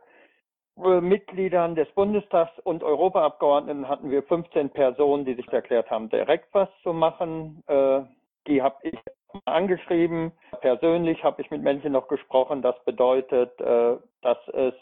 Mitgliedern 0.77 1.75
des 1.75 1.89
Bundestags 1.93 2.53
und 2.65 2.83
Europaabgeordneten 2.83 3.89
hatten 3.89 4.11
wir 4.11 4.23
15 4.23 4.71
Personen, 4.71 5.25
die 5.25 5.35
sich 5.35 5.49
erklärt 5.49 5.91
haben, 5.91 6.11
direkt 6.11 6.53
was 6.53 6.69
zu 6.83 6.93
machen. 6.93 7.63
Äh, 7.67 8.03
die 8.47 8.63
habe 8.63 8.77
ich 8.83 8.99
angeschrieben. 9.47 10.33
Persönlich 10.61 11.25
habe 11.25 11.43
ich 11.43 11.51
mit 11.51 11.63
Menschen 11.63 11.93
noch 11.93 12.09
gesprochen. 12.09 12.63
Das 12.63 12.77
bedeutet, 12.85 13.59
äh, 13.61 13.97
dass 14.23 14.39
es 14.49 14.75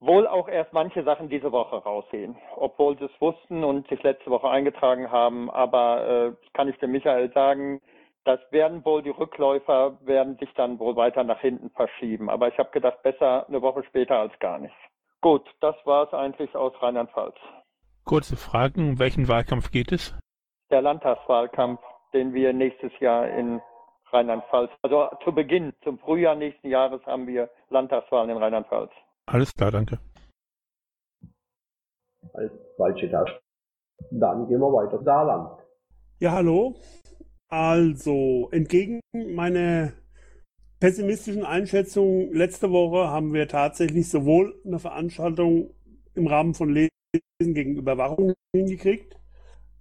wohl 0.00 0.26
auch 0.26 0.48
erst 0.48 0.72
manche 0.72 1.02
Sachen 1.04 1.28
diese 1.28 1.52
Woche 1.52 1.76
raussehen, 1.76 2.36
obwohl 2.56 2.98
sie 2.98 3.04
es 3.04 3.20
wussten 3.20 3.64
und 3.64 3.88
sich 3.88 4.02
letzte 4.02 4.30
Woche 4.30 4.48
eingetragen 4.48 5.10
haben. 5.10 5.50
Aber 5.50 6.08
äh, 6.08 6.32
kann 6.54 6.68
ich 6.68 6.78
dem 6.78 6.92
Michael 6.92 7.30
sagen, 7.32 7.80
das 8.26 8.40
werden 8.50 8.84
wohl 8.84 9.02
die 9.02 9.10
Rückläufer 9.10 9.98
werden 10.04 10.36
sich 10.38 10.52
dann 10.54 10.80
wohl 10.80 10.96
weiter 10.96 11.22
nach 11.22 11.38
hinten 11.40 11.70
verschieben. 11.70 12.28
Aber 12.28 12.48
ich 12.48 12.58
habe 12.58 12.70
gedacht, 12.72 13.00
besser 13.02 13.46
eine 13.48 13.62
Woche 13.62 13.84
später 13.84 14.16
als 14.16 14.36
gar 14.40 14.58
nicht. 14.58 14.74
Gut, 15.20 15.42
das 15.60 15.76
war 15.84 16.06
es 16.06 16.12
eigentlich 16.12 16.54
aus 16.56 16.72
Rheinland-Pfalz. 16.82 17.36
Kurze 18.04 18.36
Fragen, 18.36 18.90
um 18.90 18.98
welchen 18.98 19.28
Wahlkampf 19.28 19.70
geht 19.70 19.92
es? 19.92 20.18
Der 20.70 20.82
Landtagswahlkampf, 20.82 21.80
den 22.12 22.34
wir 22.34 22.52
nächstes 22.52 22.92
Jahr 22.98 23.28
in 23.28 23.60
Rheinland-Pfalz, 24.10 24.72
also 24.82 25.08
zu 25.22 25.32
Beginn, 25.32 25.72
zum 25.84 25.98
Frühjahr 26.00 26.34
nächsten 26.34 26.68
Jahres 26.68 27.04
haben 27.06 27.28
wir 27.28 27.48
Landtagswahlen 27.70 28.30
in 28.30 28.38
Rheinland-Pfalz. 28.38 28.90
Alles 29.26 29.54
klar, 29.54 29.70
danke. 29.70 30.00
Als 32.34 32.52
falsche 32.76 33.08
Tasche. 33.08 33.40
Dann 34.10 34.48
gehen 34.48 34.60
wir 34.60 34.72
weiter. 34.72 35.00
Saarland. 35.02 35.60
Ja, 36.18 36.32
hallo. 36.32 36.74
Also, 37.48 38.48
entgegen 38.50 39.00
meiner 39.12 39.92
pessimistischen 40.80 41.44
Einschätzung 41.44 42.32
letzte 42.32 42.70
Woche 42.70 43.08
haben 43.08 43.32
wir 43.32 43.46
tatsächlich 43.46 44.08
sowohl 44.08 44.60
eine 44.64 44.80
Veranstaltung 44.80 45.70
im 46.14 46.26
Rahmen 46.26 46.54
von 46.54 46.72
Lesen 46.72 46.90
gegen 47.38 47.76
Überwachung 47.76 48.34
hingekriegt. 48.52 49.16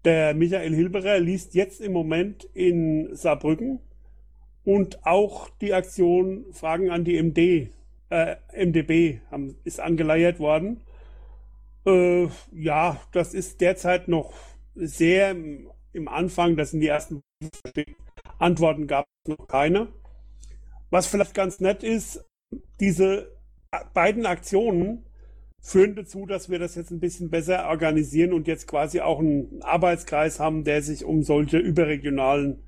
Der 0.05 0.35
Michael 0.35 0.75
Hilberer 0.75 1.19
liest 1.19 1.55
jetzt 1.55 1.81
im 1.81 1.91
Moment 1.91 2.43
in 2.53 3.15
Saarbrücken 3.15 3.79
und 4.63 5.03
auch 5.05 5.49
die 5.61 5.73
Aktion 5.73 6.45
Fragen 6.51 6.91
an 6.91 7.03
die 7.03 7.17
MD, 7.17 7.71
äh, 8.09 8.35
MDB 8.53 9.21
haben, 9.31 9.57
ist 9.63 9.79
angeleiert 9.79 10.39
worden. 10.39 10.81
Äh, 11.87 12.27
ja, 12.51 13.01
das 13.11 13.33
ist 13.33 13.61
derzeit 13.61 14.07
noch 14.07 14.33
sehr 14.75 15.35
im 15.93 16.07
Anfang, 16.07 16.57
das 16.57 16.71
sind 16.71 16.81
die 16.81 16.87
ersten 16.87 17.21
Antworten 18.39 18.87
gab 18.87 19.05
es 19.23 19.37
noch 19.37 19.47
keine. 19.47 19.87
Was 20.89 21.07
vielleicht 21.07 21.33
ganz 21.33 21.59
nett 21.59 21.83
ist, 21.83 22.23
diese 22.79 23.31
beiden 23.93 24.25
Aktionen 24.25 25.05
führen 25.61 25.95
dazu, 25.95 26.25
dass 26.25 26.49
wir 26.49 26.59
das 26.59 26.75
jetzt 26.75 26.91
ein 26.91 26.99
bisschen 26.99 27.29
besser 27.29 27.67
organisieren 27.67 28.33
und 28.33 28.47
jetzt 28.47 28.67
quasi 28.67 29.01
auch 29.01 29.19
einen 29.19 29.61
Arbeitskreis 29.63 30.39
haben, 30.39 30.63
der 30.63 30.81
sich 30.81 31.03
um 31.03 31.23
solche 31.23 31.57
überregionalen 31.57 32.63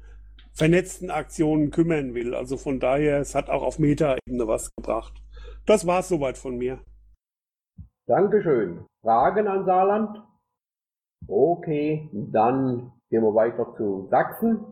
vernetzten 0.54 1.12
Aktionen 1.12 1.70
kümmern 1.70 2.16
will. 2.16 2.34
Also 2.34 2.58
von 2.58 2.80
daher, 2.80 3.20
es 3.20 3.36
hat 3.36 3.50
auch 3.50 3.62
auf 3.62 3.78
Meta-Ebene 3.78 4.48
was 4.48 4.72
gebracht. 4.76 5.14
Das 5.68 5.86
war 5.86 6.00
es 6.00 6.08
soweit 6.08 6.38
von 6.38 6.58
mir. 6.58 6.80
Dankeschön. 8.08 8.86
Fragen 9.04 9.48
an 9.48 9.66
Saarland? 9.66 10.24
Okay, 11.28 12.10
dann 12.14 12.92
gehen 13.10 13.24
wir 13.24 13.36
weiter 13.36 13.74
zu 13.78 14.08
Sachsen. 14.10 14.66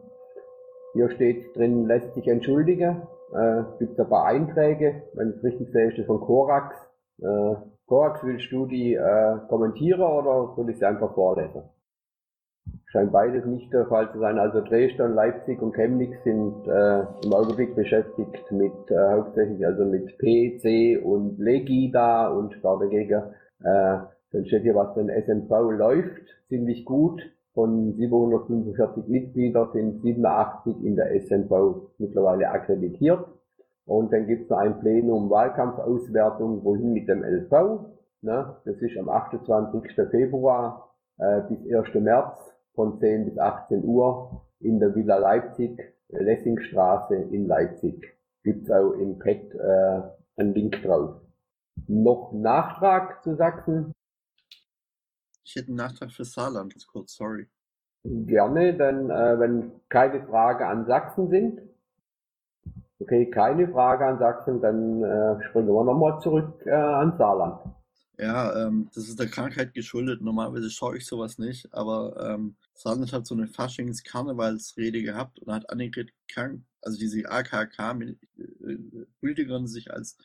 Hier 0.93 1.09
steht 1.09 1.55
drin, 1.55 1.85
lässt 1.87 2.13
sich 2.13 2.27
entschuldigen. 2.27 3.01
Äh, 3.33 3.63
gibt 3.79 3.99
ein 3.99 4.09
paar 4.09 4.25
Einträge, 4.25 5.03
wenn 5.13 5.31
ich 5.31 5.37
es 5.37 5.43
richtig 5.43 5.71
sehe, 5.71 5.89
ist 5.89 5.97
das 5.97 6.05
von 6.05 6.21
Korax. 6.21 6.75
Äh, 7.19 7.55
Korax, 7.87 8.23
willst 8.23 8.51
du 8.51 8.65
die 8.65 8.93
äh, 8.93 9.37
kommentieren 9.49 10.01
oder 10.01 10.53
soll 10.55 10.69
ich 10.69 10.77
sie 10.77 10.85
einfach 10.85 11.13
vorlesen? 11.13 11.63
Scheint 12.87 13.11
beides 13.11 13.45
nicht 13.45 13.71
der 13.73 13.87
Fall 13.87 14.11
zu 14.11 14.19
sein. 14.19 14.39
Also 14.39 14.61
Dresden, 14.61 15.13
Leipzig 15.13 15.61
und 15.61 15.73
Chemnitz 15.73 16.15
sind 16.23 16.67
äh, 16.67 17.01
im 17.23 17.33
Augenblick 17.33 17.75
beschäftigt 17.75 18.51
mit 18.51 18.89
äh, 18.89 19.11
hauptsächlich 19.11 19.65
also 19.65 19.83
mit 19.83 20.17
P, 20.17 20.57
C 20.61 20.97
und 20.97 21.37
Legida 21.37 22.29
und 22.29 22.55
da 22.63 22.77
dagegen 22.77 23.33
äh, 23.63 23.97
dann 24.31 24.45
steht 24.47 24.63
hier, 24.63 24.75
was 24.75 24.93
denn 24.95 25.09
SMV 25.09 25.49
läuft, 25.71 26.27
ziemlich 26.49 26.85
gut 26.85 27.21
von 27.55 27.95
745 27.95 29.07
Mitgliedern 29.07 29.69
sind 29.71 30.01
87 30.01 30.83
in 30.83 30.95
der 30.95 31.19
SNV 31.21 31.93
mittlerweile 31.97 32.49
akkreditiert. 32.49 33.25
Und 33.85 34.11
dann 34.11 34.27
gibt 34.27 34.43
es 34.43 34.49
noch 34.49 34.57
ein 34.57 34.79
Plenum 34.79 35.29
Wahlkampfauswertung, 35.29 36.63
wohin 36.63 36.93
mit 36.93 37.07
dem 37.07 37.23
LV. 37.23 37.51
Ne? 38.21 38.55
Das 38.65 38.75
ist 38.81 38.97
am 38.97 39.09
28. 39.09 39.95
Februar 40.11 40.91
äh, 41.17 41.41
bis 41.49 41.59
1. 41.73 41.93
März 42.03 42.37
von 42.73 42.99
10 42.99 43.25
bis 43.25 43.37
18 43.37 43.85
Uhr 43.85 44.41
in 44.59 44.79
der 44.79 44.93
Villa 44.93 45.17
Leipzig, 45.17 45.79
Lessingstraße 46.09 47.15
in 47.15 47.47
Leipzig. 47.47 48.03
Gibt's 48.43 48.69
auch 48.69 48.91
im 48.93 49.17
Pad 49.17 49.53
äh, 49.53 50.01
einen 50.35 50.53
Link 50.53 50.81
drauf. 50.83 51.21
Noch 51.87 52.33
Nachtrag 52.33 53.23
zu 53.23 53.35
Sachsen? 53.35 53.94
Ich 55.45 55.55
hätte 55.55 55.67
einen 55.67 55.77
Nachtrag 55.77 56.11
für 56.11 56.25
Saarland, 56.25 56.73
ganz 56.73 56.87
kurz, 56.87 57.15
sorry. 57.15 57.47
Gerne, 58.03 58.75
dann, 58.75 59.09
äh, 59.09 59.39
wenn 59.39 59.71
keine 59.89 60.25
Frage 60.25 60.67
an 60.67 60.85
Sachsen 60.85 61.29
sind. 61.29 61.61
Okay, 62.99 63.29
keine 63.29 63.67
Frage 63.67 64.05
an 64.05 64.19
Sachsen, 64.19 64.61
dann 64.61 65.03
äh, 65.03 65.43
springen 65.45 65.67
wir 65.67 65.83
nochmal 65.83 66.19
zurück 66.19 66.61
äh, 66.65 66.71
an 66.71 67.17
Saarland. 67.17 67.59
Ja, 68.17 68.67
ähm, 68.67 68.89
das 68.95 69.09
ist 69.09 69.19
der 69.19 69.27
Krankheit 69.27 69.73
geschuldet. 69.73 70.21
Normalerweise 70.21 70.69
schaue 70.69 70.95
ich 70.97 71.05
sowas 71.05 71.37
nicht, 71.37 71.73
aber 71.73 72.33
ähm, 72.33 72.55
Sanders 72.73 73.11
hat 73.13 73.27
so 73.27 73.35
eine 73.35 73.47
Faschings-Karnevalsrede 73.47 75.03
gehabt 75.03 75.39
und 75.39 75.53
hat 75.53 75.69
Annegret 75.69 76.11
Krank, 76.27 76.63
also 76.81 76.97
diese 76.97 77.29
AKK-Politikerin, 77.29 79.67
sich 79.67 79.91
als 79.91 80.17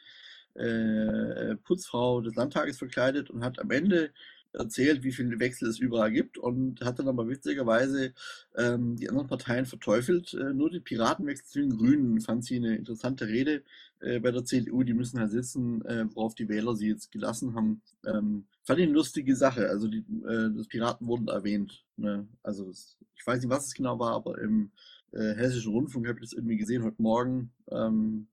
äh, 0.55 1.57
Putzfrau 1.57 2.21
des 2.21 2.37
Landtages 2.37 2.79
verkleidet 2.79 3.31
und 3.31 3.45
hat 3.45 3.59
am 3.59 3.71
Ende 3.71 4.13
erzählt, 4.53 5.05
wie 5.05 5.13
viele 5.13 5.39
Wechsel 5.39 5.69
es 5.69 5.79
überall 5.79 6.11
gibt 6.11 6.39
und 6.39 6.81
hat 6.83 6.99
dann 6.99 7.09
aber 7.09 7.29
witzigerweise 7.29 8.13
ähm, 8.57 8.97
die 8.97 9.09
anderen 9.09 9.29
Parteien 9.29 9.67
verteufelt. 9.67 10.35
Äh, 10.35 10.53
nur 10.53 10.71
die 10.71 10.81
Piraten 10.81 11.27
wechseln 11.27 11.47
zu 11.47 11.61
den 11.61 11.77
Grünen. 11.77 12.21
Fand 12.21 12.45
sie 12.45 12.57
eine 12.57 12.77
interessante 12.77 13.29
Rede 13.29 13.63
äh, 14.01 14.19
bei 14.19 14.31
der 14.31 14.45
CDU. 14.45 14.83
Die 14.83 14.95
müssen 14.95 15.21
halt 15.21 15.31
sitzen, 15.31 15.85
äh, 15.85 16.07
worauf 16.15 16.35
die 16.35 16.49
Wähler 16.49 16.75
sie 16.75 16.89
jetzt 16.89 17.13
gelassen 17.13 17.55
haben. 17.55 17.83
Ähm, 18.05 18.47
fand 18.65 18.81
ich 18.81 18.87
eine 18.87 18.95
lustige 18.95 19.37
Sache. 19.37 19.69
Also 19.69 19.89
die 19.89 20.05
äh, 20.27 20.51
das 20.57 20.67
Piraten 20.67 21.07
wurden 21.07 21.29
erwähnt. 21.29 21.85
Ne? 21.97 22.27
Also 22.43 22.67
das, 22.67 22.97
ich 23.17 23.27
weiß 23.27 23.41
nicht, 23.41 23.51
was 23.51 23.67
es 23.67 23.75
genau 23.75 23.99
war, 23.99 24.15
aber 24.15 24.39
im 24.41 24.71
äh, 25.13 25.35
Hessischen 25.35 25.73
Rundfunk 25.73 26.09
habe 26.09 26.19
ich 26.19 26.31
das 26.31 26.33
irgendwie 26.33 26.57
gesehen 26.57 26.83
heute 26.83 27.01
Morgen. 27.01 27.53
Ähm, 27.71 28.27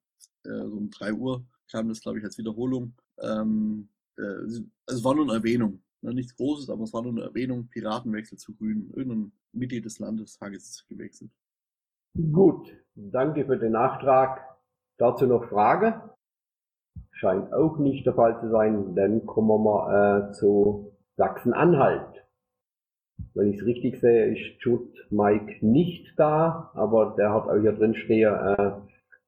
äh, 0.43 0.49
so 0.49 0.77
um 0.77 0.89
3 0.89 1.13
Uhr 1.13 1.45
kam 1.71 1.89
das, 1.89 2.01
glaube 2.01 2.19
ich, 2.19 2.23
als 2.23 2.37
Wiederholung. 2.37 2.93
Ähm, 3.19 3.89
äh, 4.17 4.21
also 4.21 4.63
es 4.87 5.03
war 5.03 5.15
nur 5.15 5.25
eine 5.25 5.35
Erwähnung. 5.35 5.81
Ne, 6.07 6.13
nichts 6.13 6.37
Großes, 6.37 6.69
aber 6.69 6.83
es 6.83 6.93
war 6.93 7.01
nur 7.01 7.11
eine 7.11 7.23
Erwähnung, 7.23 7.67
Piratenwechsel 7.67 8.37
zu 8.37 8.55
Grünen. 8.55 8.93
Irgendein 8.95 9.33
Mitglied 9.51 9.83
des 9.83 9.99
Landestages 9.99 10.85
gewechselt. 10.87 11.31
Gut, 12.31 12.73
danke 12.95 13.45
für 13.45 13.57
den 13.57 13.73
Nachtrag. 13.73 14.39
Dazu 14.97 15.27
noch 15.27 15.49
Frage? 15.49 16.01
Scheint 17.11 17.51
auch 17.51 17.77
nicht 17.77 18.05
der 18.05 18.13
Fall 18.13 18.39
zu 18.39 18.49
sein. 18.49 18.95
Dann 18.95 19.25
kommen 19.25 19.49
wir 19.49 19.57
mal 19.57 20.29
äh, 20.29 20.31
zu 20.31 20.93
Sachsen-Anhalt. 21.17 22.23
Wenn 23.33 23.51
ich 23.51 23.59
es 23.59 23.65
richtig 23.65 23.99
sehe, 23.99 24.33
ist 24.33 24.63
Jude 24.63 24.87
Mike 25.09 25.65
nicht 25.65 26.17
da, 26.17 26.71
aber 26.73 27.15
der 27.17 27.33
hat 27.33 27.49
auch 27.49 27.59
hier 27.59 27.73
drin 27.73 27.95
stehen, 27.95 28.33
äh, 28.33 28.71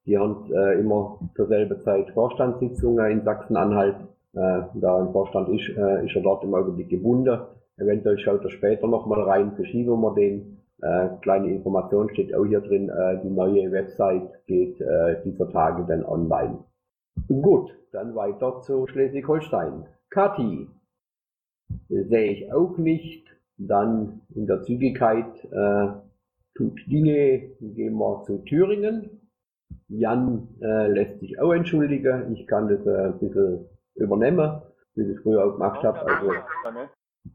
die 0.06 0.18
haben 0.18 0.50
äh, 0.54 0.80
immer 0.80 1.20
zur 1.36 1.48
selben 1.48 1.82
Zeit 1.82 2.10
Vorstandssitzungen 2.12 3.12
in 3.12 3.24
Sachsen-Anhalt. 3.26 3.98
Äh, 4.34 4.62
da 4.76 5.02
im 5.02 5.12
Vorstand 5.12 5.50
ist, 5.50 5.70
äh, 5.76 6.06
ist 6.06 6.16
er 6.16 6.22
dort 6.22 6.44
im 6.44 6.54
Augenblick 6.54 6.90
gebunden. 6.90 7.40
Eventuell 7.78 8.20
schaut 8.20 8.44
er 8.44 8.50
später 8.50 8.88
nochmal 8.88 9.22
rein, 9.22 9.54
verschieben 9.56 10.02
wir 10.02 10.14
den. 10.14 10.58
Äh, 10.82 11.10
kleine 11.22 11.52
Information 11.52 12.10
steht 12.10 12.34
auch 12.34 12.46
hier 12.46 12.62
drin, 12.62 12.90
äh, 12.90 13.22
die 13.22 13.30
neue 13.30 13.72
Website 13.72 14.46
geht 14.46 14.80
äh, 14.80 15.22
dieser 15.26 15.50
Tage 15.50 15.86
dann 15.86 16.06
online. 16.06 16.64
Gut, 17.28 17.72
dann 17.92 18.16
weiter 18.16 18.62
zu 18.62 18.88
Schleswig-Holstein. 18.88 19.86
Kathi 20.10 20.68
sehe 21.90 22.32
ich 22.32 22.54
auch 22.54 22.78
nicht. 22.78 23.28
Dann 23.58 24.22
in 24.36 24.48
der 24.48 24.62
Zügigkeit 24.62 25.44
äh, 25.52 25.88
tut 26.56 26.80
Dinge, 26.88 27.50
gehen 27.60 27.96
wir 27.96 28.24
zu 28.24 28.38
Thüringen. 28.40 29.10
Jan 29.90 30.48
äh, 30.62 30.88
lässt 30.88 31.20
sich 31.20 31.40
auch 31.42 31.52
entschuldigen. 31.52 32.34
Ich 32.34 32.48
kann 32.48 32.70
das 32.70 32.86
äh, 32.86 33.08
ein 33.08 33.20
bisschen 33.20 33.66
übernehmen, 34.00 34.62
wie 34.96 35.04
ich 35.04 35.18
es 35.18 35.24
früher 35.24 35.46
auch 35.46 35.54
gemacht 35.54 35.84
habe. 35.84 36.00
Also, 36.02 36.34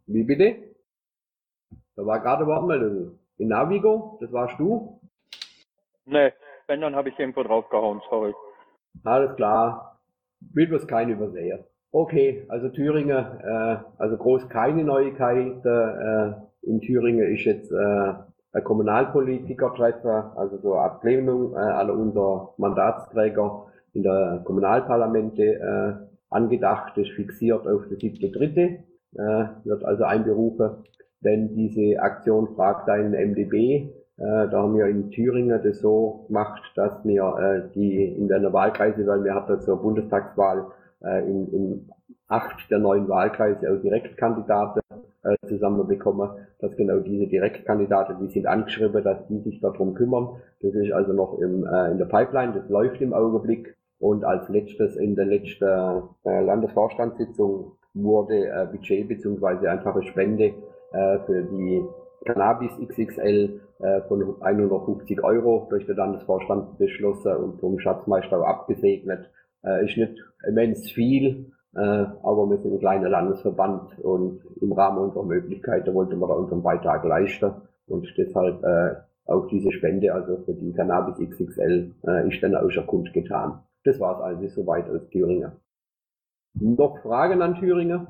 wie 0.06 0.22
bitte? 0.22 0.56
Da 1.96 2.04
war 2.04 2.20
gerade 2.20 2.46
Wortmeldung. 2.46 3.18
In 3.38 3.48
Navigo, 3.48 4.18
das 4.20 4.32
warst 4.32 4.58
du? 4.58 5.00
Nee, 6.06 6.32
wenn, 6.66 6.80
dann 6.80 6.94
habe 6.94 7.08
ich 7.08 7.18
irgendwo 7.18 7.42
draufgehauen, 7.42 8.00
sorry. 8.08 8.34
Alles 9.04 9.34
klar. 9.36 10.00
Will 10.52 10.66
bloß 10.66 10.86
kein 10.86 11.10
übersehen. 11.10 11.64
Okay, 11.90 12.44
also 12.48 12.68
Thüringen, 12.68 13.40
äh, 13.40 13.76
also 13.98 14.16
groß 14.16 14.48
keine 14.48 14.84
Neuigkeit. 14.84 15.64
Äh, 15.64 16.32
in 16.62 16.80
Thüringen 16.80 17.32
ist 17.32 17.44
jetzt 17.44 17.70
äh, 17.70 18.14
ein 18.52 18.64
Kommunalpolitiker-Treffer, 18.64 20.32
also 20.36 20.58
so 20.58 20.74
eine 20.74 20.82
Ablehnung 20.90 21.54
äh, 21.54 21.56
aller 21.56 21.94
unserer 21.94 22.54
Mandatsträger 22.56 23.66
in 23.92 24.02
der 24.02 24.42
Kommunalparlamente 24.44 25.42
äh, 25.42 26.13
angedacht, 26.34 26.96
ist 26.98 27.10
fixiert 27.12 27.66
auf 27.66 27.86
den 27.88 27.98
7.3., 27.98 28.78
äh, 29.16 29.46
wird 29.64 29.84
also 29.84 30.04
einberufen, 30.04 30.70
denn 31.20 31.54
diese 31.54 32.00
Aktion 32.00 32.54
fragt 32.54 32.88
einen 32.88 33.12
MDB, 33.12 33.90
äh, 34.16 34.48
da 34.48 34.62
haben 34.62 34.76
wir 34.76 34.86
in 34.86 35.10
Thüringen 35.10 35.60
das 35.62 35.80
so 35.80 36.24
gemacht, 36.28 36.62
dass 36.76 37.04
wir 37.04 37.24
äh, 37.38 37.72
die 37.74 38.04
in 38.04 38.28
der 38.28 38.52
Wahlkreise, 38.52 39.06
weil 39.06 39.24
wir 39.24 39.34
hatten 39.34 39.60
zur 39.60 39.80
Bundestagswahl 39.82 40.66
äh, 41.02 41.28
in, 41.28 41.52
in 41.52 41.88
acht 42.28 42.70
der 42.70 42.78
neuen 42.78 43.08
Wahlkreise 43.08 43.72
auch 43.72 43.80
Direktkandidaten 43.80 44.82
äh, 45.24 45.36
zusammenbekommen, 45.48 46.30
dass 46.60 46.76
genau 46.76 46.98
diese 47.00 47.26
Direktkandidaten, 47.26 48.18
die 48.20 48.32
sind 48.32 48.46
angeschrieben, 48.46 49.02
dass 49.02 49.26
die 49.26 49.40
sich 49.40 49.60
darum 49.60 49.94
kümmern. 49.94 50.36
Das 50.60 50.74
ist 50.74 50.92
also 50.92 51.12
noch 51.12 51.38
im, 51.38 51.66
äh, 51.66 51.90
in 51.90 51.98
der 51.98 52.06
Pipeline, 52.06 52.52
das 52.52 52.68
läuft 52.68 53.00
im 53.00 53.12
Augenblick. 53.12 53.76
Und 54.04 54.22
als 54.22 54.50
letztes 54.50 54.96
in 54.96 55.16
der 55.16 55.24
letzten 55.24 55.64
äh, 55.64 56.44
Landesvorstandssitzung 56.44 57.72
wurde 57.94 58.48
äh, 58.48 58.66
Budget 58.70 59.08
beziehungsweise 59.08 59.70
einfache 59.70 60.02
Spende 60.02 60.52
äh, 60.92 61.18
für 61.24 61.42
die 61.44 61.82
Cannabis 62.26 62.72
XXL 62.86 63.60
äh, 63.78 64.02
von 64.02 64.42
150 64.42 65.24
Euro 65.24 65.66
durch 65.70 65.86
den 65.86 65.96
Landesvorstand 65.96 66.76
beschlossen 66.76 67.34
und 67.34 67.60
vom 67.60 67.78
Schatzmeister 67.78 68.46
abgesegnet. 68.46 69.30
Äh, 69.64 69.86
ist 69.86 69.96
nicht 69.96 70.22
immens 70.46 70.90
viel, 70.90 71.46
äh, 71.74 71.78
aber 71.78 72.50
wir 72.50 72.58
sind 72.58 72.74
ein 72.74 72.80
kleiner 72.80 73.08
Landesverband 73.08 73.98
und 74.00 74.42
im 74.60 74.72
Rahmen 74.74 74.98
unserer 74.98 75.24
Möglichkeiten 75.24 75.94
wollten 75.94 76.18
wir 76.18 76.28
da 76.28 76.34
unseren 76.34 76.62
Beitrag 76.62 77.04
leisten 77.04 77.52
und 77.86 78.06
deshalb 78.18 78.62
äh, 78.64 78.96
auch 79.24 79.46
diese 79.46 79.72
Spende, 79.72 80.12
also 80.12 80.36
für 80.44 80.52
die 80.52 80.74
Cannabis 80.74 81.26
XXL, 81.26 81.94
äh, 82.06 82.28
ist 82.28 82.42
dann 82.42 82.54
auch 82.54 82.68
schon 82.68 82.86
kundgetan. 82.86 83.60
Das 83.84 84.00
war 84.00 84.16
es 84.16 84.22
also 84.22 84.48
soweit 84.48 84.88
aus 84.88 85.08
Thüringen. 85.10 85.52
Noch 86.54 86.98
Fragen 87.02 87.42
an 87.42 87.56
Thüringen? 87.56 88.06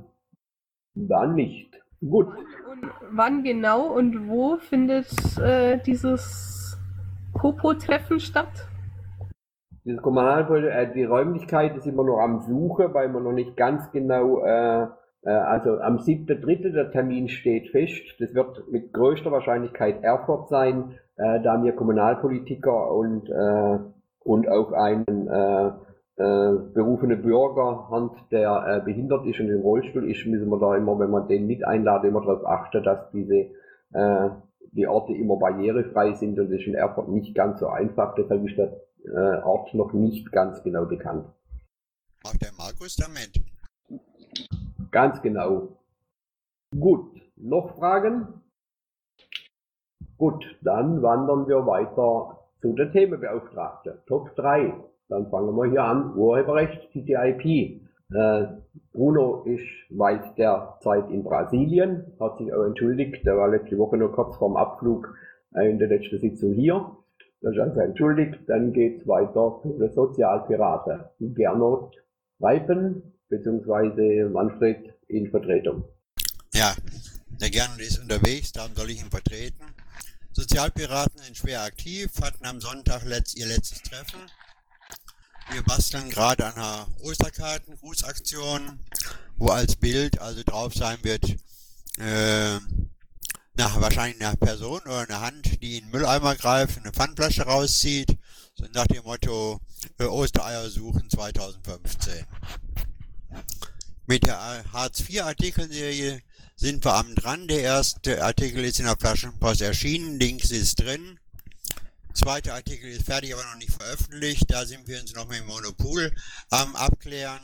Dann 0.95 1.35
nicht. 1.35 1.83
Gut. 2.01 2.29
Und 2.29 2.91
wann 3.13 3.43
genau 3.43 3.87
und 3.93 4.29
wo 4.29 4.57
findet 4.57 5.09
äh, 5.39 5.79
dieses 5.79 6.79
Popo-Treffen 7.35 8.21
statt? 8.21 8.69
Dieses 9.85 10.01
Kommunalpolitik, 10.03 10.71
äh, 10.71 10.93
die 10.95 11.05
Räumlichkeit 11.05 11.77
ist 11.77 11.87
immer 11.87 12.05
noch 12.05 12.19
am 12.19 12.41
Suche, 12.41 12.93
weil 12.95 13.09
man 13.09 13.25
noch 13.25 13.33
nicht 13.33 13.57
ganz 13.57 13.91
genau, 13.91 14.45
äh, 14.45 14.87
äh, 15.23 15.31
also 15.31 15.79
am 15.81 15.99
7.3. 15.99 16.73
der 16.73 16.91
Termin 16.91 17.29
steht 17.29 17.71
fest. 17.71 18.03
Das 18.19 18.35
wird 18.35 18.71
mit 18.71 18.93
größter 18.93 19.33
Wahrscheinlichkeit 19.33 20.03
Erfurt 20.03 20.49
sein, 20.49 20.99
äh, 21.17 21.41
da 21.43 21.63
wir 21.63 21.73
Kommunalpolitiker 21.73 22.93
und, 22.93 23.29
äh, 23.31 23.79
und 24.25 24.49
auch 24.49 24.73
einen 24.73 25.29
äh, 25.29 25.67
äh, 26.17 26.53
berufene 26.73 27.17
Bürger 27.17 27.89
haben, 27.91 28.11
der 28.31 28.65
äh, 28.67 28.85
behindert 28.85 29.27
ist 29.27 29.41
und 29.41 29.51
im 29.51 29.61
Rollstuhl 29.61 30.11
ist, 30.11 30.27
müssen 30.27 30.49
wir 30.49 30.59
da 30.59 30.77
immer, 30.77 30.99
wenn 30.99 31.11
man 31.11 31.29
den 31.29 31.47
mit 31.47 31.65
einladen, 31.65 32.09
immer 32.09 32.21
darauf 32.21 32.47
achten, 32.47 32.83
dass 32.83 33.11
diese 33.13 33.51
äh, 33.93 34.31
die 34.73 34.87
Orte 34.87 35.13
immer 35.13 35.37
barrierefrei 35.37 36.15
sind 36.15 36.39
und 36.39 36.51
das 36.51 36.61
ist 36.61 36.67
in 36.67 36.75
Erfurt 36.75 37.09
nicht 37.09 37.35
ganz 37.35 37.61
so 37.61 37.69
einfach. 37.69 38.15
Deshalb 38.17 38.45
ist 38.45 38.57
der 38.59 38.81
äh, 39.05 39.43
Ort 39.43 39.73
noch 39.75 39.93
nicht 39.93 40.33
ganz 40.33 40.63
genau 40.63 40.87
bekannt. 40.87 41.27
Macht 42.25 42.43
der 42.43 42.53
Markus 42.57 42.97
damit? 42.97 43.33
Ganz 44.91 45.21
genau. 45.23 45.77
Gut, 46.79 47.21
noch 47.37 47.77
Fragen? 47.77 48.41
Gut, 50.17 50.45
dann 50.63 51.03
wandern 51.03 51.47
wir 51.49 51.67
weiter 51.67 52.44
zu 52.65 52.73
der 52.73 52.91
Themenbeauftragte. 52.91 54.03
Top 54.07 54.35
3. 54.37 54.73
Dann 55.11 55.29
fangen 55.29 55.55
wir 55.55 55.71
hier 55.71 55.85
an. 55.85 56.17
Urheberrecht, 56.17 56.91
TTIP. 56.93 57.83
Äh, 58.11 58.47
Bruno 58.91 59.43
ist 59.45 59.69
weit 59.91 60.39
der 60.39 60.79
Zeit 60.81 61.11
in 61.11 61.23
Brasilien, 61.23 62.15
hat 62.19 62.39
sich 62.39 62.51
auch 62.55 62.65
entschuldigt. 62.65 63.27
Der 63.27 63.37
war 63.37 63.49
letzte 63.49 63.77
Woche 63.77 63.99
nur 63.99 64.13
kurz 64.13 64.37
vorm 64.37 64.57
Abflug 64.57 65.15
in 65.55 65.79
der 65.79 65.89
letzten 65.89 66.19
Sitzung 66.19 66.55
hier. 66.55 66.91
Das 67.43 67.53
ist 67.53 67.61
also 67.61 67.81
entschuldigt. 67.81 68.39
Dann 68.47 68.73
geht's 68.73 69.07
weiter 69.07 69.61
zu 69.61 69.77
den 69.79 69.93
Sozialpiraten. 69.93 71.01
Gernot 71.35 71.95
Reipen 72.41 73.15
beziehungsweise 73.29 74.31
Manfred 74.31 74.95
in 75.09 75.31
Vertretung. 75.31 75.85
Ja, 76.55 76.73
der 77.43 77.51
Gernot 77.51 77.81
ist 77.81 78.01
unterwegs, 78.01 78.53
darum 78.53 78.75
soll 78.75 78.89
ich 78.89 79.03
ihn 79.03 79.11
vertreten. 79.11 79.65
Sozialpiraten 80.35 81.23
sind 81.23 81.37
schwer 81.37 81.63
aktiv, 81.63 82.11
hatten 82.21 82.45
am 82.45 82.61
Sonntag 82.61 83.05
letzt, 83.05 83.37
ihr 83.37 83.47
letztes 83.47 83.83
Treffen. 83.83 84.19
Wir 85.53 85.63
basteln 85.63 86.11
gerade 86.11 86.45
an 86.47 86.55
einer 86.55 86.89
Osterkarten-Grußaktion, 87.03 88.81
wo 89.37 89.51
als 89.51 89.77
Bild 89.77 90.19
also 90.19 90.43
drauf 90.43 90.75
sein 90.75 90.99
wird, 91.03 91.25
äh, 91.99 92.59
nach, 93.57 93.81
wahrscheinlich 93.81 94.27
eine 94.27 94.37
Person 94.37 94.81
oder 94.81 95.01
eine 95.03 95.21
Hand, 95.21 95.63
die 95.63 95.79
in 95.79 95.85
den 95.85 95.91
Mülleimer 95.93 96.35
greift, 96.35 96.79
eine 96.79 96.91
Pfandflasche 96.91 97.43
rauszieht, 97.43 98.19
so 98.57 98.67
nach 98.73 98.89
dem 98.89 99.05
Motto 99.05 99.61
äh, 99.99 100.05
Ostereier 100.05 100.69
suchen 100.69 101.09
2015. 101.09 102.27
Mit 104.07 104.27
der 104.27 104.65
Hartz-IV-Artikelserie 104.73 106.21
sind 106.57 106.85
wir 106.85 106.95
am 106.95 107.15
dran. 107.15 107.49
Der 107.49 107.61
erste 107.61 108.23
Artikel 108.23 108.65
ist 108.65 108.79
in 108.79 108.87
der 108.87 108.97
Flaschenpost 108.97 109.61
erschienen, 109.61 110.19
Links 110.19 110.51
ist 110.51 110.81
drin. 110.81 111.19
Zweiter 112.15 112.55
Artikel 112.55 112.91
ist 112.91 113.07
fertig, 113.07 113.35
aber 113.35 113.45
noch 113.45 113.57
nicht 113.57 113.73
veröffentlicht. 113.73 114.45
Da 114.49 114.65
sind 114.65 114.87
wir 114.87 115.01
uns 115.01 115.13
noch 115.15 115.27
mit 115.27 115.39
dem 115.39 115.47
Monopol 115.47 116.15
am 116.51 116.77
Abklären. 116.77 117.41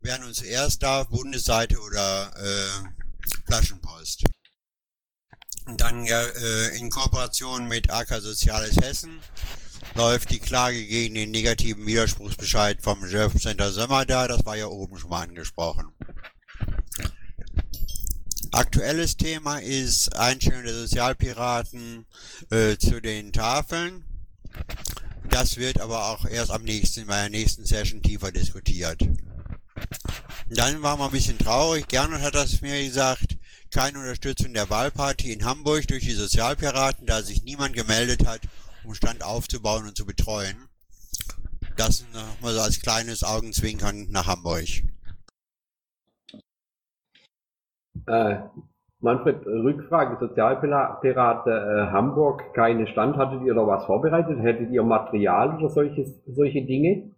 Wären 0.00 0.24
uns 0.24 0.38
zuerst 0.38 0.82
da, 0.82 1.04
Bundesseite 1.04 1.78
oder 1.78 2.32
äh, 2.36 3.28
Flaschenpost. 3.46 4.24
Und 5.66 5.80
dann 5.80 6.04
äh, 6.06 6.76
in 6.76 6.90
Kooperation 6.90 7.68
mit 7.68 7.90
AK 7.90 8.20
Soziales 8.20 8.76
Hessen 8.76 9.20
läuft 9.94 10.30
die 10.30 10.38
Klage 10.38 10.84
gegen 10.84 11.14
den 11.14 11.30
negativen 11.30 11.86
Widerspruchsbescheid 11.86 12.82
vom 12.82 13.00
Center 13.38 13.72
Sommer 13.72 14.04
da. 14.04 14.28
Das 14.28 14.44
war 14.44 14.56
ja 14.56 14.66
oben 14.66 14.98
schon 14.98 15.10
mal 15.10 15.22
angesprochen. 15.22 15.92
Aktuelles 18.56 19.18
Thema 19.18 19.58
ist 19.58 20.16
Einstellung 20.16 20.62
der 20.62 20.72
Sozialpiraten 20.72 22.06
äh, 22.48 22.78
zu 22.78 23.02
den 23.02 23.30
Tafeln. 23.30 24.02
Das 25.28 25.58
wird 25.58 25.78
aber 25.78 26.06
auch 26.06 26.24
erst 26.24 26.50
am 26.50 26.62
nächsten, 26.62 27.06
bei 27.06 27.20
der 27.20 27.28
nächsten 27.28 27.66
Session 27.66 28.00
tiefer 28.00 28.32
diskutiert. 28.32 29.06
Dann 30.48 30.80
war 30.80 30.96
man 30.96 31.08
ein 31.08 31.12
bisschen 31.12 31.36
traurig. 31.36 31.86
Gernot 31.88 32.22
hat 32.22 32.34
das 32.34 32.62
mir 32.62 32.82
gesagt. 32.82 33.36
Keine 33.70 33.98
Unterstützung 33.98 34.54
der 34.54 34.70
Wahlparty 34.70 35.34
in 35.34 35.44
Hamburg 35.44 35.86
durch 35.88 36.04
die 36.04 36.14
Sozialpiraten, 36.14 37.06
da 37.06 37.22
sich 37.22 37.42
niemand 37.42 37.74
gemeldet 37.74 38.24
hat, 38.26 38.40
um 38.84 38.94
Stand 38.94 39.22
aufzubauen 39.22 39.86
und 39.86 39.98
zu 39.98 40.06
betreuen. 40.06 40.56
Das 41.76 42.06
nochmal 42.14 42.54
so 42.54 42.60
als 42.62 42.80
kleines 42.80 43.22
Augenzwinkern 43.22 44.06
nach 44.08 44.26
Hamburg. 44.26 44.66
Äh, 48.06 48.36
Manfred, 49.00 49.44
Rückfrage, 49.46 50.16
Sozialpirate 50.18 51.50
äh, 51.50 51.92
Hamburg, 51.92 52.54
keine 52.54 52.86
Stand, 52.86 53.16
hattet 53.16 53.42
ihr 53.42 53.54
da 53.54 53.66
was 53.66 53.84
vorbereitet? 53.84 54.38
Hättet 54.40 54.70
ihr 54.70 54.82
Material 54.82 55.56
oder 55.58 55.68
solches, 55.68 56.22
solche 56.26 56.62
Dinge? 56.64 57.14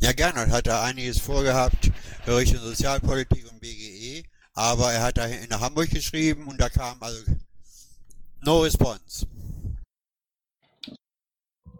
Ja, 0.00 0.12
gerne. 0.12 0.40
Er 0.40 0.52
hat 0.52 0.66
da 0.66 0.82
einiges 0.82 1.20
vorgehabt 1.20 1.92
Richtung 2.26 2.60
Sozialpolitik 2.60 3.44
und 3.50 3.60
BGE, 3.60 4.24
aber 4.54 4.92
er 4.92 5.02
hat 5.04 5.18
da 5.18 5.26
in 5.26 5.60
Hamburg 5.60 5.90
geschrieben 5.90 6.48
und 6.48 6.60
da 6.60 6.68
kam 6.68 6.96
also 7.00 7.22
no 8.44 8.60
response. 8.60 9.26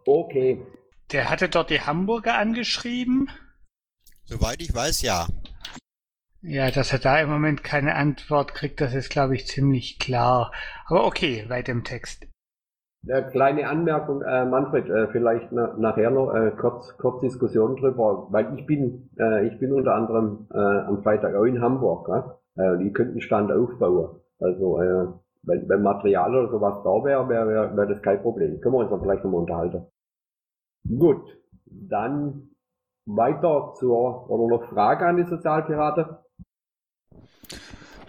Okay. 0.07 0.65
Der 1.13 1.29
hatte 1.29 1.49
dort 1.49 1.71
die 1.71 1.81
Hamburger 1.81 2.37
angeschrieben? 2.37 3.31
Soweit 4.25 4.63
ich 4.63 4.73
weiß, 4.73 5.03
ja. 5.03 5.27
Ja, 6.43 6.71
dass 6.71 6.93
er 6.93 6.99
da 6.99 7.21
im 7.21 7.29
Moment 7.29 7.63
keine 7.63 7.95
Antwort 7.95 8.55
kriegt, 8.55 8.81
das 8.81 8.95
ist, 8.95 9.11
glaube 9.11 9.35
ich, 9.35 9.47
ziemlich 9.47 9.99
klar. 9.99 10.53
Aber 10.87 11.07
okay, 11.07 11.45
weiter 11.49 11.73
im 11.73 11.85
Text. 11.85 12.27
Äh, 13.07 13.23
kleine 13.31 13.69
Anmerkung, 13.69 14.23
äh, 14.23 14.45
Manfred, 14.45 14.89
äh, 14.89 15.09
vielleicht 15.09 15.53
na, 15.53 15.75
nachher 15.79 16.11
noch 16.11 16.35
äh, 16.35 16.51
kurz, 16.51 16.97
kurz 16.99 17.21
Diskussion 17.21 17.77
drüber, 17.77 18.29
weil 18.31 18.59
ich 18.59 18.67
bin, 18.67 19.11
äh, 19.19 19.47
ich 19.47 19.59
bin 19.59 19.73
unter 19.73 19.95
anderem 19.95 20.49
äh, 20.53 20.59
am 20.59 21.03
Freitag 21.03 21.35
auch 21.35 21.45
in 21.45 21.63
Hamburg, 21.63 22.09
ja? 22.09 22.39
äh, 22.57 22.79
die 22.79 22.93
könnten 22.93 23.21
Stand 23.23 23.51
aufbauen. 23.53 24.21
Also 24.39 24.83
äh, 24.83 25.07
wenn, 25.43 25.69
wenn 25.69 25.83
Material 25.83 26.35
oder 26.35 26.51
sowas 26.51 26.83
da 26.85 27.05
wäre, 27.05 27.29
wäre 27.29 27.49
wär, 27.49 27.77
wär 27.77 27.87
das 27.87 28.03
kein 28.03 28.21
Problem. 28.21 28.61
Können 28.61 28.75
wir 28.75 28.81
uns 28.81 28.91
dann 28.91 29.01
vielleicht 29.01 29.25
nochmal 29.25 29.41
unterhalten. 29.41 29.87
Gut, 30.87 31.23
dann 31.67 32.51
weiter 33.07 33.73
zur 33.79 34.29
oder 34.31 34.47
noch 34.47 34.69
Frage 34.69 35.07
an 35.07 35.17
die 35.17 35.25
Sozialpiraten. 35.25 36.05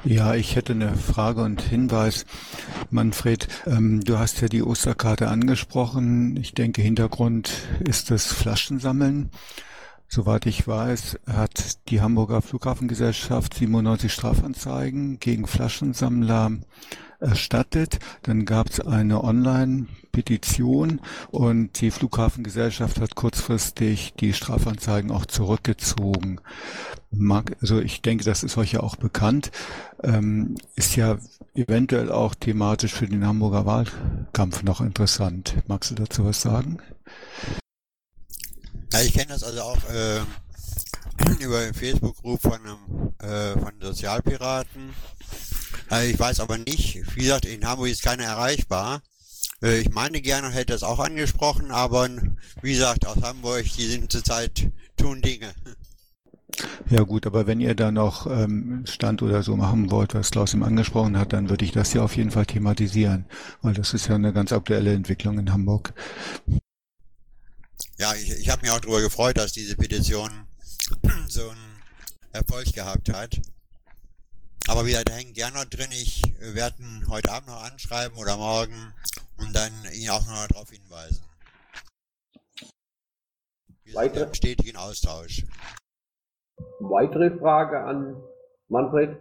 Ja, 0.03 0.33
ich 0.33 0.55
hätte 0.55 0.73
eine 0.73 0.95
Frage 0.95 1.43
und 1.43 1.61
Hinweis. 1.61 2.25
Manfred, 2.89 3.47
ähm, 3.67 4.03
du 4.03 4.17
hast 4.17 4.41
ja 4.41 4.47
die 4.47 4.63
Osterkarte 4.63 5.27
angesprochen. 5.27 6.37
Ich 6.37 6.55
denke, 6.55 6.81
Hintergrund 6.81 7.51
ist 7.87 8.09
das 8.09 8.25
Flaschensammeln. 8.25 9.29
Soweit 10.13 10.45
ich 10.45 10.67
weiß, 10.67 11.19
hat 11.25 11.87
die 11.87 12.01
Hamburger 12.01 12.41
Flughafengesellschaft 12.41 13.53
97 13.53 14.11
Strafanzeigen 14.11 15.21
gegen 15.21 15.47
Flaschensammler 15.47 16.51
erstattet. 17.21 17.99
Dann 18.23 18.43
gab 18.43 18.69
es 18.69 18.81
eine 18.81 19.23
Online-Petition 19.23 20.99
und 21.29 21.79
die 21.79 21.91
Flughafengesellschaft 21.91 22.99
hat 22.99 23.15
kurzfristig 23.15 24.13
die 24.19 24.33
Strafanzeigen 24.33 25.11
auch 25.11 25.25
zurückgezogen. 25.25 26.41
Also 27.61 27.79
ich 27.79 28.01
denke, 28.01 28.25
das 28.25 28.43
ist 28.43 28.57
euch 28.57 28.73
ja 28.73 28.81
auch 28.81 28.97
bekannt. 28.97 29.51
Ähm, 30.03 30.55
ist 30.75 30.97
ja 30.97 31.19
eventuell 31.55 32.11
auch 32.11 32.35
thematisch 32.35 32.91
für 32.91 33.07
den 33.07 33.25
Hamburger 33.25 33.65
Wahlkampf 33.65 34.63
noch 34.63 34.81
interessant. 34.81 35.55
Magst 35.67 35.91
du 35.91 35.95
dazu 35.95 36.25
was 36.25 36.41
sagen? 36.41 36.79
Ja, 38.93 39.01
ich 39.01 39.13
kenne 39.13 39.27
das 39.27 39.43
also 39.43 39.61
auch 39.61 39.77
äh, 39.89 40.21
über 41.39 41.61
den 41.61 41.73
Facebook-Group 41.73 42.41
von, 42.41 42.59
äh, 43.19 43.53
von 43.53 43.71
Sozialpiraten. 43.79 44.93
Also 45.89 46.09
ich 46.09 46.19
weiß 46.19 46.39
aber 46.41 46.57
nicht, 46.57 47.01
wie 47.15 47.21
gesagt, 47.21 47.45
in 47.45 47.65
Hamburg 47.65 47.89
ist 47.89 48.03
keiner 48.03 48.23
erreichbar. 48.23 49.01
Äh, 49.63 49.79
ich 49.79 49.91
meine, 49.91 50.21
gerne 50.21 50.49
hätte 50.51 50.73
das 50.73 50.83
auch 50.83 50.99
angesprochen, 50.99 51.71
aber 51.71 52.09
wie 52.61 52.73
gesagt, 52.73 53.07
aus 53.07 53.21
Hamburg, 53.21 53.63
die 53.77 53.87
sind 53.87 54.11
zurzeit, 54.11 54.69
tun 54.97 55.21
Dinge. 55.21 55.53
Ja 56.89 57.03
gut, 57.03 57.25
aber 57.25 57.47
wenn 57.47 57.61
ihr 57.61 57.75
da 57.75 57.91
noch 57.91 58.27
ähm, 58.27 58.83
Stand 58.85 59.21
oder 59.21 59.41
so 59.41 59.55
machen 59.55 59.89
wollt, 59.89 60.13
was 60.13 60.31
Klaus 60.31 60.53
ihm 60.53 60.63
angesprochen 60.63 61.17
hat, 61.17 61.31
dann 61.31 61.49
würde 61.49 61.63
ich 61.63 61.71
das 61.71 61.93
ja 61.93 62.03
auf 62.03 62.17
jeden 62.17 62.31
Fall 62.31 62.45
thematisieren, 62.45 63.25
weil 63.61 63.73
das 63.73 63.93
ist 63.93 64.07
ja 64.07 64.15
eine 64.15 64.33
ganz 64.33 64.51
aktuelle 64.51 64.93
Entwicklung 64.93 65.39
in 65.39 65.53
Hamburg. 65.53 65.93
Ja, 68.01 68.15
ich, 68.15 68.31
ich 68.31 68.49
habe 68.49 68.63
mich 68.63 68.71
auch 68.71 68.79
darüber 68.79 68.99
gefreut, 68.99 69.37
dass 69.37 69.53
diese 69.53 69.77
Petition 69.77 70.31
so 71.27 71.49
einen 71.49 71.83
Erfolg 72.31 72.73
gehabt 72.73 73.13
hat. 73.13 73.39
Aber 74.67 74.87
wieder, 74.87 75.03
da 75.03 75.13
hängt 75.13 75.37
ja 75.37 75.51
noch 75.51 75.65
drin, 75.65 75.91
ich 75.91 76.23
werde 76.39 76.81
ihn 76.81 77.05
heute 77.09 77.31
Abend 77.31 77.49
noch 77.49 77.63
anschreiben 77.63 78.17
oder 78.17 78.37
morgen 78.37 78.95
und 79.37 79.55
dann 79.55 79.71
ihn 79.93 80.09
auch 80.09 80.25
noch 80.25 80.47
darauf 80.47 80.71
hinweisen. 80.71 81.23
Wir 83.83 83.93
sind 83.93 84.17
im 84.17 84.33
stetigen 84.33 84.77
Austausch. 84.77 85.45
Weitere 86.79 87.37
Frage 87.37 87.83
an 87.83 88.19
Manfred? 88.67 89.15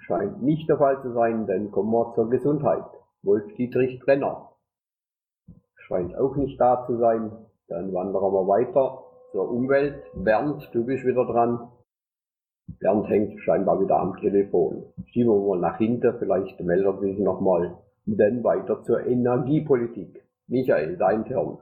Scheint 0.00 0.42
nicht 0.42 0.68
der 0.68 0.78
Fall 0.78 1.00
zu 1.02 1.12
sein, 1.12 1.46
dann 1.46 1.70
kommen 1.70 1.92
wir 1.92 2.12
zur 2.16 2.28
Gesundheit. 2.28 2.86
Wolf-Dietrich 3.22 4.00
Brenner. 4.00 4.47
Scheint 5.88 6.14
auch 6.16 6.36
nicht 6.36 6.60
da 6.60 6.84
zu 6.86 6.98
sein. 6.98 7.32
Dann 7.68 7.92
wandern 7.92 8.22
wir 8.22 8.46
weiter 8.46 9.02
zur 9.32 9.50
Umwelt. 9.50 10.02
Bernd, 10.14 10.68
du 10.72 10.84
bist 10.84 11.04
wieder 11.04 11.24
dran. 11.24 11.68
Bernd 12.78 13.08
hängt 13.08 13.40
scheinbar 13.40 13.80
wieder 13.80 13.98
am 13.98 14.16
Telefon. 14.18 14.84
Schieben 15.06 15.32
wir 15.32 15.56
mal 15.56 15.58
nach 15.58 15.78
hinten, 15.78 16.14
vielleicht 16.18 16.60
meldet 16.60 17.00
sich 17.00 17.18
nochmal. 17.18 17.78
Dann 18.04 18.44
weiter 18.44 18.82
zur 18.84 19.06
Energiepolitik. 19.06 20.22
Michael, 20.46 20.96
dein 20.96 21.24
Turn. 21.24 21.58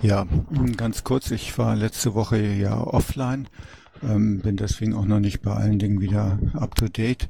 Ja, 0.00 0.26
ganz 0.76 1.04
kurz, 1.04 1.30
ich 1.30 1.56
war 1.58 1.76
letzte 1.76 2.14
Woche 2.14 2.38
ja 2.38 2.82
offline, 2.82 3.48
ähm, 4.02 4.40
bin 4.40 4.56
deswegen 4.56 4.94
auch 4.94 5.04
noch 5.04 5.20
nicht 5.20 5.42
bei 5.42 5.52
allen 5.52 5.78
Dingen 5.78 6.00
wieder 6.00 6.38
up 6.54 6.74
to 6.74 6.88
date. 6.88 7.28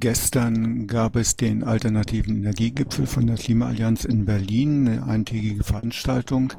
Gestern 0.00 0.86
gab 0.86 1.16
es 1.16 1.36
den 1.36 1.62
alternativen 1.62 2.36
Energiegipfel 2.36 3.06
von 3.06 3.26
der 3.26 3.36
Klimaallianz 3.36 4.04
in 4.04 4.24
Berlin, 4.24 4.88
eine 4.88 5.06
eintägige 5.06 5.62
Veranstaltung, 5.62 6.52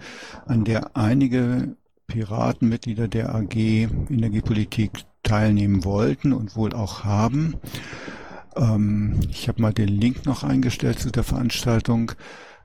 an 0.45 0.63
der 0.63 0.95
einige 0.95 1.75
Piraten, 2.07 2.69
Mitglieder 2.69 3.07
der 3.07 3.35
AG 3.35 3.55
Energiepolitik 3.55 5.03
teilnehmen 5.23 5.83
wollten 5.83 6.33
und 6.33 6.55
wohl 6.55 6.73
auch 6.73 7.03
haben. 7.03 7.55
Ähm, 8.55 9.19
ich 9.29 9.47
habe 9.47 9.61
mal 9.61 9.73
den 9.73 9.89
Link 9.89 10.25
noch 10.25 10.43
eingestellt 10.43 10.99
zu 10.99 11.11
der 11.11 11.23
Veranstaltung. 11.23 12.13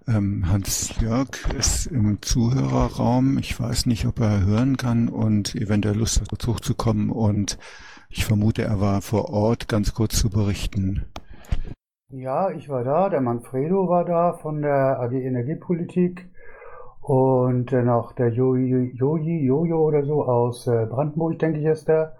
Ähm, 0.06 0.48
Hans-Jörg 0.48 1.30
ist 1.58 1.86
im 1.86 2.22
Zuhörerraum. 2.22 3.38
Ich 3.38 3.58
weiß 3.58 3.86
nicht, 3.86 4.06
ob 4.06 4.20
er 4.20 4.44
hören 4.44 4.76
kann 4.76 5.08
und 5.08 5.54
eventuell 5.54 5.96
Lust 5.96 6.20
hat, 6.20 6.46
hochzukommen. 6.46 7.10
Und 7.10 7.58
ich 8.11 8.24
vermute, 8.24 8.62
er 8.62 8.80
war 8.80 9.00
vor 9.00 9.30
Ort, 9.30 9.68
ganz 9.68 9.94
kurz 9.94 10.18
zu 10.18 10.28
berichten. 10.28 11.06
Ja, 12.08 12.50
ich 12.50 12.68
war 12.68 12.82
da. 12.82 13.08
Der 13.08 13.20
Manfredo 13.20 13.88
war 13.88 14.04
da 14.04 14.32
von 14.32 14.62
der 14.62 14.98
AG 15.00 15.12
Energiepolitik. 15.12 16.28
Und 17.00 17.72
äh, 17.72 17.82
noch 17.82 18.12
der 18.12 18.28
Joji, 18.28 18.92
Joji, 18.94 19.44
Jojo 19.44 19.78
oder 19.80 20.04
so 20.04 20.24
aus 20.24 20.66
äh, 20.66 20.86
Brandenburg, 20.86 21.38
denke 21.38 21.61
ich, 21.61 21.66
ist 21.66 21.88
der. 21.88 22.16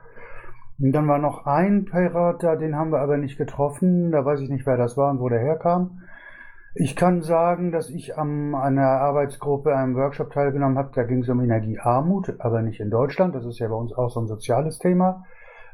Und 0.79 0.93
dann 0.93 1.09
war 1.09 1.19
noch 1.19 1.45
ein 1.45 1.85
Pirat 1.85 2.43
da, 2.43 2.57
den 2.57 2.75
haben 2.75 2.91
wir 2.91 3.01
aber 3.01 3.19
nicht 3.19 3.37
getroffen. 3.37 4.13
Da 4.13 4.25
weiß 4.25 4.41
ich 4.41 4.49
nicht, 4.49 4.65
wer 4.67 4.77
das 4.77 4.97
war 4.97 5.11
und 5.11 5.21
wo 5.21 5.29
der 5.29 5.41
herkam. 5.41 6.01
Ich 6.75 6.95
kann 6.95 7.21
sagen, 7.21 7.73
dass 7.73 7.91
ich 7.91 8.17
an 8.17 8.55
einer 8.55 8.87
Arbeitsgruppe, 8.87 9.75
einem 9.75 9.97
Workshop 9.97 10.33
teilgenommen 10.33 10.79
habe. 10.79 10.93
Da 10.95 11.03
ging 11.03 11.23
es 11.23 11.29
um 11.29 11.41
Energiearmut, 11.41 12.37
aber 12.39 12.63
nicht 12.63 12.81
in 12.81 12.91
Deutschland. 12.91 13.35
Das 13.35 13.45
ist 13.45 13.59
ja 13.59 13.69
bei 13.69 13.75
uns 13.75 13.93
auch 13.93 14.09
so 14.09 14.21
ein 14.21 14.29
soziales 14.29 14.79
Thema, 14.79 15.25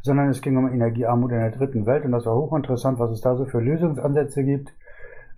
sondern 0.06 0.30
es 0.30 0.40
ging 0.40 0.56
um 0.56 0.72
Energiearmut 0.72 1.32
in 1.32 1.40
der 1.40 1.50
dritten 1.50 1.84
Welt. 1.84 2.04
Und 2.04 2.12
das 2.12 2.24
war 2.24 2.36
hochinteressant, 2.36 2.98
was 2.98 3.10
es 3.10 3.20
da 3.20 3.36
so 3.36 3.44
für 3.44 3.60
Lösungsansätze 3.60 4.44
gibt. 4.44 4.70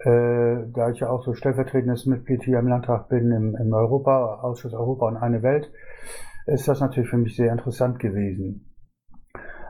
Äh, 0.00 0.70
da 0.72 0.90
ich 0.90 1.00
ja 1.00 1.08
auch 1.10 1.24
so 1.24 1.34
stellvertretendes 1.34 2.06
Mitglied 2.06 2.44
hier 2.44 2.60
im 2.60 2.68
Landtag 2.68 3.08
bin, 3.08 3.32
im, 3.32 3.56
im 3.56 3.72
Europa, 3.72 4.40
Ausschuss 4.42 4.72
Europa 4.72 5.08
und 5.08 5.16
eine 5.16 5.42
Welt, 5.42 5.72
ist 6.46 6.68
das 6.68 6.80
natürlich 6.80 7.10
für 7.10 7.18
mich 7.18 7.34
sehr 7.34 7.50
interessant 7.50 7.98
gewesen. 7.98 8.64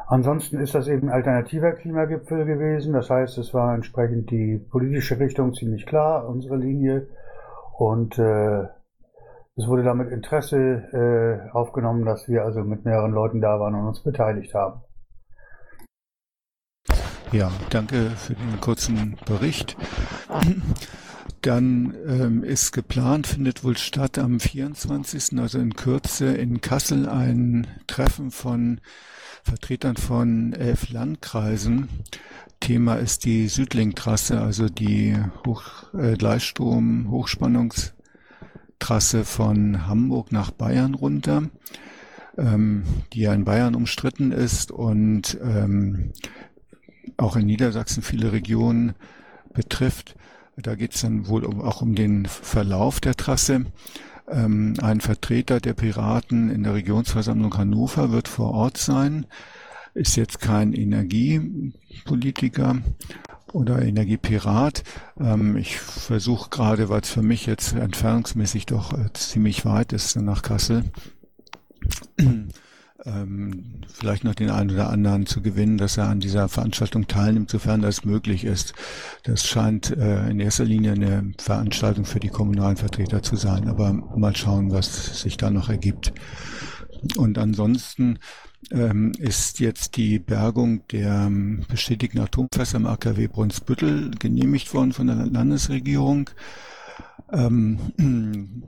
Ansonsten 0.08 0.58
ist 0.58 0.74
das 0.74 0.88
eben 0.88 1.08
alternativer 1.10 1.72
Klimagipfel 1.72 2.44
gewesen. 2.44 2.92
Das 2.92 3.08
heißt, 3.08 3.38
es 3.38 3.54
war 3.54 3.74
entsprechend 3.74 4.30
die 4.30 4.58
politische 4.58 5.18
Richtung 5.18 5.54
ziemlich 5.54 5.86
klar, 5.86 6.28
unsere 6.28 6.56
Linie. 6.56 7.08
Und 7.78 8.18
äh, 8.18 8.64
es 9.56 9.66
wurde 9.66 9.82
damit 9.82 10.10
Interesse 10.10 10.58
äh, 10.92 11.50
aufgenommen, 11.52 12.04
dass 12.04 12.28
wir 12.28 12.44
also 12.44 12.60
mit 12.60 12.84
mehreren 12.84 13.12
Leuten 13.12 13.40
da 13.40 13.58
waren 13.60 13.74
und 13.74 13.86
uns 13.86 14.02
beteiligt 14.02 14.54
haben. 14.54 14.82
Ja, 17.32 17.50
danke 17.68 18.12
für 18.16 18.34
den 18.34 18.60
kurzen 18.60 19.16
Bericht. 19.26 19.76
Dann 21.42 21.94
ähm, 22.06 22.42
ist 22.42 22.72
geplant, 22.72 23.26
findet 23.26 23.64
wohl 23.64 23.76
statt 23.76 24.16
am 24.18 24.40
24., 24.40 25.38
also 25.38 25.58
in 25.58 25.74
Kürze 25.74 26.34
in 26.34 26.62
Kassel 26.62 27.06
ein 27.08 27.66
Treffen 27.86 28.30
von 28.30 28.80
Vertretern 29.42 29.96
von 29.96 30.54
elf 30.54 30.88
Landkreisen. 30.88 31.90
Thema 32.60 32.94
ist 32.94 33.24
die 33.24 33.48
Südlink-Trasse, 33.48 34.40
also 34.40 34.70
die 34.70 35.16
Hoch, 35.46 35.92
äh, 35.94 36.16
Gleichstrom 36.16 37.10
Hochspannungstrasse 37.10 39.24
von 39.24 39.86
Hamburg 39.86 40.32
nach 40.32 40.50
Bayern 40.50 40.94
runter, 40.94 41.42
ähm, 42.38 42.84
die 43.12 43.20
ja 43.20 43.34
in 43.34 43.44
Bayern 43.44 43.74
umstritten 43.74 44.32
ist 44.32 44.72
und 44.72 45.38
ähm, 45.42 46.12
auch 47.18 47.36
in 47.36 47.46
Niedersachsen 47.46 48.02
viele 48.02 48.32
Regionen 48.32 48.94
betrifft. 49.52 50.16
Da 50.56 50.74
geht 50.74 50.94
es 50.94 51.02
dann 51.02 51.28
wohl 51.28 51.46
auch 51.46 51.82
um 51.82 51.94
den 51.94 52.26
Verlauf 52.26 53.00
der 53.00 53.14
Trasse. 53.14 53.66
Ähm, 54.28 54.74
ein 54.80 55.00
Vertreter 55.00 55.60
der 55.60 55.74
Piraten 55.74 56.50
in 56.50 56.64
der 56.64 56.74
Regionsversammlung 56.74 57.56
Hannover 57.56 58.12
wird 58.12 58.28
vor 58.28 58.52
Ort 58.52 58.76
sein, 58.76 59.26
ist 59.94 60.16
jetzt 60.16 60.40
kein 60.40 60.72
Energiepolitiker 60.72 62.78
oder 63.52 63.82
Energiepirat. 63.82 64.84
Ähm, 65.18 65.56
ich 65.56 65.78
versuche 65.78 66.50
gerade, 66.50 66.88
weil 66.88 67.00
es 67.00 67.10
für 67.10 67.22
mich 67.22 67.46
jetzt 67.46 67.74
entfernungsmäßig 67.74 68.66
doch 68.66 68.92
äh, 68.92 69.12
ziemlich 69.14 69.64
weit 69.64 69.92
ist 69.92 70.16
nach 70.16 70.42
Kassel, 70.42 70.84
ähm, 73.08 73.64
vielleicht 73.88 74.24
noch 74.24 74.34
den 74.34 74.50
einen 74.50 74.70
oder 74.70 74.90
anderen 74.90 75.26
zu 75.26 75.40
gewinnen, 75.40 75.78
dass 75.78 75.96
er 75.96 76.08
an 76.08 76.20
dieser 76.20 76.48
Veranstaltung 76.48 77.06
teilnimmt, 77.06 77.50
sofern 77.50 77.82
das 77.82 78.04
möglich 78.04 78.44
ist. 78.44 78.74
Das 79.24 79.46
scheint 79.46 79.90
äh, 79.96 80.28
in 80.28 80.40
erster 80.40 80.64
Linie 80.64 80.92
eine 80.92 81.32
Veranstaltung 81.38 82.04
für 82.04 82.20
die 82.20 82.28
kommunalen 82.28 82.76
Vertreter 82.76 83.22
zu 83.22 83.36
sein, 83.36 83.68
aber 83.68 83.92
mal 83.92 84.36
schauen, 84.36 84.70
was 84.72 85.20
sich 85.20 85.36
da 85.36 85.50
noch 85.50 85.68
ergibt. 85.68 86.12
Und 87.16 87.38
ansonsten 87.38 88.18
ähm, 88.70 89.12
ist 89.18 89.60
jetzt 89.60 89.96
die 89.96 90.18
Bergung 90.18 90.86
der 90.88 91.26
ähm, 91.26 91.64
bestätigten 91.68 92.18
Atomfässer 92.18 92.76
im 92.76 92.86
AKW 92.86 93.28
Brunsbüttel 93.28 94.10
genehmigt 94.18 94.72
worden 94.74 94.92
von 94.92 95.06
der 95.06 95.26
Landesregierung. 95.26 96.30
Ähm, 97.32 98.62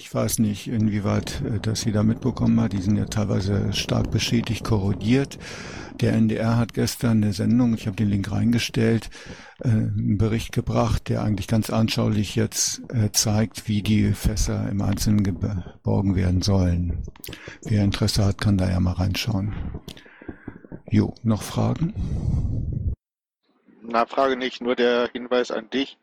ich 0.00 0.14
weiß 0.14 0.38
nicht, 0.38 0.68
inwieweit 0.68 1.42
äh, 1.42 1.58
das 1.60 1.80
Sie 1.80 1.90
da 1.90 2.04
mitbekommen 2.04 2.60
hat. 2.60 2.72
Die 2.72 2.80
sind 2.80 2.96
ja 2.96 3.06
teilweise 3.06 3.72
stark 3.72 4.12
beschädigt, 4.12 4.64
korrodiert. 4.64 5.38
Der 6.00 6.12
NDR 6.12 6.56
hat 6.56 6.72
gestern 6.72 7.22
eine 7.22 7.32
Sendung, 7.32 7.74
ich 7.74 7.86
habe 7.86 7.96
den 7.96 8.08
Link 8.08 8.30
reingestellt, 8.30 9.10
äh, 9.60 9.68
einen 9.68 10.16
Bericht 10.16 10.52
gebracht, 10.52 11.08
der 11.08 11.24
eigentlich 11.24 11.48
ganz 11.48 11.70
anschaulich 11.70 12.36
jetzt 12.36 12.82
äh, 12.92 13.10
zeigt, 13.10 13.66
wie 13.66 13.82
die 13.82 14.12
Fässer 14.12 14.68
im 14.70 14.82
Einzelnen 14.82 15.24
geborgen 15.24 16.14
werden 16.14 16.42
sollen. 16.42 17.02
Wer 17.64 17.82
Interesse 17.82 18.24
hat, 18.24 18.40
kann 18.40 18.56
da 18.56 18.70
ja 18.70 18.78
mal 18.78 18.92
reinschauen. 18.92 19.52
Jo, 20.88 21.12
noch 21.24 21.42
Fragen? 21.42 22.94
Na, 23.82 24.06
Frage 24.06 24.36
nicht, 24.36 24.60
nur 24.60 24.76
der 24.76 25.10
Hinweis 25.12 25.50
an 25.50 25.70
dich 25.70 25.98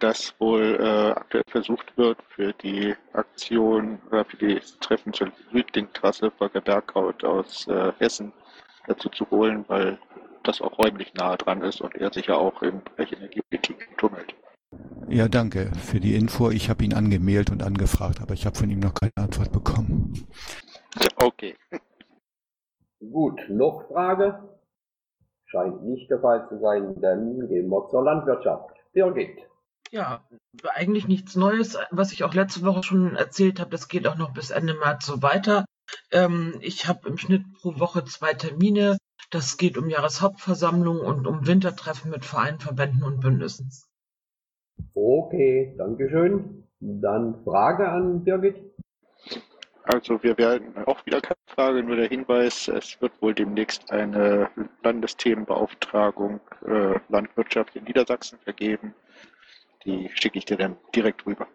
dass 0.00 0.34
wohl 0.40 0.78
äh, 0.80 1.10
aktuell 1.12 1.44
versucht 1.48 1.96
wird, 1.96 2.18
für 2.28 2.52
die 2.54 2.94
Aktion 3.12 4.00
oder 4.10 4.24
für 4.24 4.36
die 4.36 4.60
Treffen 4.80 5.12
zur 5.12 5.30
Südlink-Trasse 5.52 6.30
Volker 6.32 6.60
Berghaut 6.60 7.22
aus 7.24 7.68
äh, 7.68 7.92
Hessen 7.98 8.32
dazu 8.86 9.08
zu 9.10 9.30
holen, 9.30 9.64
weil 9.68 9.98
das 10.42 10.60
auch 10.60 10.78
räumlich 10.78 11.12
nahe 11.14 11.36
dran 11.36 11.62
ist 11.62 11.80
und 11.80 11.94
er 11.94 12.12
sich 12.12 12.26
ja 12.26 12.36
auch 12.36 12.62
im 12.62 12.82
Bereich 12.82 13.12
Energiepolitik 13.12 13.96
tummelt. 13.98 14.34
Ja, 15.08 15.28
danke 15.28 15.70
für 15.76 16.00
die 16.00 16.14
Info. 16.14 16.50
Ich 16.50 16.70
habe 16.70 16.84
ihn 16.84 16.94
angemeldet 16.94 17.50
und 17.50 17.62
angefragt, 17.62 18.20
aber 18.22 18.34
ich 18.34 18.46
habe 18.46 18.56
von 18.56 18.70
ihm 18.70 18.80
noch 18.80 18.94
keine 18.94 19.12
Antwort 19.16 19.52
bekommen. 19.52 20.26
Okay. 21.16 21.56
Gut, 23.00 23.40
noch 23.48 23.86
Frage? 23.88 24.48
Scheint 25.46 25.82
nicht 25.82 26.08
der 26.10 26.20
Fall 26.20 26.48
zu 26.48 26.58
sein, 26.60 27.00
dann 27.00 27.48
gehen 27.48 27.68
wir 27.68 27.88
zur 27.90 28.04
Landwirtschaft. 28.04 28.70
Birgit. 28.92 29.49
Ja, 29.90 30.24
eigentlich 30.74 31.08
nichts 31.08 31.34
Neues, 31.34 31.76
was 31.90 32.12
ich 32.12 32.22
auch 32.22 32.32
letzte 32.32 32.62
Woche 32.62 32.84
schon 32.84 33.16
erzählt 33.16 33.58
habe. 33.58 33.70
Das 33.70 33.88
geht 33.88 34.06
auch 34.06 34.16
noch 34.16 34.32
bis 34.32 34.50
Ende 34.50 34.74
März 34.74 35.04
so 35.04 35.20
weiter. 35.20 35.64
Ähm, 36.12 36.54
ich 36.60 36.86
habe 36.86 37.08
im 37.08 37.18
Schnitt 37.18 37.42
pro 37.60 37.80
Woche 37.80 38.04
zwei 38.04 38.34
Termine. 38.34 38.98
Das 39.30 39.56
geht 39.56 39.76
um 39.76 39.88
Jahreshauptversammlung 39.88 41.00
und 41.00 41.26
um 41.26 41.46
Wintertreffen 41.46 42.10
mit 42.10 42.24
Vereinen, 42.24 42.60
Verbänden 42.60 43.02
und 43.02 43.20
Bündnissen. 43.20 43.70
Okay, 44.94 45.74
Dankeschön. 45.76 46.68
Dann 46.78 47.42
Frage 47.44 47.88
an 47.88 48.24
Birgit. 48.24 48.56
Also 49.84 50.22
wir 50.22 50.38
werden 50.38 50.76
auch 50.86 51.04
wieder 51.04 51.20
keine 51.20 51.36
Frage, 51.46 51.82
nur 51.82 51.96
der 51.96 52.08
Hinweis, 52.08 52.68
es 52.68 53.00
wird 53.00 53.20
wohl 53.20 53.34
demnächst 53.34 53.90
eine 53.90 54.48
Landesthemenbeauftragung 54.84 56.40
äh, 56.64 56.98
Landwirtschaft 57.08 57.74
in 57.74 57.84
Niedersachsen 57.84 58.38
vergeben. 58.38 58.94
Die 59.84 60.10
schicke 60.14 60.38
ich 60.38 60.44
dir 60.44 60.56
dann 60.56 60.76
direkt 60.94 61.26
rüber. 61.26 61.46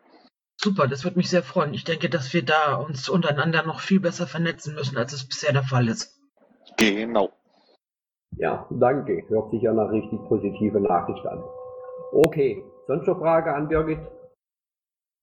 Super, 0.58 0.88
das 0.88 1.04
würde 1.04 1.18
mich 1.18 1.30
sehr 1.30 1.44
freuen. 1.44 1.74
Ich 1.74 1.84
denke, 1.84 2.10
dass 2.10 2.34
wir 2.34 2.44
da 2.44 2.76
uns 2.76 3.08
untereinander 3.10 3.64
noch 3.64 3.82
viel 3.82 4.00
besser 4.00 4.26
vernetzen 4.26 4.74
müssen, 4.74 4.98
als 4.98 5.14
es 5.14 5.28
bisher 5.28 5.54
der 5.54 5.64
Fall 5.64 5.88
ist. 5.88 6.20
Genau. 6.78 7.30
Ja, 8.38 8.68
danke. 8.72 9.24
Hört 9.28 9.52
sich 9.52 9.62
ja 9.62 9.74
nach 9.74 9.92
richtig 9.92 10.20
positive 10.28 10.80
Nachricht 10.80 11.26
an. 11.28 11.44
Okay, 12.14 12.64
sonst 12.88 13.08
noch 13.08 13.20
Frage 13.20 13.54
an 13.54 13.68
Birgit? 13.68 14.00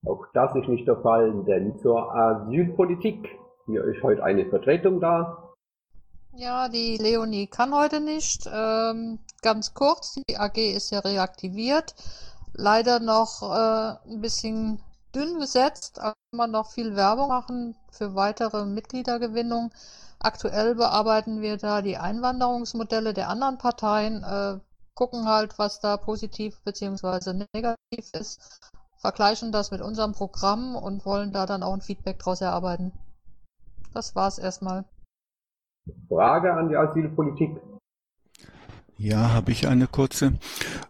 Auch 0.07 0.27
das 0.35 0.55
ist 0.57 0.69
nicht 0.69 0.87
der 0.87 1.01
Fall, 1.01 1.45
denn 1.47 1.79
zur 1.79 2.15
Asylpolitik. 2.15 3.29
Hier 3.67 3.85
ist 3.85 4.03
heute 4.03 4.23
eine 4.23 4.47
Vertretung 4.47 5.01
da. 5.01 5.55
Ja, 6.35 6.69
die 6.69 6.97
Leonie 6.97 7.47
kann 7.47 7.75
heute 7.75 8.01
nicht. 8.01 8.49
Ähm, 8.53 9.19
ganz 9.43 9.75
kurz, 9.75 10.15
die 10.29 10.37
AG 10.37 10.57
ist 10.57 10.91
ja 10.91 11.01
reaktiviert 11.01 11.95
leider 12.55 13.01
noch 13.01 13.43
äh, 13.43 14.11
ein 14.11 14.21
bisschen 14.21 14.81
dünn 15.15 15.39
besetzt, 15.39 16.01
aber 16.01 16.15
man 16.35 16.51
noch 16.51 16.71
viel 16.71 16.97
Werbung 16.97 17.29
machen 17.29 17.77
für 17.91 18.15
weitere 18.15 18.65
Mitgliedergewinnung. 18.65 19.71
Aktuell 20.19 20.75
bearbeiten 20.75 21.43
wir 21.43 21.57
da 21.57 21.83
die 21.83 21.99
Einwanderungsmodelle 21.99 23.13
der 23.13 23.29
anderen 23.29 23.59
Parteien, 23.59 24.23
äh, 24.23 24.59
gucken 24.95 25.27
halt, 25.27 25.59
was 25.59 25.81
da 25.81 25.97
positiv 25.97 26.63
bzw. 26.65 27.45
negativ 27.55 28.13
ist, 28.13 28.71
vergleichen 28.97 29.53
das 29.53 29.71
mit 29.71 29.81
unserem 29.81 30.13
Programm 30.13 30.77
und 30.77 31.05
wollen 31.05 31.33
da 31.33 31.47
dann 31.47 31.63
auch 31.63 31.73
ein 31.73 31.81
Feedback 31.81 32.19
daraus 32.21 32.41
erarbeiten. 32.41 32.93
Das 33.95 34.15
war's 34.15 34.39
erstmal. 34.39 34.85
Frage 36.09 36.53
an 36.53 36.69
die 36.69 36.77
Asylpolitik. 36.77 37.61
Ja, 38.99 39.33
habe 39.33 39.51
ich 39.51 39.67
eine 39.67 39.87
kurze. 39.87 40.35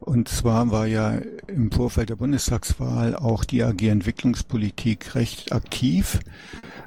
Und 0.01 0.29
zwar 0.29 0.71
war 0.71 0.87
ja 0.87 1.19
im 1.47 1.71
Vorfeld 1.71 2.11
der 2.11 2.17
Bundestagswahl 2.17 3.17
auch 3.17 3.45
die 3.45 3.63
AG 3.63 3.81
Entwicklungspolitik 3.83 5.15
recht 5.15 5.53
aktiv. 5.53 6.21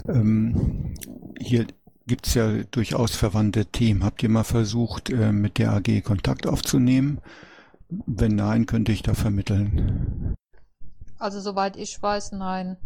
Ähm, 0.08 0.94
hier 1.40 1.66
gibt 2.06 2.28
es 2.28 2.36
ja 2.36 2.64
durchaus 2.70 3.16
verwandte 3.16 3.66
Themen. 3.66 4.04
Habt 4.04 4.22
ihr 4.22 4.30
mal 4.30 4.44
versucht, 4.44 5.10
äh, 5.10 5.32
mit 5.32 5.58
der 5.58 5.72
AG 5.74 6.02
Kontakt 6.02 6.48
aufzunehmen? 6.48 7.20
Wenn 7.90 8.36
nein, 8.36 8.66
könnte 8.66 8.92
ich 8.92 9.02
da 9.02 9.14
vermitteln. 9.14 10.36
Also 11.18 11.40
soweit 11.40 11.78
ich 11.78 12.02
weiß, 12.02 12.34
nein. 12.34 12.78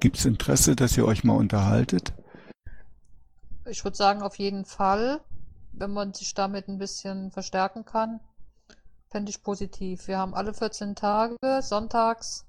Gibt 0.00 0.18
es 0.18 0.24
Interesse, 0.24 0.76
dass 0.76 0.96
ihr 0.96 1.06
euch 1.06 1.24
mal 1.24 1.36
unterhaltet? 1.36 2.12
Ich 3.66 3.84
würde 3.84 3.96
sagen, 3.96 4.22
auf 4.22 4.36
jeden 4.36 4.64
Fall 4.64 5.20
wenn 5.72 5.92
man 5.92 6.12
sich 6.12 6.34
damit 6.34 6.68
ein 6.68 6.78
bisschen 6.78 7.30
verstärken 7.30 7.84
kann. 7.84 8.20
Fände 9.08 9.30
ich 9.30 9.42
positiv. 9.42 10.08
Wir 10.08 10.18
haben 10.18 10.34
alle 10.34 10.54
14 10.54 10.94
Tage 10.94 11.36
sonntags 11.60 12.46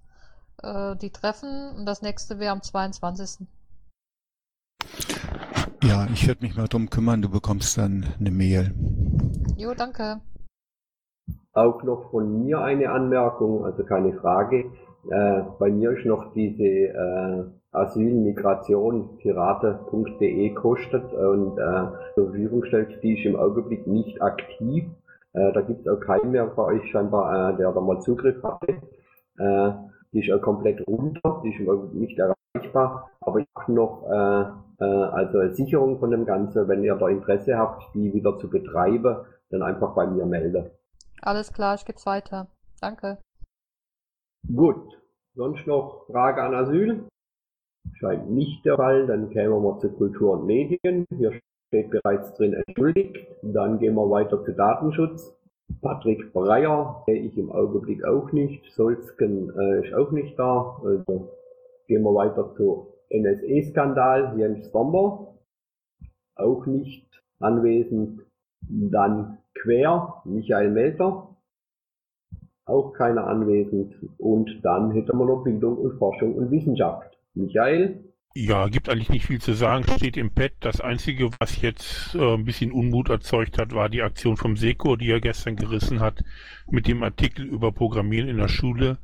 äh, 0.62 0.96
die 0.96 1.12
Treffen 1.12 1.76
und 1.78 1.86
das 1.86 2.02
nächste 2.02 2.40
wäre 2.40 2.52
am 2.52 2.62
22. 2.62 3.48
Ja, 5.84 6.08
ich 6.14 6.28
werde 6.28 6.46
mich 6.46 6.56
mal 6.56 6.68
drum 6.68 6.90
kümmern. 6.90 7.22
Du 7.22 7.30
bekommst 7.30 7.78
dann 7.78 8.06
eine 8.20 8.32
Mail. 8.32 8.74
Jo, 9.58 9.74
danke. 9.74 10.22
Auch 11.52 11.84
noch 11.84 12.10
von 12.10 12.46
mir 12.46 12.60
eine 12.62 12.90
Anmerkung, 12.90 13.66
also 13.66 13.84
keine 13.84 14.14
Frage. 14.14 14.72
Äh, 15.10 15.42
bei 15.60 15.70
mir 15.70 15.92
ist 15.92 16.06
noch 16.06 16.34
diese 16.34 16.64
äh, 16.64 17.44
Asylmigration 17.74 19.18
pirate.de 19.18 20.54
kostet 20.54 21.14
und 21.14 21.58
äh, 21.58 21.88
zur 22.16 22.26
Verfügung 22.28 22.62
gestellt, 22.62 23.00
die 23.02 23.18
ist 23.18 23.26
im 23.26 23.36
Augenblick 23.36 23.88
nicht 23.88 24.22
aktiv. 24.22 24.86
Äh, 25.34 25.52
da 25.54 25.62
gibt 25.62 25.82
es 25.82 25.88
auch 25.88 26.00
keinen 26.00 26.32
mehr 26.32 26.46
bei 26.46 26.64
euch 26.64 26.90
scheinbar, 26.92 27.52
äh, 27.52 27.58
der 27.58 27.72
da 27.72 27.82
mal 27.82 28.00
Zugriff 28.02 28.42
hatte. 28.44 28.74
Äh, 29.40 29.72
die 30.12 30.20
ist 30.20 30.32
auch 30.32 30.42
komplett 30.42 30.88
runter, 30.88 31.42
die 31.44 31.50
ist 31.50 31.60
im 31.60 31.70
Augenblick 31.70 32.10
nicht 32.10 32.20
erreichbar. 32.20 33.10
Aber 33.22 33.40
ich 33.40 33.48
habe 33.56 33.74
noch 33.74 34.04
äh, 34.10 34.84
äh, 34.84 34.86
also 34.86 35.40
eine 35.40 35.54
Sicherung 35.54 36.00
von 36.00 36.12
dem 36.12 36.26
Ganzen, 36.26 36.68
wenn 36.68 36.84
ihr 36.84 36.96
da 36.96 37.10
Interesse 37.10 37.58
habt, 37.58 37.84
die 37.94 38.14
wieder 38.14 38.38
zu 38.38 38.50
betreiben, 38.50 39.18
dann 39.50 39.64
einfach 39.64 39.94
bei 39.96 40.06
mir 40.08 40.26
melden. 40.26 40.70
Alles 41.22 41.54
klar, 41.54 41.76
ich 41.76 41.86
geb's 41.86 42.06
weiter. 42.06 42.48
Danke. 42.82 43.18
Gut. 44.54 45.00
Sonst 45.36 45.66
noch 45.66 46.06
Frage 46.12 46.44
an 46.44 46.54
Asyl? 46.54 47.08
Scheint 47.94 48.30
nicht 48.32 48.66
der 48.66 48.76
Fall. 48.76 49.08
Dann 49.08 49.30
kämen 49.30 49.62
wir 49.62 49.78
zu 49.80 49.90
Kultur 49.92 50.40
und 50.40 50.46
Medien. 50.46 51.06
Hier 51.18 51.34
steht 51.68 51.90
bereits 51.90 52.34
drin 52.36 52.54
entschuldigt. 52.54 53.18
Dann 53.42 53.80
gehen 53.80 53.96
wir 53.96 54.10
weiter 54.10 54.44
zu 54.44 54.54
Datenschutz. 54.54 55.36
Patrick 55.82 56.34
Breyer 56.34 57.04
sehe 57.06 57.22
ich 57.22 57.38
im 57.38 57.52
Augenblick 57.52 58.04
auch 58.06 58.32
nicht. 58.32 58.64
Solzken 58.74 59.52
äh, 59.58 59.86
ist 59.86 59.94
auch 59.94 60.12
nicht 60.12 60.38
da. 60.38 60.80
Also 60.84 61.30
gehen 61.88 62.04
wir 62.04 62.14
weiter 62.16 62.54
zu 62.56 62.94
NSE-Skandal. 63.10 64.38
Jens 64.38 64.72
Sommer 64.72 65.34
auch 66.36 66.66
nicht 66.66 67.24
anwesend. 67.40 68.22
Dann 68.62 69.40
Quer, 69.56 70.22
Michael 70.26 70.72
Melter, 70.72 71.36
auch 72.66 72.94
keiner 72.94 73.28
anwesend. 73.28 73.96
Und 74.18 74.64
dann 74.64 74.92
hätten 74.92 75.18
wir 75.18 75.26
noch 75.26 75.44
Bildung 75.44 75.78
und 75.78 75.98
Forschung 75.98 76.36
und 76.36 76.52
Wissenschaft. 76.52 77.13
Michael? 77.34 78.14
Ja, 78.36 78.68
gibt 78.68 78.90
eigentlich 78.90 79.10
nicht 79.10 79.28
viel 79.28 79.40
zu 79.40 79.54
sagen, 79.54 79.84
steht 79.84 80.18
im 80.18 80.34
Pad. 80.34 80.54
Das 80.60 80.82
Einzige, 80.82 81.30
was 81.40 81.62
jetzt 81.62 82.16
äh, 82.16 82.34
ein 82.34 82.46
bisschen 82.46 82.72
Unmut 82.72 83.10
erzeugt 83.10 83.60
hat, 83.60 83.76
war 83.76 83.90
die 83.90 84.02
Aktion 84.02 84.38
vom 84.38 84.58
Seko, 84.58 84.96
die 84.96 85.12
er 85.12 85.22
gestern 85.22 85.56
gerissen 85.56 86.00
hat, 86.00 86.24
mit 86.68 86.88
dem 86.88 87.04
Artikel 87.04 87.46
über 87.46 87.72
Programmieren 87.72 88.28
in 88.30 88.38
der 88.38 88.48
Schule. 88.48 88.98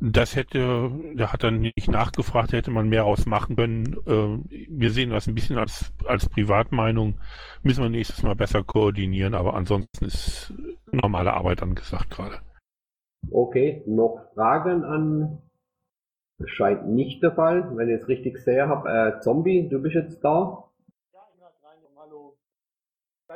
Das 0.00 0.36
hätte, 0.36 0.90
da 1.14 1.32
hat 1.32 1.44
er 1.44 1.52
nicht 1.52 1.88
nachgefragt, 1.88 2.52
hätte 2.52 2.72
man 2.72 2.88
mehr 2.88 3.04
ausmachen 3.04 3.54
können. 3.54 3.96
Äh, 4.04 4.66
wir 4.68 4.90
sehen 4.90 5.10
das 5.10 5.28
ein 5.28 5.34
bisschen 5.34 5.58
als, 5.58 5.92
als 6.04 6.28
Privatmeinung. 6.28 7.20
Müssen 7.62 7.84
wir 7.84 7.88
nächstes 7.88 8.24
Mal 8.24 8.34
besser 8.34 8.64
koordinieren, 8.64 9.34
aber 9.34 9.54
ansonsten 9.54 10.04
ist 10.04 10.52
normale 10.90 11.32
Arbeit 11.32 11.62
angesagt 11.62 12.10
gerade. 12.10 12.40
Okay, 13.30 13.82
noch 13.86 14.20
Fragen 14.34 14.84
an? 14.84 15.38
Das 16.38 16.50
scheint 16.50 16.86
nicht 16.88 17.22
der 17.22 17.32
Fall. 17.32 17.76
Wenn 17.76 17.88
ich 17.88 18.02
es 18.02 18.08
richtig 18.08 18.38
sehe, 18.38 18.68
habe 18.68 18.88
äh, 18.88 19.20
Zombie, 19.20 19.68
du 19.68 19.80
bist 19.80 19.94
jetzt 19.94 20.22
da. 20.22 20.64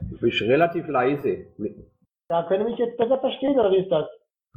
Du 0.02 0.18
bist 0.18 0.40
relativ 0.42 0.86
leise. 0.88 1.46
Ja, 2.30 2.44
können 2.44 2.64
mich 2.64 2.78
jetzt 2.78 2.96
besser 2.96 3.18
verstehen 3.18 3.58
oder 3.58 3.70
wie 3.70 3.78
ist 3.78 3.90
das? 3.90 4.06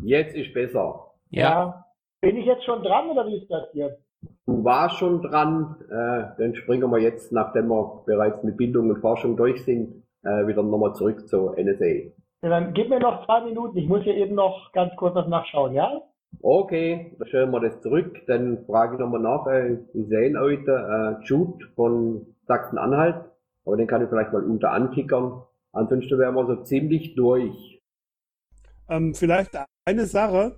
Jetzt 0.02 0.36
ist 0.36 0.54
besser. 0.54 1.12
Ja. 1.30 1.86
Bin 2.22 2.38
ich 2.38 2.46
jetzt 2.46 2.64
schon 2.66 2.84
dran 2.84 3.10
oder 3.10 3.28
wie 3.28 3.38
ist 3.38 3.50
das 3.50 3.70
hier? 3.72 3.98
Du 4.46 4.64
warst 4.64 4.98
schon 4.98 5.22
dran, 5.22 5.76
äh, 5.90 6.38
dann 6.38 6.56
springen 6.56 6.90
wir 6.92 7.00
jetzt, 7.00 7.32
nachdem 7.32 7.68
wir 7.70 8.04
bereits 8.06 8.44
mit 8.44 8.58
Bildung 8.58 8.90
und 8.90 9.02
Forschung 9.02 9.36
durch 9.36 9.64
sind, 9.66 10.04
äh, 10.24 10.48
wieder 10.48 10.64
nochmal 10.64 10.94
zurück 10.94 11.28
zur 11.28 11.58
NSA. 11.58 12.12
Ja, 12.44 12.50
dann 12.50 12.74
gib 12.74 12.90
mir 12.90 13.00
noch 13.00 13.26
zwei 13.26 13.42
Minuten. 13.42 13.78
Ich 13.78 13.88
muss 13.88 14.04
hier 14.04 14.16
eben 14.16 14.36
noch 14.36 14.72
ganz 14.74 14.96
kurz 14.96 15.16
was 15.16 15.28
nachschauen, 15.28 15.74
ja? 15.74 16.02
Okay, 16.42 17.16
dann 17.18 17.28
stellen 17.28 17.52
wir 17.52 17.60
das 17.60 17.82
zurück. 17.82 18.22
Dann 18.28 18.66
frage 18.66 18.96
ich 18.96 19.00
nochmal 19.00 19.22
nach. 19.22 19.48
Äh, 19.48 19.78
wir 19.94 20.06
sehen 20.08 20.40
heute 20.40 20.72
äh, 21.22 21.26
Jude 21.26 21.66
von 21.76 22.26
Sachsen-Anhalt, 22.48 23.26
aber 23.66 23.78
den 23.78 23.88
kann 23.88 24.04
ich 24.04 24.10
vielleicht 24.10 24.34
mal 24.34 24.44
unter 24.44 24.72
antickern. 24.72 25.44
Ansonsten 25.72 26.20
wären 26.20 26.36
wir 26.36 26.46
so 26.46 26.64
ziemlich 26.64 27.16
durch. 27.16 27.82
Ähm, 28.90 29.14
vielleicht 29.14 29.58
eine 29.86 30.06
Sache. 30.06 30.58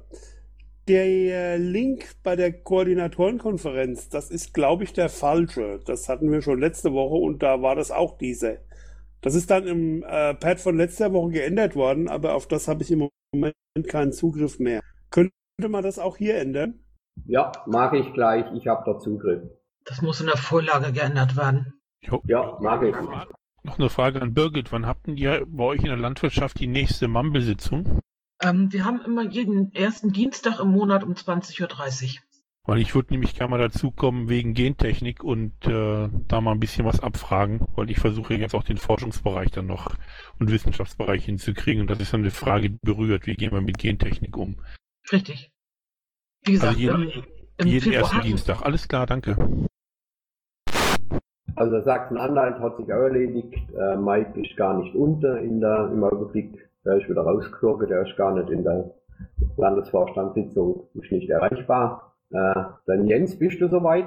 Der 0.87 1.57
Link 1.57 2.13
bei 2.21 2.35
der 2.35 2.53
Koordinatorenkonferenz, 2.61 4.09
das 4.09 4.29
ist, 4.29 4.53
glaube 4.53 4.83
ich, 4.83 4.93
der 4.93 5.09
falsche. 5.09 5.79
Das 5.83 6.09
hatten 6.09 6.31
wir 6.31 6.43
schon 6.43 6.59
letzte 6.59 6.93
Woche 6.93 7.15
und 7.15 7.41
da 7.41 7.63
war 7.63 7.75
das 7.75 7.89
auch 7.89 8.19
diese. 8.19 8.59
Das 9.21 9.33
ist 9.33 9.49
dann 9.49 9.65
im 9.65 10.03
äh, 10.03 10.35
Pad 10.35 10.59
von 10.59 10.77
letzter 10.77 11.11
Woche 11.11 11.31
geändert 11.31 11.75
worden, 11.75 12.07
aber 12.07 12.35
auf 12.35 12.47
das 12.47 12.67
habe 12.67 12.83
ich 12.83 12.91
im 12.91 13.09
Moment 13.33 13.55
keinen 13.87 14.11
Zugriff 14.11 14.59
mehr. 14.59 14.81
Könnte 15.09 15.33
man 15.71 15.83
das 15.83 15.99
auch 15.99 16.17
hier 16.17 16.37
ändern? 16.37 16.79
Ja, 17.25 17.51
mag 17.65 17.93
ich 17.93 18.13
gleich. 18.13 18.45
Ich 18.55 18.67
habe 18.67 18.83
da 18.85 18.99
Zugriff. 18.99 19.43
Das 19.85 20.01
muss 20.01 20.19
in 20.19 20.27
der 20.27 20.37
Vorlage 20.37 20.91
geändert 20.91 21.37
werden. 21.37 21.73
Jo. 22.01 22.21
Ja, 22.25 22.57
mag 22.59 22.83
ich. 22.83 22.95
Noch 23.63 23.79
eine 23.79 23.89
Frage 23.89 24.21
an 24.21 24.33
Birgit. 24.33 24.71
Wann 24.71 24.85
habt 24.85 25.07
ihr 25.07 25.45
bei 25.47 25.63
euch 25.63 25.79
in 25.79 25.87
der 25.87 25.97
Landwirtschaft 25.97 26.59
die 26.59 26.67
nächste 26.67 27.07
Mumble-Sitzung? 27.07 27.99
Ähm, 28.41 28.71
wir 28.71 28.85
haben 28.85 29.01
immer 29.05 29.23
jeden 29.23 29.73
ersten 29.73 30.11
Dienstag 30.11 30.59
im 30.59 30.69
Monat 30.69 31.03
um 31.03 31.13
20.30 31.13 31.61
Uhr. 31.61 32.21
Weil 32.67 32.79
ich 32.79 32.93
würde 32.93 33.13
nämlich 33.13 33.35
gerne 33.35 33.51
mal 33.51 33.59
dazukommen 33.59 34.27
wegen 34.27 34.55
Gentechnik 34.55 35.23
und 35.23 35.53
äh, 35.67 36.09
da 36.27 36.41
mal 36.41 36.51
ein 36.51 36.59
bisschen 36.59 36.85
was 36.85 36.99
abfragen, 36.99 37.65
weil 37.75 37.91
ich 37.91 37.99
versuche 37.99 38.33
jetzt 38.33 38.55
auch 38.55 38.63
den 38.63 38.77
Forschungsbereich 38.77 39.51
dann 39.51 39.67
noch 39.67 39.95
und 40.39 40.51
Wissenschaftsbereich 40.51 41.25
hinzukriegen 41.25 41.81
und 41.81 41.89
das 41.89 41.99
ist 41.99 42.11
dann 42.11 42.21
eine 42.21 42.31
Frage, 42.31 42.71
die 42.71 42.79
berührt. 42.81 43.27
Wie 43.27 43.35
gehen 43.35 43.51
wir 43.51 43.61
mit 43.61 43.77
Gentechnik 43.77 44.35
um? 44.35 44.57
Richtig. 45.11 45.51
Wie 46.43 46.53
gesagt, 46.53 46.75
also 46.75 46.79
jeden, 46.79 47.09
im, 47.09 47.23
im 47.57 47.67
jeden 47.67 47.81
Februar 47.81 48.01
ersten 48.01 48.21
Dienstag. 48.21 48.61
Alles 48.61 48.87
klar, 48.87 49.05
danke. 49.05 49.35
Also 51.55 51.81
Sachsen-Anhalt 51.81 52.59
hat 52.59 52.77
sich 52.77 52.85
auch 52.87 53.03
erledigt. 53.03 53.55
Äh, 53.77 53.95
Mike 53.95 54.39
ist 54.41 54.57
gar 54.57 54.77
nicht 54.77 54.93
unter 54.93 55.39
in 55.39 55.61
der, 55.61 55.89
im 55.91 56.03
Augenblick. 56.03 56.69
Der 56.83 56.97
ist 56.97 57.09
wieder 57.09 57.21
rausgeflogen. 57.21 57.87
Der 57.87 58.01
ist 58.01 58.15
gar 58.17 58.33
nicht 58.33 58.49
in 58.49 58.63
der 58.63 58.91
Landesvorstandssitzung. 59.57 60.87
Ist 60.95 61.11
nicht 61.11 61.29
erreichbar. 61.29 62.15
Äh, 62.31 62.63
dann 62.85 63.07
Jens, 63.07 63.39
bist 63.39 63.61
du 63.61 63.69
soweit? 63.69 64.05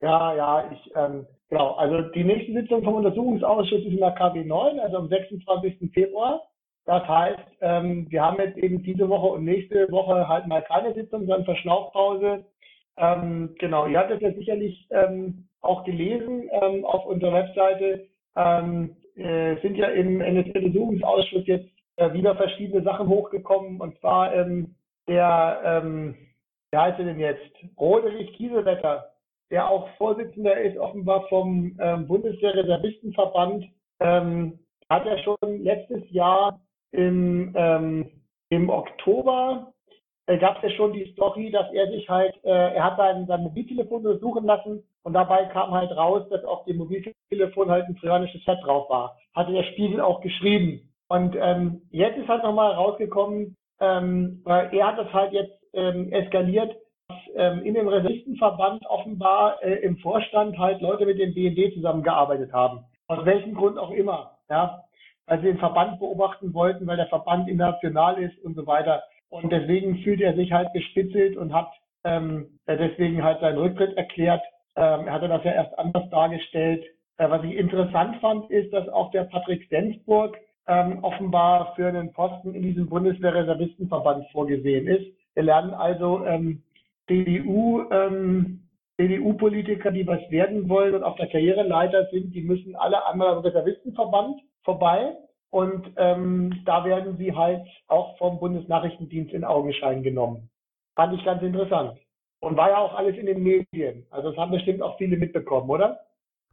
Ja, 0.00 0.34
ja, 0.34 0.70
ich, 0.72 0.92
ähm, 0.96 1.26
genau. 1.48 1.74
Also 1.74 2.08
die 2.10 2.24
nächste 2.24 2.52
Sitzung 2.52 2.82
vom 2.82 2.96
Untersuchungsausschuss 2.96 3.80
ist 3.80 3.92
in 3.92 3.98
der 3.98 4.12
KW 4.12 4.44
9, 4.44 4.80
also 4.80 4.96
am 4.98 5.08
26. 5.08 5.92
Februar. 5.92 6.42
Das 6.86 7.06
heißt, 7.08 7.40
ähm, 7.62 8.06
wir 8.10 8.22
haben 8.22 8.38
jetzt 8.38 8.58
eben 8.58 8.82
diese 8.82 9.08
Woche 9.08 9.26
und 9.28 9.44
nächste 9.44 9.90
Woche 9.90 10.28
halt 10.28 10.46
mal 10.46 10.62
keine 10.62 10.92
Sitzung, 10.92 11.20
sondern 11.20 11.44
Verschnaufpause. 11.44 12.44
Ähm, 12.96 13.54
genau, 13.58 13.86
ihr 13.86 13.98
habt 13.98 14.10
es 14.10 14.20
ja 14.20 14.32
sicherlich 14.32 14.86
ähm, 14.90 15.48
auch 15.62 15.84
gelesen 15.84 16.48
ähm, 16.52 16.84
auf 16.84 17.06
unserer 17.06 17.32
Webseite. 17.32 18.06
Ähm, 18.36 18.96
äh, 19.16 19.56
sind 19.62 19.76
ja 19.76 19.88
im 19.88 20.18
NSA-Untersuchungsausschuss 20.18 21.46
jetzt 21.46 21.70
äh, 21.96 22.12
wieder 22.12 22.36
verschiedene 22.36 22.82
Sachen 22.82 23.08
hochgekommen. 23.08 23.80
Und 23.80 23.98
zwar 24.00 24.34
ähm, 24.34 24.74
der, 25.08 25.60
ähm, 25.64 26.16
wie 26.70 26.78
heißt 26.78 26.98
er 26.98 27.04
denn 27.06 27.20
jetzt? 27.20 27.50
Roderich 27.78 28.32
Kieselwetter, 28.34 29.12
der 29.50 29.70
auch 29.70 29.88
Vorsitzender 29.96 30.60
ist 30.60 30.76
offenbar 30.76 31.28
vom 31.28 31.76
ähm, 31.80 32.06
Bundeswehrreservistenverband, 32.06 33.66
ähm, 34.00 34.58
hat 34.90 35.06
ja 35.06 35.16
schon 35.18 35.62
letztes 35.62 36.02
Jahr 36.10 36.60
im, 36.94 37.52
ähm, 37.56 38.10
im 38.50 38.70
Oktober 38.70 39.72
äh, 40.26 40.38
gab 40.38 40.56
es 40.56 40.70
ja 40.70 40.76
schon 40.76 40.92
die 40.92 41.12
Story, 41.12 41.50
dass 41.50 41.70
er 41.72 41.90
sich 41.90 42.08
halt, 42.08 42.34
äh, 42.44 42.74
er 42.74 42.84
hat 42.84 42.96
sein, 42.96 43.26
sein 43.26 43.42
Mobiltelefon 43.42 44.06
untersuchen 44.06 44.44
lassen 44.44 44.82
und 45.02 45.12
dabei 45.12 45.44
kam 45.46 45.72
halt 45.72 45.90
raus, 45.92 46.26
dass 46.30 46.44
auf 46.44 46.64
dem 46.64 46.78
Mobiltelefon 46.78 47.70
halt 47.70 47.86
ein 47.86 47.96
trojanisches 47.96 48.42
Set 48.44 48.58
drauf 48.62 48.88
war. 48.88 49.16
Hatte 49.34 49.52
der 49.52 49.64
Spiegel 49.64 50.00
auch 50.00 50.20
geschrieben. 50.20 50.88
Und 51.08 51.36
ähm, 51.38 51.82
jetzt 51.90 52.16
ist 52.16 52.28
halt 52.28 52.42
nochmal 52.42 52.72
rausgekommen, 52.72 53.56
ähm, 53.80 54.40
weil 54.44 54.72
er 54.72 54.86
hat 54.86 54.98
das 54.98 55.12
halt 55.12 55.32
jetzt 55.32 55.52
ähm, 55.74 56.10
eskaliert, 56.12 56.74
dass 57.08 57.18
ähm, 57.34 57.62
in 57.62 57.74
dem 57.74 57.88
Reservistenverband 57.88 58.86
offenbar 58.86 59.62
äh, 59.62 59.74
im 59.82 59.98
Vorstand 59.98 60.56
halt 60.58 60.80
Leute 60.80 61.04
mit 61.04 61.18
dem 61.18 61.34
BND 61.34 61.74
zusammengearbeitet 61.74 62.52
haben. 62.52 62.84
Aus 63.08 63.24
welchem 63.26 63.54
Grund 63.54 63.78
auch 63.78 63.90
immer. 63.90 64.38
Ja, 64.48 64.84
weil 65.26 65.40
sie 65.40 65.46
den 65.46 65.58
Verband 65.58 65.98
beobachten 65.98 66.54
wollten, 66.54 66.86
weil 66.86 66.96
der 66.96 67.06
Verband 67.06 67.48
international 67.48 68.22
ist 68.22 68.38
und 68.44 68.54
so 68.54 68.66
weiter. 68.66 69.02
Und 69.28 69.50
deswegen 69.50 69.98
fühlt 69.98 70.20
er 70.20 70.34
sich 70.34 70.52
halt 70.52 70.72
gespitzelt 70.72 71.36
und 71.36 71.52
hat 71.52 71.70
ähm, 72.04 72.58
deswegen 72.68 73.22
halt 73.24 73.40
seinen 73.40 73.58
Rücktritt 73.58 73.96
erklärt. 73.96 74.42
Ähm, 74.76 75.06
er 75.06 75.12
hatte 75.12 75.28
das 75.28 75.44
ja 75.44 75.52
erst 75.52 75.78
anders 75.78 76.08
dargestellt. 76.10 76.84
Äh, 77.16 77.30
was 77.30 77.42
ich 77.44 77.56
interessant 77.56 78.16
fand, 78.20 78.50
ist, 78.50 78.72
dass 78.72 78.88
auch 78.88 79.10
der 79.10 79.24
Patrick 79.24 79.64
Stensburg 79.64 80.36
ähm, 80.66 81.02
offenbar 81.02 81.74
für 81.74 81.86
einen 81.86 82.12
Posten 82.12 82.54
in 82.54 82.62
diesem 82.62 82.88
Bundeswehrreservistenverband 82.88 84.26
vorgesehen 84.30 84.86
ist. 84.86 85.06
Wir 85.34 85.42
lernen 85.42 85.74
also 85.74 86.24
ähm, 86.24 86.62
CDU, 87.06 87.82
ähm, 87.90 88.60
CDU-Politiker, 88.96 89.90
die 89.90 90.06
was 90.06 90.20
werden 90.30 90.68
wollen 90.68 90.94
und 90.94 91.02
auf 91.02 91.16
der 91.16 91.26
Karriereleiter 91.26 92.06
sind, 92.10 92.34
die 92.34 92.42
müssen 92.42 92.76
alle 92.76 93.04
anderen 93.06 93.40
Reservistenverband 93.40 94.40
vorbei. 94.64 95.16
Und 95.50 95.92
ähm, 95.96 96.62
da 96.66 96.84
werden 96.84 97.16
sie 97.16 97.32
halt 97.34 97.64
auch 97.86 98.18
vom 98.18 98.40
Bundesnachrichtendienst 98.40 99.32
in 99.32 99.44
Augenschein 99.44 100.02
genommen. 100.02 100.50
Fand 100.96 101.14
ich 101.14 101.24
ganz 101.24 101.42
interessant. 101.42 101.98
Und 102.40 102.56
war 102.56 102.70
ja 102.70 102.78
auch 102.78 102.94
alles 102.94 103.16
in 103.16 103.26
den 103.26 103.42
Medien. 103.42 104.06
Also 104.10 104.30
das 104.30 104.38
haben 104.38 104.50
bestimmt 104.50 104.82
auch 104.82 104.98
viele 104.98 105.16
mitbekommen, 105.16 105.70
oder? 105.70 106.00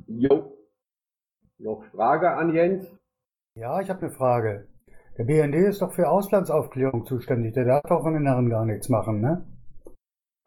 Jo. 0.08 0.54
Noch 1.58 1.84
Frage 1.92 2.32
an 2.32 2.54
Jens? 2.54 2.96
Ja, 3.56 3.82
ich 3.82 3.90
habe 3.90 4.02
eine 4.02 4.12
Frage. 4.12 4.68
Der 5.18 5.26
BND 5.26 5.56
ist 5.56 5.82
doch 5.82 5.92
für 5.92 6.10
Auslandsaufklärung 6.10 7.06
zuständig. 7.06 7.54
Der 7.54 7.66
darf 7.66 7.84
doch 7.84 8.02
von 8.02 8.14
den 8.14 8.26
Herren 8.26 8.50
gar 8.50 8.66
nichts 8.66 8.88
machen, 8.88 9.20
ne? 9.20 9.46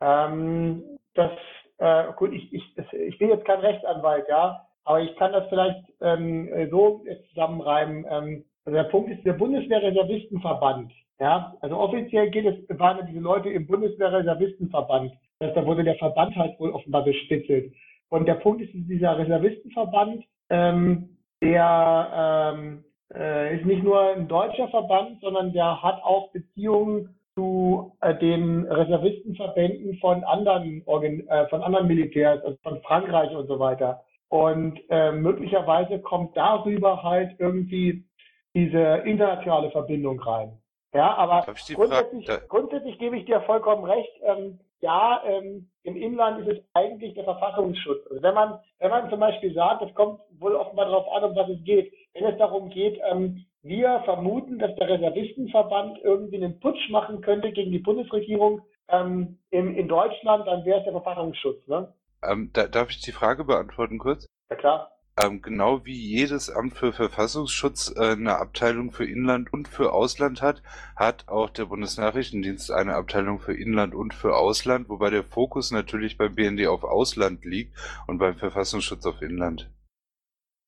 Ähm, 0.00 0.98
das, 1.14 1.30
äh, 1.78 2.12
gut, 2.14 2.32
ich, 2.32 2.52
ich, 2.52 2.76
ich 2.92 3.18
bin 3.18 3.28
jetzt 3.28 3.44
kein 3.44 3.60
Rechtsanwalt, 3.60 4.26
ja, 4.28 4.63
aber 4.84 5.00
ich 5.00 5.14
kann 5.16 5.32
das 5.32 5.48
vielleicht 5.48 5.84
ähm, 6.00 6.48
so 6.70 7.04
zusammenreimen. 7.30 8.04
Ähm, 8.08 8.44
also 8.64 8.76
der 8.76 8.84
Punkt 8.84 9.10
ist, 9.10 9.24
der 9.24 9.34
Bundeswehrreservistenverband, 9.34 10.92
ja, 11.20 11.54
also 11.60 11.76
offiziell 11.78 12.30
geht 12.30 12.46
es, 12.46 12.78
waren 12.78 13.06
diese 13.06 13.20
Leute 13.20 13.50
im 13.50 13.66
Bundeswehrreservistenverband. 13.66 15.12
Heißt, 15.42 15.56
da 15.56 15.66
wurde 15.66 15.84
der 15.84 15.96
Verband 15.96 16.34
halt 16.36 16.58
wohl 16.58 16.70
offenbar 16.70 17.04
bespitzelt. 17.04 17.72
Und 18.08 18.26
der 18.26 18.34
Punkt 18.34 18.62
ist, 18.62 18.70
dieser 18.72 19.18
Reservistenverband, 19.18 20.24
ähm, 20.50 21.16
der 21.42 22.54
ähm, 22.54 22.84
äh, 23.14 23.56
ist 23.56 23.66
nicht 23.66 23.82
nur 23.82 24.00
ein 24.00 24.28
deutscher 24.28 24.68
Verband, 24.68 25.20
sondern 25.20 25.52
der 25.52 25.82
hat 25.82 26.02
auch 26.02 26.30
Beziehungen 26.32 27.14
zu 27.34 27.96
äh, 28.00 28.14
den 28.14 28.66
Reservistenverbänden 28.66 29.98
von 29.98 30.22
anderen 30.24 30.82
Organ 30.86 31.26
äh, 31.28 31.48
von 31.48 31.62
anderen 31.62 31.88
Militärs, 31.88 32.42
also 32.44 32.56
von 32.62 32.80
Frankreich 32.82 33.34
und 33.34 33.46
so 33.46 33.58
weiter. 33.58 34.02
Und 34.34 34.80
äh, 34.90 35.12
möglicherweise 35.12 36.00
kommt 36.00 36.36
darüber 36.36 37.04
halt 37.04 37.36
irgendwie 37.38 38.04
diese 38.52 39.04
internationale 39.04 39.70
Verbindung 39.70 40.18
rein. 40.18 40.58
Ja, 40.92 41.14
aber 41.14 41.46
grundsätzlich, 41.72 42.28
grundsätzlich 42.48 42.98
gebe 42.98 43.16
ich 43.16 43.26
dir 43.26 43.42
vollkommen 43.42 43.84
recht. 43.84 44.10
Ähm, 44.24 44.58
ja, 44.80 45.22
ähm, 45.24 45.68
im 45.84 45.96
Inland 45.96 46.44
ist 46.44 46.58
es 46.58 46.64
eigentlich 46.74 47.14
der 47.14 47.22
Verfassungsschutz. 47.22 48.08
Also 48.10 48.20
wenn 48.24 48.34
man, 48.34 48.58
wenn 48.80 48.90
man 48.90 49.08
zum 49.08 49.20
Beispiel 49.20 49.54
sagt, 49.54 49.82
es 49.82 49.94
kommt 49.94 50.18
wohl 50.40 50.56
offenbar 50.56 50.86
darauf 50.86 51.06
an, 51.12 51.30
um 51.30 51.36
was 51.36 51.50
es 51.50 51.62
geht. 51.62 51.92
Wenn 52.14 52.24
es 52.24 52.36
darum 52.36 52.70
geht, 52.70 53.00
ähm, 53.08 53.46
wir 53.62 54.02
vermuten, 54.04 54.58
dass 54.58 54.74
der 54.74 54.88
Reservistenverband 54.88 56.00
irgendwie 56.02 56.42
einen 56.42 56.58
Putsch 56.58 56.90
machen 56.90 57.20
könnte 57.20 57.52
gegen 57.52 57.70
die 57.70 57.78
Bundesregierung 57.78 58.62
ähm, 58.88 59.38
in, 59.50 59.76
in 59.76 59.86
Deutschland, 59.86 60.48
dann 60.48 60.64
wäre 60.64 60.78
es 60.78 60.84
der 60.84 60.92
Verfassungsschutz. 60.92 61.68
Ne? 61.68 61.94
Ähm, 62.28 62.50
da, 62.52 62.66
darf 62.66 62.90
ich 62.90 63.00
die 63.00 63.12
Frage 63.12 63.44
beantworten 63.44 63.98
kurz? 63.98 64.26
Ja 64.50 64.56
klar. 64.56 64.90
Ähm, 65.22 65.42
genau 65.42 65.84
wie 65.84 65.94
jedes 65.94 66.50
Amt 66.50 66.74
für 66.74 66.92
Verfassungsschutz 66.92 67.94
äh, 67.96 68.12
eine 68.12 68.36
Abteilung 68.38 68.90
für 68.90 69.04
Inland 69.04 69.52
und 69.52 69.68
für 69.68 69.92
Ausland 69.92 70.42
hat, 70.42 70.60
hat 70.96 71.28
auch 71.28 71.50
der 71.50 71.66
Bundesnachrichtendienst 71.66 72.72
eine 72.72 72.96
Abteilung 72.96 73.38
für 73.38 73.54
Inland 73.54 73.94
und 73.94 74.12
für 74.12 74.36
Ausland, 74.36 74.88
wobei 74.88 75.10
der 75.10 75.22
Fokus 75.22 75.70
natürlich 75.70 76.18
beim 76.18 76.34
BND 76.34 76.66
auf 76.66 76.82
Ausland 76.82 77.44
liegt 77.44 77.76
und 78.08 78.18
beim 78.18 78.34
Verfassungsschutz 78.34 79.06
auf 79.06 79.22
Inland. 79.22 79.70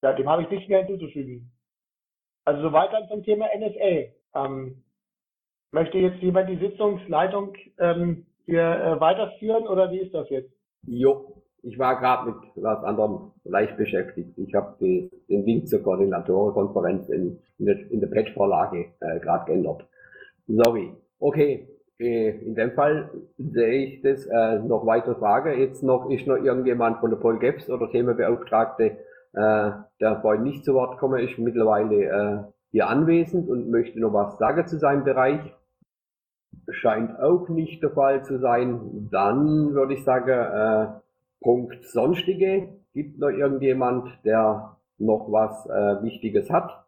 Ja, 0.03 0.13
dem 0.13 0.29
habe 0.29 0.43
ich 0.43 0.51
nichts 0.51 0.69
mehr 0.69 0.85
hinzuzufügen. 0.85 1.51
Also 2.45 2.63
soweit 2.63 2.93
dann 2.93 3.09
zum 3.09 3.25
Thema 3.25 3.47
NSA. 3.57 4.13
Ähm, 4.37 4.85
möchte 5.73 5.99
jetzt 5.99 6.23
jemand 6.23 6.49
die 6.49 6.59
Sitzungsleitung 6.59 7.55
ähm, 7.79 8.27
hier 8.45 8.63
äh, 8.63 9.01
weiterführen 9.01 9.67
oder 9.67 9.91
wie 9.91 9.99
ist 9.99 10.15
das 10.15 10.31
jetzt? 10.31 10.53
Jo, 10.87 11.43
ich 11.67 11.79
war 11.79 11.99
gerade 11.99 12.31
mit 12.31 12.37
was 12.57 12.85
anderem 12.85 13.33
leicht 13.45 13.77
beschäftigt. 13.77 14.39
Ich 14.39 14.55
habe 14.55 14.77
den 14.81 15.11
Link 15.29 15.69
zur 15.69 15.83
Koordinatorenkonferenz 15.83 17.09
in, 17.09 17.39
in 17.59 17.67
der, 17.67 17.91
in 17.91 18.01
der 18.01 18.07
Patch-Vorlage 18.09 18.87
äh, 19.01 19.19
gerade 19.21 19.47
geändert. 19.47 19.87
Sorry. 20.47 20.93
Okay, 21.19 21.69
äh, 21.99 22.31
in 22.31 22.55
dem 22.55 22.73
Fall 22.73 23.11
sehe 23.39 23.85
ich 23.85 24.03
das 24.03 24.27
äh, 24.27 24.61
noch 24.61 24.87
weiter 24.87 25.17
Frage. 25.17 25.55
Jetzt 25.55 25.83
noch 25.83 26.09
ist 26.09 26.27
noch 26.27 26.37
irgendjemand 26.37 26.99
von 26.99 27.11
der 27.11 27.17
Polgeps 27.17 27.69
oder 27.69 27.91
Themenbeauftragte 27.91 28.99
äh, 29.37 29.71
der 30.01 30.21
vorhin 30.23 30.45
nicht 30.45 30.65
zu 30.65 30.75
Wort 30.75 30.99
komme, 30.99 31.23
ist 31.23 31.39
mittlerweile 31.39 32.05
äh, 32.05 32.39
hier 32.71 32.89
anwesend 32.89 33.49
und 33.49 33.71
möchte 33.71 34.01
noch 34.01 34.13
was 34.13 34.39
sagen 34.39 34.67
zu 34.67 34.79
seinem 34.79 35.05
Bereich. 35.05 35.41
Scheint 36.71 37.21
auch 37.21 37.49
nicht 37.49 37.83
der 37.83 37.91
Fall 37.91 38.25
zu 38.25 38.39
sein. 38.39 39.09
Dann 39.11 39.75
würde 39.75 39.95
ich 39.95 40.05
sagen, 40.05 40.31
äh, 40.31 41.06
Punkt 41.41 41.85
Sonstige. 41.85 42.69
Gibt 42.93 43.19
noch 43.19 43.29
irgendjemand, 43.29 44.09
der 44.25 44.77
noch 44.99 45.31
was 45.31 45.67
äh, 45.67 46.03
Wichtiges 46.03 46.51
hat? 46.51 46.87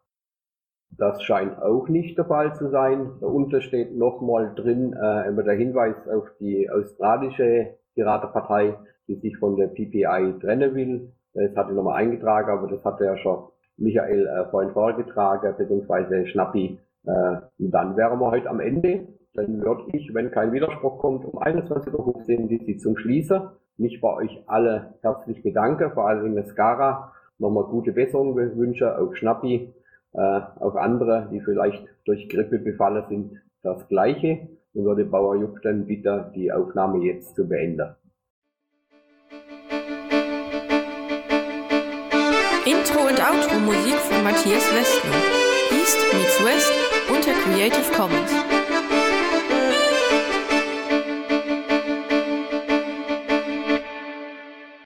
Das 0.91 1.21
scheint 1.23 1.61
auch 1.61 1.87
nicht 1.87 2.17
der 2.17 2.25
Fall 2.25 2.55
zu 2.55 2.69
sein. 2.69 3.11
Darunter 3.21 3.61
steht 3.61 3.95
nochmal 3.95 4.53
drin 4.55 4.93
äh, 4.93 5.27
immer 5.27 5.43
der 5.43 5.53
Hinweis 5.53 5.95
auf 6.07 6.27
die 6.39 6.69
australische 6.69 7.75
Piratenpartei, 7.93 8.75
die 9.07 9.15
sich 9.15 9.37
von 9.37 9.55
der 9.55 9.67
PPI 9.67 10.39
trennen 10.41 10.73
will. 10.73 11.13
Das 11.33 11.55
hatte 11.55 11.71
ich 11.71 11.75
nochmal 11.75 12.01
eingetragen, 12.01 12.49
aber 12.49 12.67
das 12.67 12.83
hatte 12.83 13.05
ja 13.05 13.17
schon 13.17 13.49
Michael 13.77 14.27
äh, 14.27 14.49
vorhin 14.49 14.71
vorgetragen, 14.71 15.55
beziehungsweise 15.57 16.25
Schnappi. 16.27 16.79
Äh, 17.05 17.37
und 17.59 17.71
dann 17.71 17.95
wären 17.95 18.19
wir 18.19 18.31
heute 18.31 18.49
am 18.49 18.59
Ende. 18.59 19.07
Dann 19.35 19.61
würde 19.61 19.83
ich, 19.93 20.13
wenn 20.13 20.31
kein 20.31 20.51
Widerspruch 20.51 20.99
kommt, 20.99 21.23
um 21.23 21.39
21.15 21.39 21.93
Uhr 21.93 22.47
die 22.47 22.65
Sitzung 22.65 22.97
schließen. 22.97 23.41
Mich 23.79 24.01
bei 24.01 24.13
euch 24.13 24.43
alle 24.45 24.93
herzlich 25.01 25.41
bedanke, 25.41 25.89
vor 25.91 26.09
allem 26.09 26.35
der 26.35 26.45
Skara. 26.47 27.13
Nochmal 27.37 27.63
gute 27.63 27.93
Besserung 27.93 28.35
wünsche, 28.35 28.99
auch 28.99 29.15
Schnappi, 29.15 29.73
äh, 30.11 30.19
auch 30.59 30.75
andere, 30.75 31.29
die 31.31 31.39
vielleicht 31.39 31.87
durch 32.03 32.27
Grippe 32.27 32.59
befallen 32.59 33.05
sind, 33.07 33.41
das 33.63 33.87
Gleiche. 33.87 34.49
Und 34.73 34.83
würde 34.83 35.05
Bauer 35.05 35.37
Jupp 35.37 35.61
dann 35.61 35.85
bitte 35.85 36.29
die 36.35 36.51
Aufnahme 36.51 37.05
jetzt 37.05 37.37
zu 37.37 37.47
beenden. 37.47 37.95
Intro 42.65 42.99
und 43.07 43.17
Outro 43.17 43.59
Musik 43.65 43.95
von 43.95 44.23
Matthias 44.25 44.75
Westner. 44.75 45.15
East 45.71 45.99
meets 46.13 46.43
West 46.43 46.73
unter 47.09 47.31
Creative 47.31 47.95
Commons. 47.95 48.48